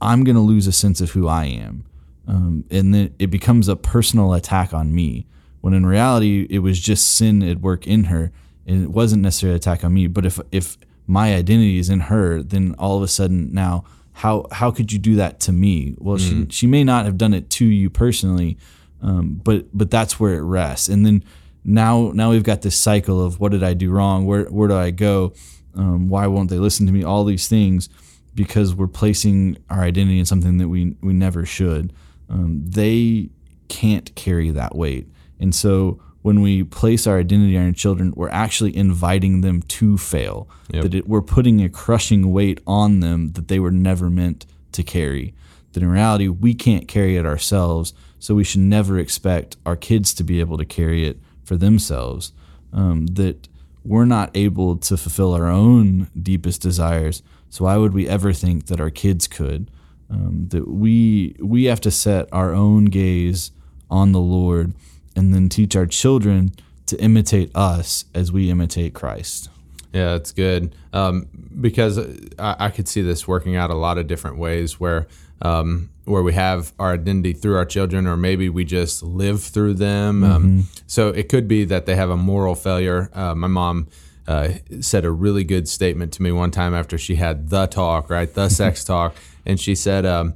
I'm 0.00 0.24
going 0.24 0.36
to 0.36 0.42
lose 0.42 0.66
a 0.66 0.72
sense 0.72 1.00
of 1.00 1.12
who 1.12 1.28
I 1.28 1.44
am. 1.44 1.84
Um, 2.26 2.64
and 2.70 2.94
then 2.94 3.14
it 3.18 3.28
becomes 3.28 3.68
a 3.68 3.76
personal 3.76 4.32
attack 4.34 4.72
on 4.74 4.94
me. 4.94 5.26
When 5.60 5.74
in 5.74 5.86
reality, 5.86 6.46
it 6.50 6.58
was 6.58 6.80
just 6.80 7.12
sin 7.12 7.42
at 7.42 7.60
work 7.60 7.86
in 7.86 8.04
her, 8.04 8.32
and 8.66 8.82
it 8.84 8.90
wasn't 8.90 9.22
necessarily 9.22 9.54
an 9.54 9.56
attack 9.56 9.84
on 9.84 9.94
me. 9.94 10.08
But 10.08 10.26
if 10.26 10.40
if 10.50 10.76
my 11.06 11.34
identity 11.34 11.78
is 11.78 11.88
in 11.88 12.00
her, 12.00 12.42
then 12.42 12.74
all 12.78 12.96
of 12.96 13.02
a 13.02 13.08
sudden 13.08 13.52
now, 13.52 13.84
how 14.12 14.46
how 14.50 14.70
could 14.70 14.92
you 14.92 14.98
do 14.98 15.14
that 15.16 15.40
to 15.40 15.52
me? 15.52 15.94
Well, 15.98 16.18
she 16.18 16.46
she 16.50 16.66
may 16.66 16.82
not 16.84 17.04
have 17.04 17.16
done 17.16 17.32
it 17.32 17.48
to 17.50 17.64
you 17.64 17.90
personally, 17.90 18.58
um, 19.02 19.40
but 19.42 19.66
but 19.76 19.90
that's 19.90 20.18
where 20.18 20.34
it 20.34 20.42
rests. 20.42 20.88
And 20.88 21.06
then 21.06 21.24
now 21.64 22.10
now 22.12 22.30
we've 22.30 22.42
got 22.42 22.62
this 22.62 22.76
cycle 22.76 23.24
of 23.24 23.38
what 23.38 23.52
did 23.52 23.62
I 23.62 23.74
do 23.74 23.90
wrong? 23.90 24.26
Where 24.26 24.44
where 24.44 24.68
do 24.68 24.76
I 24.76 24.90
go? 24.90 25.32
Um, 25.74 26.08
why 26.08 26.26
won't 26.26 26.50
they 26.50 26.58
listen 26.58 26.86
to 26.86 26.92
me? 26.92 27.02
All 27.02 27.24
these 27.24 27.48
things 27.48 27.88
because 28.34 28.74
we're 28.74 28.86
placing 28.86 29.58
our 29.68 29.82
identity 29.82 30.18
in 30.18 30.24
something 30.24 30.58
that 30.58 30.68
we 30.68 30.96
we 31.02 31.12
never 31.12 31.44
should. 31.44 31.92
Um, 32.28 32.62
they 32.64 33.30
can't 33.68 34.14
carry 34.14 34.50
that 34.50 34.74
weight, 34.74 35.08
and 35.38 35.54
so 35.54 36.00
when 36.22 36.40
we 36.40 36.62
place 36.62 37.06
our 37.06 37.18
identity 37.18 37.56
on 37.56 37.66
our 37.66 37.72
children, 37.72 38.12
we're 38.16 38.30
actually 38.30 38.74
inviting 38.76 39.40
them 39.40 39.60
to 39.62 39.98
fail. 39.98 40.48
Yep. 40.70 40.82
That 40.82 40.94
it, 40.94 41.08
we're 41.08 41.20
putting 41.20 41.60
a 41.60 41.68
crushing 41.68 42.30
weight 42.32 42.60
on 42.66 43.00
them 43.00 43.32
that 43.32 43.48
they 43.48 43.58
were 43.58 43.72
never 43.72 44.08
meant 44.08 44.46
to 44.72 44.82
carry. 44.82 45.34
That 45.72 45.82
in 45.82 45.90
reality 45.90 46.28
we 46.28 46.54
can't 46.54 46.86
carry 46.86 47.16
it 47.16 47.26
ourselves, 47.26 47.92
so 48.18 48.34
we 48.34 48.44
should 48.44 48.60
never 48.60 48.98
expect 48.98 49.56
our 49.66 49.76
kids 49.76 50.14
to 50.14 50.24
be 50.24 50.40
able 50.40 50.58
to 50.58 50.64
carry 50.64 51.06
it 51.06 51.18
for 51.44 51.56
themselves. 51.56 52.32
Um, 52.72 53.06
that 53.08 53.48
we're 53.84 54.04
not 54.04 54.30
able 54.34 54.76
to 54.76 54.96
fulfill 54.96 55.34
our 55.34 55.48
own 55.48 56.08
deepest 56.20 56.62
desires. 56.62 57.22
So 57.50 57.64
why 57.64 57.76
would 57.76 57.92
we 57.92 58.08
ever 58.08 58.32
think 58.32 58.66
that 58.66 58.80
our 58.80 58.90
kids 58.90 59.26
could? 59.26 59.70
Um, 60.10 60.48
that 60.48 60.68
we 60.68 61.36
we 61.40 61.64
have 61.64 61.80
to 61.82 61.90
set 61.90 62.28
our 62.32 62.52
own 62.54 62.86
gaze 62.86 63.50
on 63.90 64.12
the 64.12 64.20
Lord 64.20 64.74
and 65.16 65.34
then 65.34 65.48
teach 65.48 65.74
our 65.74 65.86
children 65.86 66.52
to 66.86 67.00
imitate 67.00 67.50
us 67.54 68.04
as 68.14 68.30
we 68.30 68.50
imitate 68.50 68.94
Christ. 68.94 69.48
Yeah, 69.92 70.12
that's 70.12 70.32
good. 70.32 70.74
Um, 70.92 71.28
because 71.60 71.98
I, 72.38 72.56
I 72.58 72.70
could 72.70 72.88
see 72.88 73.02
this 73.02 73.28
working 73.28 73.56
out 73.56 73.70
a 73.70 73.74
lot 73.74 73.98
of 73.98 74.06
different 74.06 74.38
ways 74.38 74.80
where 74.80 75.06
um, 75.42 75.90
where 76.04 76.22
we 76.22 76.32
have 76.32 76.72
our 76.78 76.92
identity 76.94 77.32
through 77.32 77.56
our 77.56 77.64
children, 77.64 78.06
or 78.06 78.16
maybe 78.16 78.48
we 78.48 78.64
just 78.64 79.02
live 79.02 79.42
through 79.42 79.74
them. 79.74 80.24
Um, 80.24 80.68
so 80.86 81.08
it 81.08 81.28
could 81.28 81.48
be 81.48 81.64
that 81.64 81.86
they 81.86 81.96
have 81.96 82.10
a 82.10 82.16
moral 82.16 82.54
failure. 82.54 83.10
Uh, 83.12 83.34
my 83.34 83.48
mom 83.48 83.88
uh, 84.26 84.50
said 84.80 85.04
a 85.04 85.10
really 85.10 85.44
good 85.44 85.68
statement 85.68 86.12
to 86.14 86.22
me 86.22 86.32
one 86.32 86.50
time 86.50 86.74
after 86.74 86.96
she 86.96 87.16
had 87.16 87.50
the 87.50 87.66
talk, 87.66 88.08
right, 88.08 88.32
the 88.32 88.48
sex 88.48 88.84
talk, 88.84 89.14
and 89.44 89.60
she 89.60 89.74
said, 89.74 90.06
um, 90.06 90.34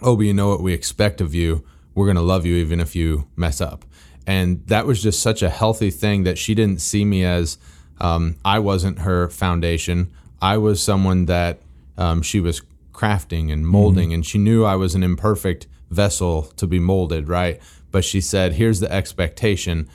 "Oh, 0.00 0.16
but 0.16 0.22
you 0.22 0.34
know 0.34 0.48
what 0.48 0.62
we 0.62 0.72
expect 0.72 1.20
of 1.20 1.34
you? 1.34 1.64
We're 1.94 2.06
going 2.06 2.16
to 2.16 2.22
love 2.22 2.46
you 2.46 2.54
even 2.56 2.80
if 2.80 2.94
you 2.96 3.26
mess 3.36 3.60
up." 3.60 3.84
And 4.26 4.64
that 4.68 4.86
was 4.86 5.02
just 5.02 5.20
such 5.20 5.42
a 5.42 5.50
healthy 5.50 5.90
thing 5.90 6.22
that 6.22 6.38
she 6.38 6.54
didn't 6.54 6.80
see 6.80 7.04
me 7.04 7.24
as 7.24 7.58
um, 8.00 8.36
I 8.44 8.58
wasn't 8.58 9.00
her 9.00 9.28
foundation. 9.28 10.10
I 10.40 10.56
was 10.58 10.82
someone 10.82 11.26
that 11.26 11.58
um, 11.98 12.22
she 12.22 12.40
was 12.40 12.62
crafting 12.92 13.52
and 13.52 13.66
molding, 13.66 14.12
and 14.12 14.24
she 14.24 14.38
knew 14.38 14.64
I 14.64 14.76
was 14.76 14.94
an 14.94 15.02
imperfect 15.02 15.66
vessel 15.90 16.42
to 16.56 16.66
be 16.66 16.78
molded, 16.78 17.28
right? 17.28 17.60
But 17.90 18.04
she 18.04 18.20
said, 18.20 18.54
"Here's 18.54 18.80
the 18.80 18.90
expectation." 18.92 19.88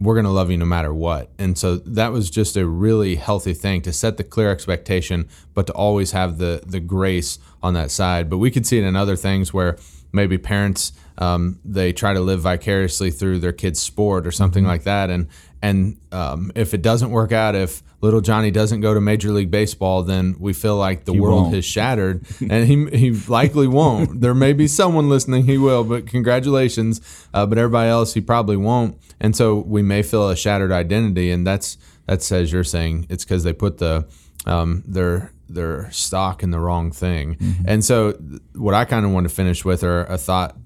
We're 0.00 0.14
going 0.14 0.24
to 0.24 0.32
love 0.32 0.50
you 0.50 0.56
no 0.56 0.64
matter 0.64 0.92
what. 0.92 1.30
And 1.38 1.56
so 1.56 1.76
that 1.76 2.10
was 2.10 2.28
just 2.28 2.56
a 2.56 2.66
really 2.66 3.14
healthy 3.14 3.54
thing 3.54 3.82
to 3.82 3.92
set 3.92 4.16
the 4.16 4.24
clear 4.24 4.50
expectation, 4.50 5.28
but 5.54 5.68
to 5.68 5.72
always 5.72 6.10
have 6.10 6.38
the 6.38 6.60
the 6.66 6.80
grace 6.80 7.38
on 7.62 7.74
that 7.74 7.92
side. 7.92 8.28
But 8.28 8.38
we 8.38 8.50
could 8.50 8.66
see 8.66 8.78
it 8.78 8.84
in 8.84 8.96
other 8.96 9.14
things 9.14 9.54
where 9.54 9.78
maybe 10.12 10.38
parents 10.38 10.92
um, 11.18 11.60
they 11.64 11.92
try 11.92 12.14
to 12.14 12.20
live 12.20 12.40
vicariously 12.40 13.10
through 13.10 13.38
their 13.38 13.52
kid's 13.52 13.80
sport 13.80 14.26
or 14.26 14.32
something 14.32 14.64
like 14.64 14.82
that 14.84 15.10
and 15.10 15.28
and 15.62 15.96
um, 16.10 16.52
if 16.54 16.74
it 16.74 16.82
doesn't 16.82 17.10
work 17.10 17.32
out 17.32 17.54
if 17.54 17.82
little 18.00 18.20
johnny 18.20 18.50
doesn't 18.50 18.80
go 18.80 18.92
to 18.92 19.00
major 19.00 19.30
league 19.30 19.50
baseball 19.50 20.02
then 20.02 20.36
we 20.38 20.52
feel 20.52 20.76
like 20.76 21.04
the 21.04 21.12
world 21.12 21.44
won't. 21.44 21.54
has 21.54 21.64
shattered 21.64 22.24
and 22.40 22.66
he, 22.66 22.86
he 22.98 23.10
likely 23.28 23.66
won't 23.66 24.20
there 24.22 24.34
may 24.34 24.52
be 24.52 24.66
someone 24.66 25.08
listening 25.08 25.44
he 25.44 25.56
will 25.56 25.84
but 25.84 26.06
congratulations 26.06 27.00
uh, 27.32 27.46
but 27.46 27.58
everybody 27.58 27.88
else 27.88 28.14
he 28.14 28.20
probably 28.20 28.56
won't 28.56 28.98
and 29.20 29.36
so 29.36 29.56
we 29.56 29.82
may 29.82 30.02
feel 30.02 30.28
a 30.28 30.36
shattered 30.36 30.72
identity 30.72 31.30
and 31.30 31.46
that's 31.46 31.78
that's 32.06 32.30
as 32.32 32.52
you're 32.52 32.64
saying 32.64 33.06
it's 33.08 33.24
because 33.24 33.44
they 33.44 33.52
put 33.52 33.78
the 33.78 34.04
um, 34.44 34.82
their 34.86 35.32
their 35.48 35.90
stock 35.90 36.42
in 36.42 36.50
the 36.50 36.58
wrong 36.58 36.90
thing. 36.90 37.36
And 37.64 37.84
so, 37.84 38.12
what 38.54 38.74
I 38.74 38.84
kind 38.84 39.04
of 39.04 39.12
want 39.12 39.28
to 39.28 39.34
finish 39.34 39.64
with, 39.64 39.84
or 39.84 40.04
a 40.04 40.18
thought 40.18 40.56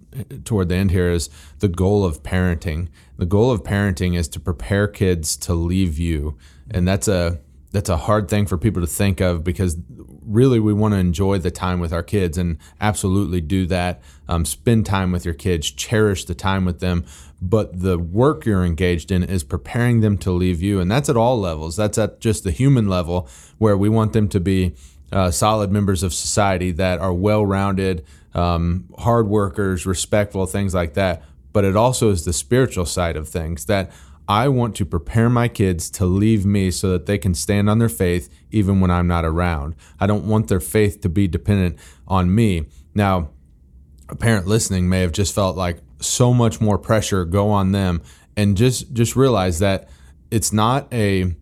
toward 0.44 0.68
the 0.68 0.76
end 0.76 0.90
here, 0.90 1.10
is 1.10 1.28
the 1.58 1.68
goal 1.68 2.04
of 2.04 2.22
parenting. 2.22 2.88
The 3.18 3.26
goal 3.26 3.50
of 3.50 3.62
parenting 3.62 4.16
is 4.16 4.28
to 4.28 4.40
prepare 4.40 4.88
kids 4.88 5.36
to 5.38 5.54
leave 5.54 5.98
you, 5.98 6.36
and 6.70 6.86
that's 6.86 7.08
a 7.08 7.40
that's 7.72 7.88
a 7.88 7.96
hard 7.96 8.28
thing 8.28 8.46
for 8.46 8.56
people 8.56 8.80
to 8.80 8.86
think 8.86 9.20
of 9.20 9.44
because 9.44 9.76
really 10.26 10.58
we 10.58 10.72
want 10.72 10.94
to 10.94 10.98
enjoy 10.98 11.38
the 11.38 11.50
time 11.50 11.78
with 11.78 11.92
our 11.92 12.02
kids 12.02 12.38
and 12.38 12.58
absolutely 12.80 13.40
do 13.40 13.66
that. 13.66 14.00
Um, 14.28 14.44
spend 14.44 14.86
time 14.86 15.12
with 15.12 15.24
your 15.24 15.34
kids, 15.34 15.70
cherish 15.70 16.24
the 16.24 16.34
time 16.34 16.64
with 16.64 16.80
them. 16.80 17.04
But 17.40 17.80
the 17.80 17.98
work 17.98 18.46
you're 18.46 18.64
engaged 18.64 19.12
in 19.12 19.22
is 19.22 19.44
preparing 19.44 20.00
them 20.00 20.16
to 20.18 20.32
leave 20.32 20.62
you. 20.62 20.80
And 20.80 20.90
that's 20.90 21.08
at 21.08 21.16
all 21.16 21.38
levels. 21.38 21.76
That's 21.76 21.98
at 21.98 22.20
just 22.20 22.44
the 22.44 22.50
human 22.50 22.88
level 22.88 23.28
where 23.58 23.76
we 23.76 23.88
want 23.88 24.12
them 24.14 24.28
to 24.30 24.40
be 24.40 24.74
uh, 25.12 25.30
solid 25.30 25.70
members 25.70 26.02
of 26.02 26.12
society 26.12 26.72
that 26.72 26.98
are 26.98 27.12
well 27.12 27.44
rounded, 27.44 28.04
um, 28.34 28.88
hard 28.98 29.28
workers, 29.28 29.86
respectful, 29.86 30.46
things 30.46 30.74
like 30.74 30.94
that. 30.94 31.22
But 31.56 31.64
it 31.64 31.74
also 31.74 32.10
is 32.10 32.26
the 32.26 32.34
spiritual 32.34 32.84
side 32.84 33.16
of 33.16 33.30
things 33.30 33.64
that 33.64 33.90
I 34.28 34.46
want 34.46 34.76
to 34.76 34.84
prepare 34.84 35.30
my 35.30 35.48
kids 35.48 35.88
to 35.92 36.04
leave 36.04 36.44
me 36.44 36.70
so 36.70 36.90
that 36.90 37.06
they 37.06 37.16
can 37.16 37.32
stand 37.32 37.70
on 37.70 37.78
their 37.78 37.88
faith 37.88 38.28
even 38.50 38.78
when 38.78 38.90
I'm 38.90 39.06
not 39.06 39.24
around. 39.24 39.74
I 39.98 40.06
don't 40.06 40.26
want 40.26 40.48
their 40.48 40.60
faith 40.60 41.00
to 41.00 41.08
be 41.08 41.26
dependent 41.26 41.78
on 42.06 42.34
me. 42.34 42.66
Now, 42.94 43.30
a 44.10 44.16
parent 44.16 44.46
listening 44.46 44.90
may 44.90 45.00
have 45.00 45.12
just 45.12 45.34
felt 45.34 45.56
like 45.56 45.78
so 45.98 46.34
much 46.34 46.60
more 46.60 46.76
pressure 46.76 47.24
go 47.24 47.48
on 47.48 47.72
them 47.72 48.02
and 48.36 48.54
just 48.54 48.92
just 48.92 49.16
realize 49.16 49.58
that 49.60 49.88
it's 50.30 50.52
not 50.52 50.92
a 50.92 51.34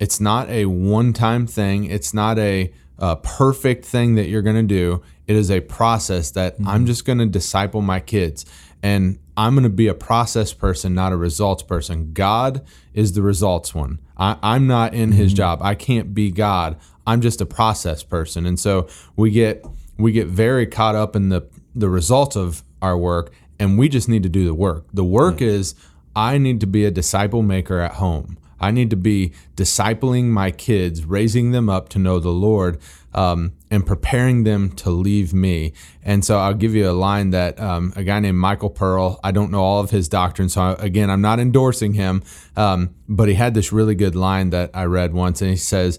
it's 0.00 0.18
not 0.18 0.48
a 0.48 0.64
one-time 0.64 1.46
thing 1.46 1.84
it's 1.84 2.14
not 2.14 2.38
a, 2.38 2.72
uh 2.98 3.16
perfect 3.16 3.84
thing 3.84 4.14
that 4.14 4.28
you're 4.28 4.40
going 4.40 4.56
to 4.56 4.62
do 4.62 5.02
it 5.28 5.36
is 5.36 5.50
a 5.50 5.60
process 5.60 6.32
that 6.32 6.56
i'm 6.66 6.86
just 6.86 7.04
going 7.04 7.18
to 7.18 7.26
disciple 7.26 7.82
my 7.82 8.00
kids. 8.00 8.44
And 8.82 9.18
i'm 9.36 9.54
going 9.54 9.64
to 9.64 9.68
be 9.70 9.86
a 9.86 9.94
process 9.94 10.52
person 10.52 10.94
not 10.94 11.12
a 11.12 11.16
results 11.16 11.62
person. 11.62 12.12
God 12.12 12.64
is 12.94 13.12
the 13.12 13.22
results 13.22 13.74
one. 13.74 14.00
I, 14.16 14.36
i'm 14.42 14.66
not 14.66 14.94
in 14.94 15.12
his 15.12 15.32
job. 15.32 15.60
I 15.62 15.74
can't 15.76 16.14
be 16.14 16.30
god. 16.32 16.76
I'm 17.06 17.20
just 17.20 17.40
a 17.40 17.46
process 17.46 18.02
person. 18.02 18.44
And 18.46 18.58
so 18.58 18.88
we 19.14 19.30
get 19.30 19.64
we 19.98 20.12
get 20.12 20.26
very 20.26 20.66
caught 20.66 20.96
up 20.96 21.14
in 21.14 21.28
the 21.28 21.42
the 21.74 21.88
results 21.88 22.36
of 22.36 22.64
our 22.82 22.96
work 22.96 23.32
and 23.60 23.78
we 23.78 23.88
just 23.88 24.08
need 24.08 24.22
to 24.22 24.28
do 24.28 24.44
the 24.44 24.54
work. 24.54 24.86
The 24.92 25.04
work 25.04 25.40
is 25.40 25.74
i 26.16 26.36
need 26.38 26.58
to 26.60 26.66
be 26.66 26.84
a 26.84 26.90
disciple 26.90 27.42
maker 27.42 27.78
at 27.78 27.92
home. 27.94 28.38
I 28.60 28.70
need 28.70 28.90
to 28.90 28.96
be 28.96 29.32
discipling 29.56 30.24
my 30.26 30.50
kids, 30.50 31.04
raising 31.04 31.52
them 31.52 31.68
up 31.68 31.88
to 31.90 31.98
know 31.98 32.18
the 32.18 32.30
Lord, 32.30 32.78
um, 33.14 33.52
and 33.70 33.86
preparing 33.86 34.44
them 34.44 34.70
to 34.70 34.90
leave 34.90 35.34
me. 35.34 35.72
And 36.02 36.24
so 36.24 36.38
I'll 36.38 36.54
give 36.54 36.74
you 36.74 36.88
a 36.88 36.92
line 36.92 37.30
that 37.30 37.60
um, 37.60 37.92
a 37.96 38.02
guy 38.02 38.18
named 38.20 38.38
Michael 38.38 38.70
Pearl, 38.70 39.20
I 39.22 39.30
don't 39.30 39.50
know 39.50 39.62
all 39.62 39.80
of 39.80 39.90
his 39.90 40.08
doctrine. 40.08 40.48
So 40.48 40.74
again, 40.78 41.10
I'm 41.10 41.20
not 41.20 41.38
endorsing 41.38 41.94
him, 41.94 42.22
um, 42.56 42.94
but 43.08 43.28
he 43.28 43.34
had 43.34 43.54
this 43.54 43.72
really 43.72 43.94
good 43.94 44.14
line 44.14 44.50
that 44.50 44.70
I 44.72 44.84
read 44.84 45.12
once, 45.12 45.42
and 45.42 45.50
he 45.50 45.56
says, 45.56 45.98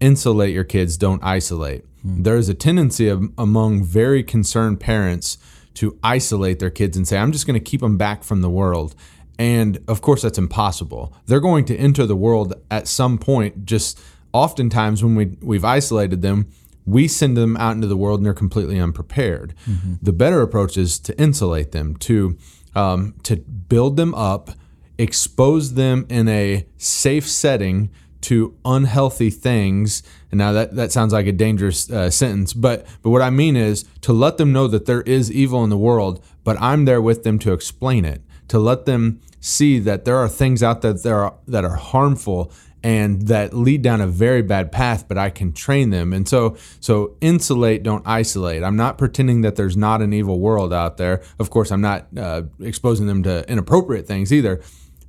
Insulate 0.00 0.54
your 0.54 0.64
kids, 0.64 0.96
don't 0.96 1.22
isolate. 1.22 1.84
Hmm. 2.02 2.22
There 2.22 2.36
is 2.36 2.48
a 2.48 2.54
tendency 2.54 3.08
of, 3.08 3.22
among 3.36 3.84
very 3.84 4.22
concerned 4.22 4.80
parents 4.80 5.36
to 5.74 5.98
isolate 6.02 6.58
their 6.58 6.70
kids 6.70 6.96
and 6.96 7.06
say, 7.06 7.18
I'm 7.18 7.32
just 7.32 7.46
going 7.46 7.58
to 7.58 7.64
keep 7.64 7.80
them 7.80 7.98
back 7.98 8.24
from 8.24 8.40
the 8.40 8.50
world. 8.50 8.94
And 9.38 9.78
of 9.88 10.02
course, 10.02 10.22
that's 10.22 10.38
impossible. 10.38 11.14
They're 11.26 11.40
going 11.40 11.64
to 11.66 11.76
enter 11.76 12.06
the 12.06 12.16
world 12.16 12.54
at 12.70 12.88
some 12.88 13.18
point. 13.18 13.64
Just 13.64 14.00
oftentimes, 14.32 15.02
when 15.02 15.14
we, 15.14 15.36
we've 15.40 15.64
isolated 15.64 16.22
them, 16.22 16.50
we 16.90 17.08
send 17.08 17.36
them 17.36 17.56
out 17.56 17.74
into 17.74 17.86
the 17.86 17.96
world 17.96 18.20
and 18.20 18.26
they're 18.26 18.34
completely 18.34 18.78
unprepared. 18.78 19.54
Mm-hmm. 19.68 19.94
The 20.02 20.12
better 20.12 20.42
approach 20.42 20.76
is 20.76 20.98
to 21.00 21.18
insulate 21.20 21.72
them, 21.72 21.96
to 21.96 22.36
um, 22.74 23.14
to 23.24 23.36
build 23.36 23.96
them 23.96 24.14
up, 24.14 24.50
expose 24.98 25.74
them 25.74 26.06
in 26.08 26.28
a 26.28 26.66
safe 26.76 27.28
setting 27.28 27.90
to 28.20 28.54
unhealthy 28.64 29.30
things. 29.30 30.02
And 30.30 30.38
now 30.38 30.52
that, 30.52 30.76
that 30.76 30.92
sounds 30.92 31.12
like 31.12 31.26
a 31.26 31.32
dangerous 31.32 31.90
uh, 31.90 32.10
sentence, 32.10 32.52
but 32.52 32.86
but 33.02 33.10
what 33.10 33.22
I 33.22 33.30
mean 33.30 33.56
is 33.56 33.84
to 34.02 34.12
let 34.12 34.36
them 34.36 34.52
know 34.52 34.68
that 34.68 34.86
there 34.86 35.02
is 35.02 35.32
evil 35.32 35.64
in 35.64 35.70
the 35.70 35.78
world, 35.78 36.22
but 36.44 36.60
I'm 36.60 36.84
there 36.84 37.02
with 37.02 37.22
them 37.22 37.38
to 37.40 37.52
explain 37.52 38.04
it, 38.04 38.22
to 38.48 38.58
let 38.58 38.84
them 38.84 39.20
see 39.40 39.78
that 39.78 40.04
there 40.04 40.18
are 40.18 40.28
things 40.28 40.62
out 40.62 40.82
there 40.82 40.92
that 40.92 41.12
are, 41.12 41.34
that 41.48 41.64
are 41.64 41.76
harmful 41.76 42.52
and 42.82 43.28
that 43.28 43.52
lead 43.54 43.82
down 43.82 44.00
a 44.00 44.06
very 44.06 44.42
bad 44.42 44.72
path 44.72 45.06
but 45.08 45.18
I 45.18 45.30
can 45.30 45.52
train 45.52 45.90
them. 45.90 46.12
And 46.12 46.28
so 46.28 46.56
so 46.80 47.16
insulate 47.20 47.82
don't 47.82 48.06
isolate. 48.06 48.62
I'm 48.62 48.76
not 48.76 48.98
pretending 48.98 49.42
that 49.42 49.56
there's 49.56 49.76
not 49.76 50.02
an 50.02 50.12
evil 50.12 50.40
world 50.40 50.72
out 50.72 50.96
there. 50.96 51.22
Of 51.38 51.50
course 51.50 51.70
I'm 51.70 51.80
not 51.80 52.06
uh, 52.16 52.42
exposing 52.60 53.06
them 53.06 53.22
to 53.24 53.48
inappropriate 53.50 54.06
things 54.06 54.32
either. 54.32 54.60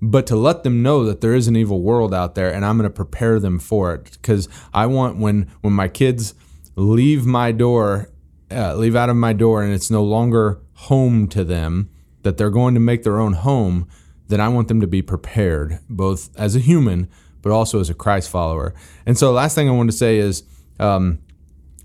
But 0.03 0.25
to 0.27 0.35
let 0.35 0.63
them 0.63 0.81
know 0.81 1.05
that 1.05 1.21
there 1.21 1.35
is 1.35 1.47
an 1.47 1.55
evil 1.55 1.81
world 1.81 2.13
out 2.13 2.33
there 2.33 2.51
and 2.51 2.65
I'm 2.65 2.77
going 2.77 2.89
to 2.89 2.95
prepare 2.95 3.39
them 3.39 3.59
for 3.59 3.93
it 3.93 4.17
cuz 4.21 4.47
I 4.73 4.87
want 4.87 5.17
when 5.17 5.47
when 5.61 5.73
my 5.73 5.87
kids 5.87 6.33
leave 6.75 7.25
my 7.25 7.51
door 7.51 8.09
uh, 8.49 8.75
leave 8.75 8.95
out 8.95 9.09
of 9.09 9.15
my 9.15 9.31
door 9.31 9.63
and 9.63 9.73
it's 9.73 9.91
no 9.91 10.03
longer 10.03 10.59
home 10.73 11.27
to 11.27 11.43
them 11.43 11.89
that 12.23 12.37
they're 12.37 12.49
going 12.49 12.73
to 12.73 12.79
make 12.79 13.03
their 13.03 13.19
own 13.19 13.33
home 13.33 13.87
then 14.31 14.39
I 14.39 14.47
want 14.47 14.69
them 14.69 14.79
to 14.79 14.87
be 14.87 15.01
prepared, 15.01 15.79
both 15.89 16.29
as 16.37 16.55
a 16.55 16.59
human, 16.59 17.09
but 17.41 17.51
also 17.51 17.79
as 17.79 17.89
a 17.89 17.93
Christ 17.93 18.29
follower. 18.29 18.73
And 19.05 19.17
so, 19.17 19.31
last 19.31 19.55
thing 19.55 19.69
I 19.69 19.71
want 19.71 19.91
to 19.91 19.97
say 19.97 20.17
is 20.17 20.43
um, 20.79 21.19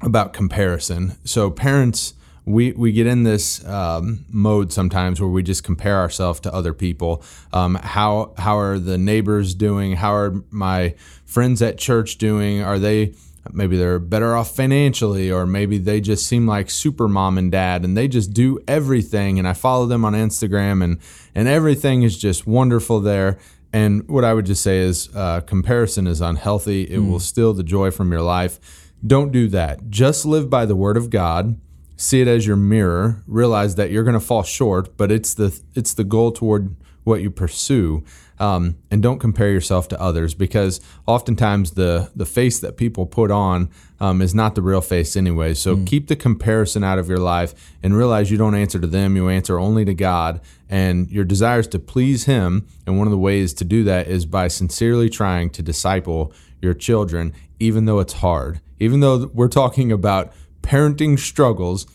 about 0.02 0.32
comparison. 0.32 1.16
So, 1.24 1.50
parents, 1.50 2.14
we, 2.44 2.72
we 2.72 2.92
get 2.92 3.06
in 3.06 3.24
this 3.24 3.64
um, 3.66 4.24
mode 4.28 4.72
sometimes 4.72 5.20
where 5.20 5.28
we 5.28 5.42
just 5.42 5.64
compare 5.64 5.98
ourselves 5.98 6.40
to 6.40 6.54
other 6.54 6.72
people. 6.72 7.22
Um, 7.52 7.74
how 7.74 8.34
how 8.38 8.58
are 8.58 8.78
the 8.78 8.96
neighbors 8.96 9.54
doing? 9.54 9.96
How 9.96 10.14
are 10.14 10.42
my 10.50 10.94
friends 11.24 11.60
at 11.60 11.76
church 11.76 12.18
doing? 12.18 12.62
Are 12.62 12.78
they 12.78 13.14
maybe 13.52 13.76
they're 13.76 13.98
better 13.98 14.36
off 14.36 14.54
financially 14.54 15.30
or 15.30 15.46
maybe 15.46 15.78
they 15.78 16.00
just 16.00 16.26
seem 16.26 16.46
like 16.46 16.70
super 16.70 17.08
mom 17.08 17.38
and 17.38 17.52
dad 17.52 17.84
and 17.84 17.96
they 17.96 18.08
just 18.08 18.32
do 18.32 18.58
everything 18.66 19.38
and 19.38 19.46
I 19.46 19.52
follow 19.52 19.86
them 19.86 20.04
on 20.04 20.14
Instagram 20.14 20.82
and 20.82 20.98
and 21.34 21.48
everything 21.48 22.02
is 22.02 22.18
just 22.18 22.46
wonderful 22.46 23.00
there 23.00 23.38
and 23.76 24.08
what 24.08 24.24
I 24.24 24.32
would 24.32 24.46
just 24.46 24.62
say 24.62 24.78
is 24.78 25.14
uh, 25.14 25.42
comparison 25.42 26.06
is 26.06 26.22
unhealthy. 26.22 26.84
It 26.84 26.98
mm. 26.98 27.10
will 27.10 27.20
steal 27.20 27.52
the 27.52 27.62
joy 27.62 27.90
from 27.90 28.10
your 28.10 28.22
life. 28.22 28.90
Don't 29.06 29.30
do 29.30 29.48
that. 29.48 29.90
Just 29.90 30.24
live 30.24 30.48
by 30.48 30.64
the 30.64 30.74
word 30.74 30.96
of 30.96 31.10
God. 31.10 31.60
See 31.94 32.22
it 32.22 32.26
as 32.26 32.46
your 32.46 32.56
mirror. 32.56 33.22
Realize 33.26 33.74
that 33.74 33.90
you're 33.90 34.02
going 34.02 34.14
to 34.14 34.26
fall 34.32 34.42
short 34.42 34.96
but 34.96 35.12
it's 35.12 35.34
the 35.34 35.60
it's 35.74 35.92
the 35.92 36.04
goal 36.04 36.32
toward 36.32 36.74
what 37.04 37.20
you 37.20 37.30
pursue 37.30 38.02
um, 38.38 38.76
and 38.90 39.02
don't 39.02 39.18
compare 39.18 39.50
yourself 39.50 39.88
to 39.88 40.00
others 40.00 40.34
because 40.34 40.80
oftentimes 41.06 41.72
the 41.72 42.10
the 42.14 42.26
face 42.26 42.60
that 42.60 42.76
people 42.76 43.06
put 43.06 43.30
on 43.30 43.70
um, 43.98 44.20
is 44.20 44.34
not 44.34 44.54
the 44.54 44.62
real 44.62 44.80
face 44.80 45.16
anyway. 45.16 45.54
So 45.54 45.76
mm. 45.76 45.86
keep 45.86 46.08
the 46.08 46.16
comparison 46.16 46.84
out 46.84 46.98
of 46.98 47.08
your 47.08 47.18
life 47.18 47.54
and 47.82 47.96
realize 47.96 48.30
you 48.30 48.36
don't 48.38 48.54
answer 48.54 48.78
to 48.78 48.86
them; 48.86 49.16
you 49.16 49.28
answer 49.28 49.58
only 49.58 49.84
to 49.84 49.94
God. 49.94 50.40
And 50.68 51.08
your 51.10 51.24
desires 51.24 51.68
to 51.68 51.78
please 51.78 52.24
Him, 52.24 52.66
and 52.86 52.98
one 52.98 53.06
of 53.06 53.12
the 53.12 53.18
ways 53.18 53.54
to 53.54 53.64
do 53.64 53.84
that 53.84 54.08
is 54.08 54.26
by 54.26 54.48
sincerely 54.48 55.08
trying 55.08 55.50
to 55.50 55.62
disciple 55.62 56.32
your 56.60 56.74
children, 56.74 57.32
even 57.60 57.84
though 57.84 58.00
it's 58.00 58.14
hard. 58.14 58.60
Even 58.78 59.00
though 59.00 59.30
we're 59.32 59.48
talking 59.48 59.92
about 59.92 60.32
parenting 60.62 61.18
struggles, 61.18 61.86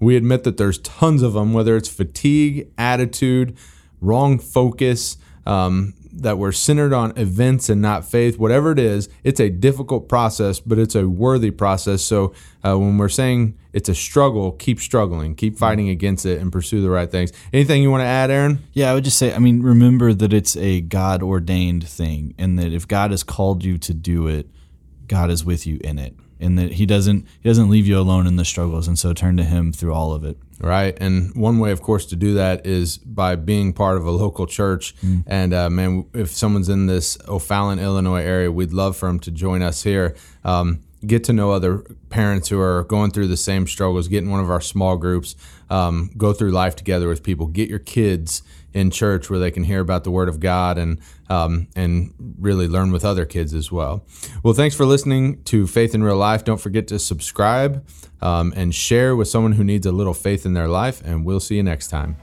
we 0.00 0.16
admit 0.16 0.44
that 0.44 0.56
there's 0.56 0.78
tons 0.78 1.22
of 1.22 1.34
them. 1.34 1.52
Whether 1.52 1.76
it's 1.76 1.88
fatigue, 1.88 2.68
attitude, 2.76 3.56
wrong 4.00 4.38
focus 4.38 5.16
um, 5.46 5.94
that 6.12 6.38
we're 6.38 6.52
centered 6.52 6.92
on 6.92 7.16
events 7.16 7.68
and 7.68 7.82
not 7.82 8.04
faith, 8.04 8.38
whatever 8.38 8.72
it 8.72 8.78
is, 8.78 9.08
it's 9.22 9.38
a 9.38 9.50
difficult 9.50 10.08
process, 10.08 10.60
but 10.60 10.78
it's 10.78 10.94
a 10.94 11.06
worthy 11.06 11.50
process. 11.50 12.02
So 12.02 12.32
uh, 12.64 12.78
when 12.78 12.96
we're 12.96 13.10
saying 13.10 13.56
it's 13.72 13.88
a 13.88 13.94
struggle, 13.94 14.52
keep 14.52 14.80
struggling, 14.80 15.34
keep 15.34 15.58
fighting 15.58 15.90
against 15.90 16.24
it, 16.24 16.40
and 16.40 16.50
pursue 16.50 16.80
the 16.80 16.90
right 16.90 17.10
things. 17.10 17.32
Anything 17.52 17.82
you 17.82 17.90
want 17.90 18.00
to 18.00 18.06
add, 18.06 18.30
Aaron? 18.30 18.60
Yeah, 18.72 18.90
I 18.90 18.94
would 18.94 19.04
just 19.04 19.18
say, 19.18 19.34
I 19.34 19.38
mean, 19.38 19.62
remember 19.62 20.14
that 20.14 20.32
it's 20.32 20.56
a 20.56 20.80
God 20.80 21.22
ordained 21.22 21.86
thing, 21.86 22.34
and 22.38 22.58
that 22.58 22.72
if 22.72 22.88
God 22.88 23.10
has 23.10 23.22
called 23.22 23.62
you 23.62 23.76
to 23.78 23.92
do 23.92 24.26
it, 24.26 24.48
God 25.06 25.30
is 25.30 25.44
with 25.44 25.66
you 25.66 25.78
in 25.84 25.98
it 25.98 26.16
and 26.40 26.58
that 26.58 26.72
he 26.72 26.86
doesn't 26.86 27.26
he 27.40 27.48
doesn't 27.48 27.70
leave 27.70 27.86
you 27.86 27.98
alone 27.98 28.26
in 28.26 28.36
the 28.36 28.44
struggles 28.44 28.86
and 28.88 28.98
so 28.98 29.12
turn 29.12 29.36
to 29.36 29.44
him 29.44 29.72
through 29.72 29.92
all 29.92 30.12
of 30.12 30.24
it 30.24 30.38
Right. 30.58 30.96
And 31.00 31.34
one 31.34 31.58
way, 31.58 31.70
of 31.70 31.82
course, 31.82 32.06
to 32.06 32.16
do 32.16 32.34
that 32.34 32.66
is 32.66 32.98
by 32.98 33.36
being 33.36 33.72
part 33.72 33.98
of 33.98 34.06
a 34.06 34.10
local 34.10 34.46
church. 34.46 34.96
Mm. 35.02 35.24
And 35.26 35.54
uh, 35.54 35.70
man, 35.70 36.06
if 36.14 36.30
someone's 36.30 36.68
in 36.68 36.86
this 36.86 37.18
O'Fallon, 37.28 37.78
Illinois 37.78 38.22
area, 38.22 38.50
we'd 38.50 38.72
love 38.72 38.96
for 38.96 39.06
them 39.06 39.20
to 39.20 39.30
join 39.30 39.62
us 39.62 39.82
here. 39.82 40.16
Um, 40.44 40.80
get 41.06 41.24
to 41.24 41.32
know 41.32 41.50
other 41.50 41.84
parents 42.08 42.48
who 42.48 42.58
are 42.58 42.84
going 42.84 43.10
through 43.10 43.28
the 43.28 43.36
same 43.36 43.66
struggles, 43.66 44.08
get 44.08 44.24
in 44.24 44.30
one 44.30 44.40
of 44.40 44.50
our 44.50 44.62
small 44.62 44.96
groups, 44.96 45.36
um, 45.68 46.10
go 46.16 46.32
through 46.32 46.52
life 46.52 46.74
together 46.74 47.08
with 47.08 47.22
people, 47.22 47.46
get 47.46 47.68
your 47.68 47.78
kids 47.78 48.42
in 48.76 48.90
church 48.90 49.30
where 49.30 49.38
they 49.38 49.50
can 49.50 49.64
hear 49.64 49.80
about 49.80 50.04
the 50.04 50.10
Word 50.10 50.28
of 50.28 50.38
God 50.38 50.76
and 50.76 51.00
um, 51.30 51.66
and 51.74 52.12
really 52.38 52.68
learn 52.68 52.92
with 52.92 53.04
other 53.04 53.24
kids 53.24 53.54
as 53.54 53.72
well. 53.72 54.04
Well, 54.42 54.52
thanks 54.52 54.76
for 54.76 54.84
listening 54.84 55.42
to 55.44 55.66
Faith 55.66 55.94
in 55.94 56.04
Real 56.04 56.16
Life. 56.16 56.44
Don't 56.44 56.60
forget 56.60 56.86
to 56.88 56.98
subscribe 56.98 57.84
um, 58.20 58.52
and 58.54 58.74
share 58.74 59.16
with 59.16 59.28
someone 59.28 59.52
who 59.52 59.64
needs 59.64 59.86
a 59.86 59.92
little 59.92 60.14
faith 60.14 60.44
in 60.44 60.52
their 60.52 60.68
life. 60.68 61.02
And 61.04 61.24
we'll 61.24 61.40
see 61.40 61.56
you 61.56 61.62
next 61.62 61.88
time. 61.88 62.18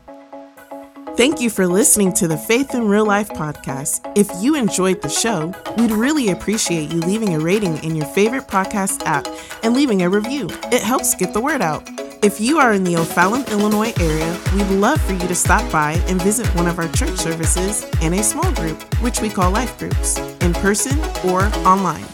Thank 1.17 1.41
you 1.41 1.49
for 1.49 1.67
listening 1.67 2.13
to 2.13 2.27
the 2.27 2.37
Faith 2.37 2.73
in 2.73 2.87
Real 2.87 3.05
Life 3.05 3.29
podcast. 3.29 4.01
If 4.15 4.29
you 4.41 4.55
enjoyed 4.55 5.01
the 5.01 5.09
show, 5.09 5.53
we'd 5.77 5.91
really 5.91 6.29
appreciate 6.29 6.91
you 6.91 6.99
leaving 7.01 7.35
a 7.35 7.39
rating 7.39 7.83
in 7.83 7.95
your 7.95 8.07
favorite 8.07 8.47
podcast 8.47 9.03
app 9.05 9.27
and 9.63 9.75
leaving 9.75 10.01
a 10.03 10.09
review. 10.09 10.47
It 10.71 10.81
helps 10.81 11.13
get 11.13 11.33
the 11.33 11.41
word 11.41 11.61
out. 11.61 11.87
If 12.24 12.39
you 12.39 12.57
are 12.57 12.71
in 12.71 12.86
the 12.86 12.95
O'Fallon, 12.95 13.43
Illinois 13.51 13.91
area, 13.99 14.39
we'd 14.55 14.69
love 14.69 15.01
for 15.01 15.11
you 15.11 15.28
to 15.28 15.36
stop 15.36 15.69
by 15.69 16.01
and 16.07 16.21
visit 16.21 16.47
one 16.55 16.67
of 16.67 16.80
our 16.80 16.88
church 16.88 17.17
services 17.17 17.86
and 18.01 18.13
a 18.13 18.24
small 18.24 18.49
group, 18.53 18.82
which 19.01 19.19
we 19.19 19.30
call 19.30 19.51
life 19.51 19.78
groups, 19.78 20.17
in 20.39 20.53
person 20.53 20.97
or 21.30 21.47
online. 21.67 22.05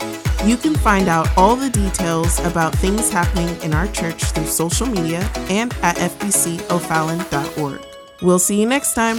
You 0.45 0.57
can 0.57 0.73
find 0.73 1.09
out 1.09 1.29
all 1.37 1.55
the 1.55 1.69
details 1.69 2.39
about 2.39 2.73
things 2.73 3.11
happening 3.11 3.55
in 3.61 3.75
our 3.75 3.85
church 3.89 4.23
through 4.23 4.47
social 4.47 4.87
media 4.87 5.19
and 5.47 5.71
at 5.83 5.97
fbcofallon.org. 5.97 7.81
We'll 8.23 8.39
see 8.39 8.59
you 8.59 8.65
next 8.65 8.95
time. 8.95 9.17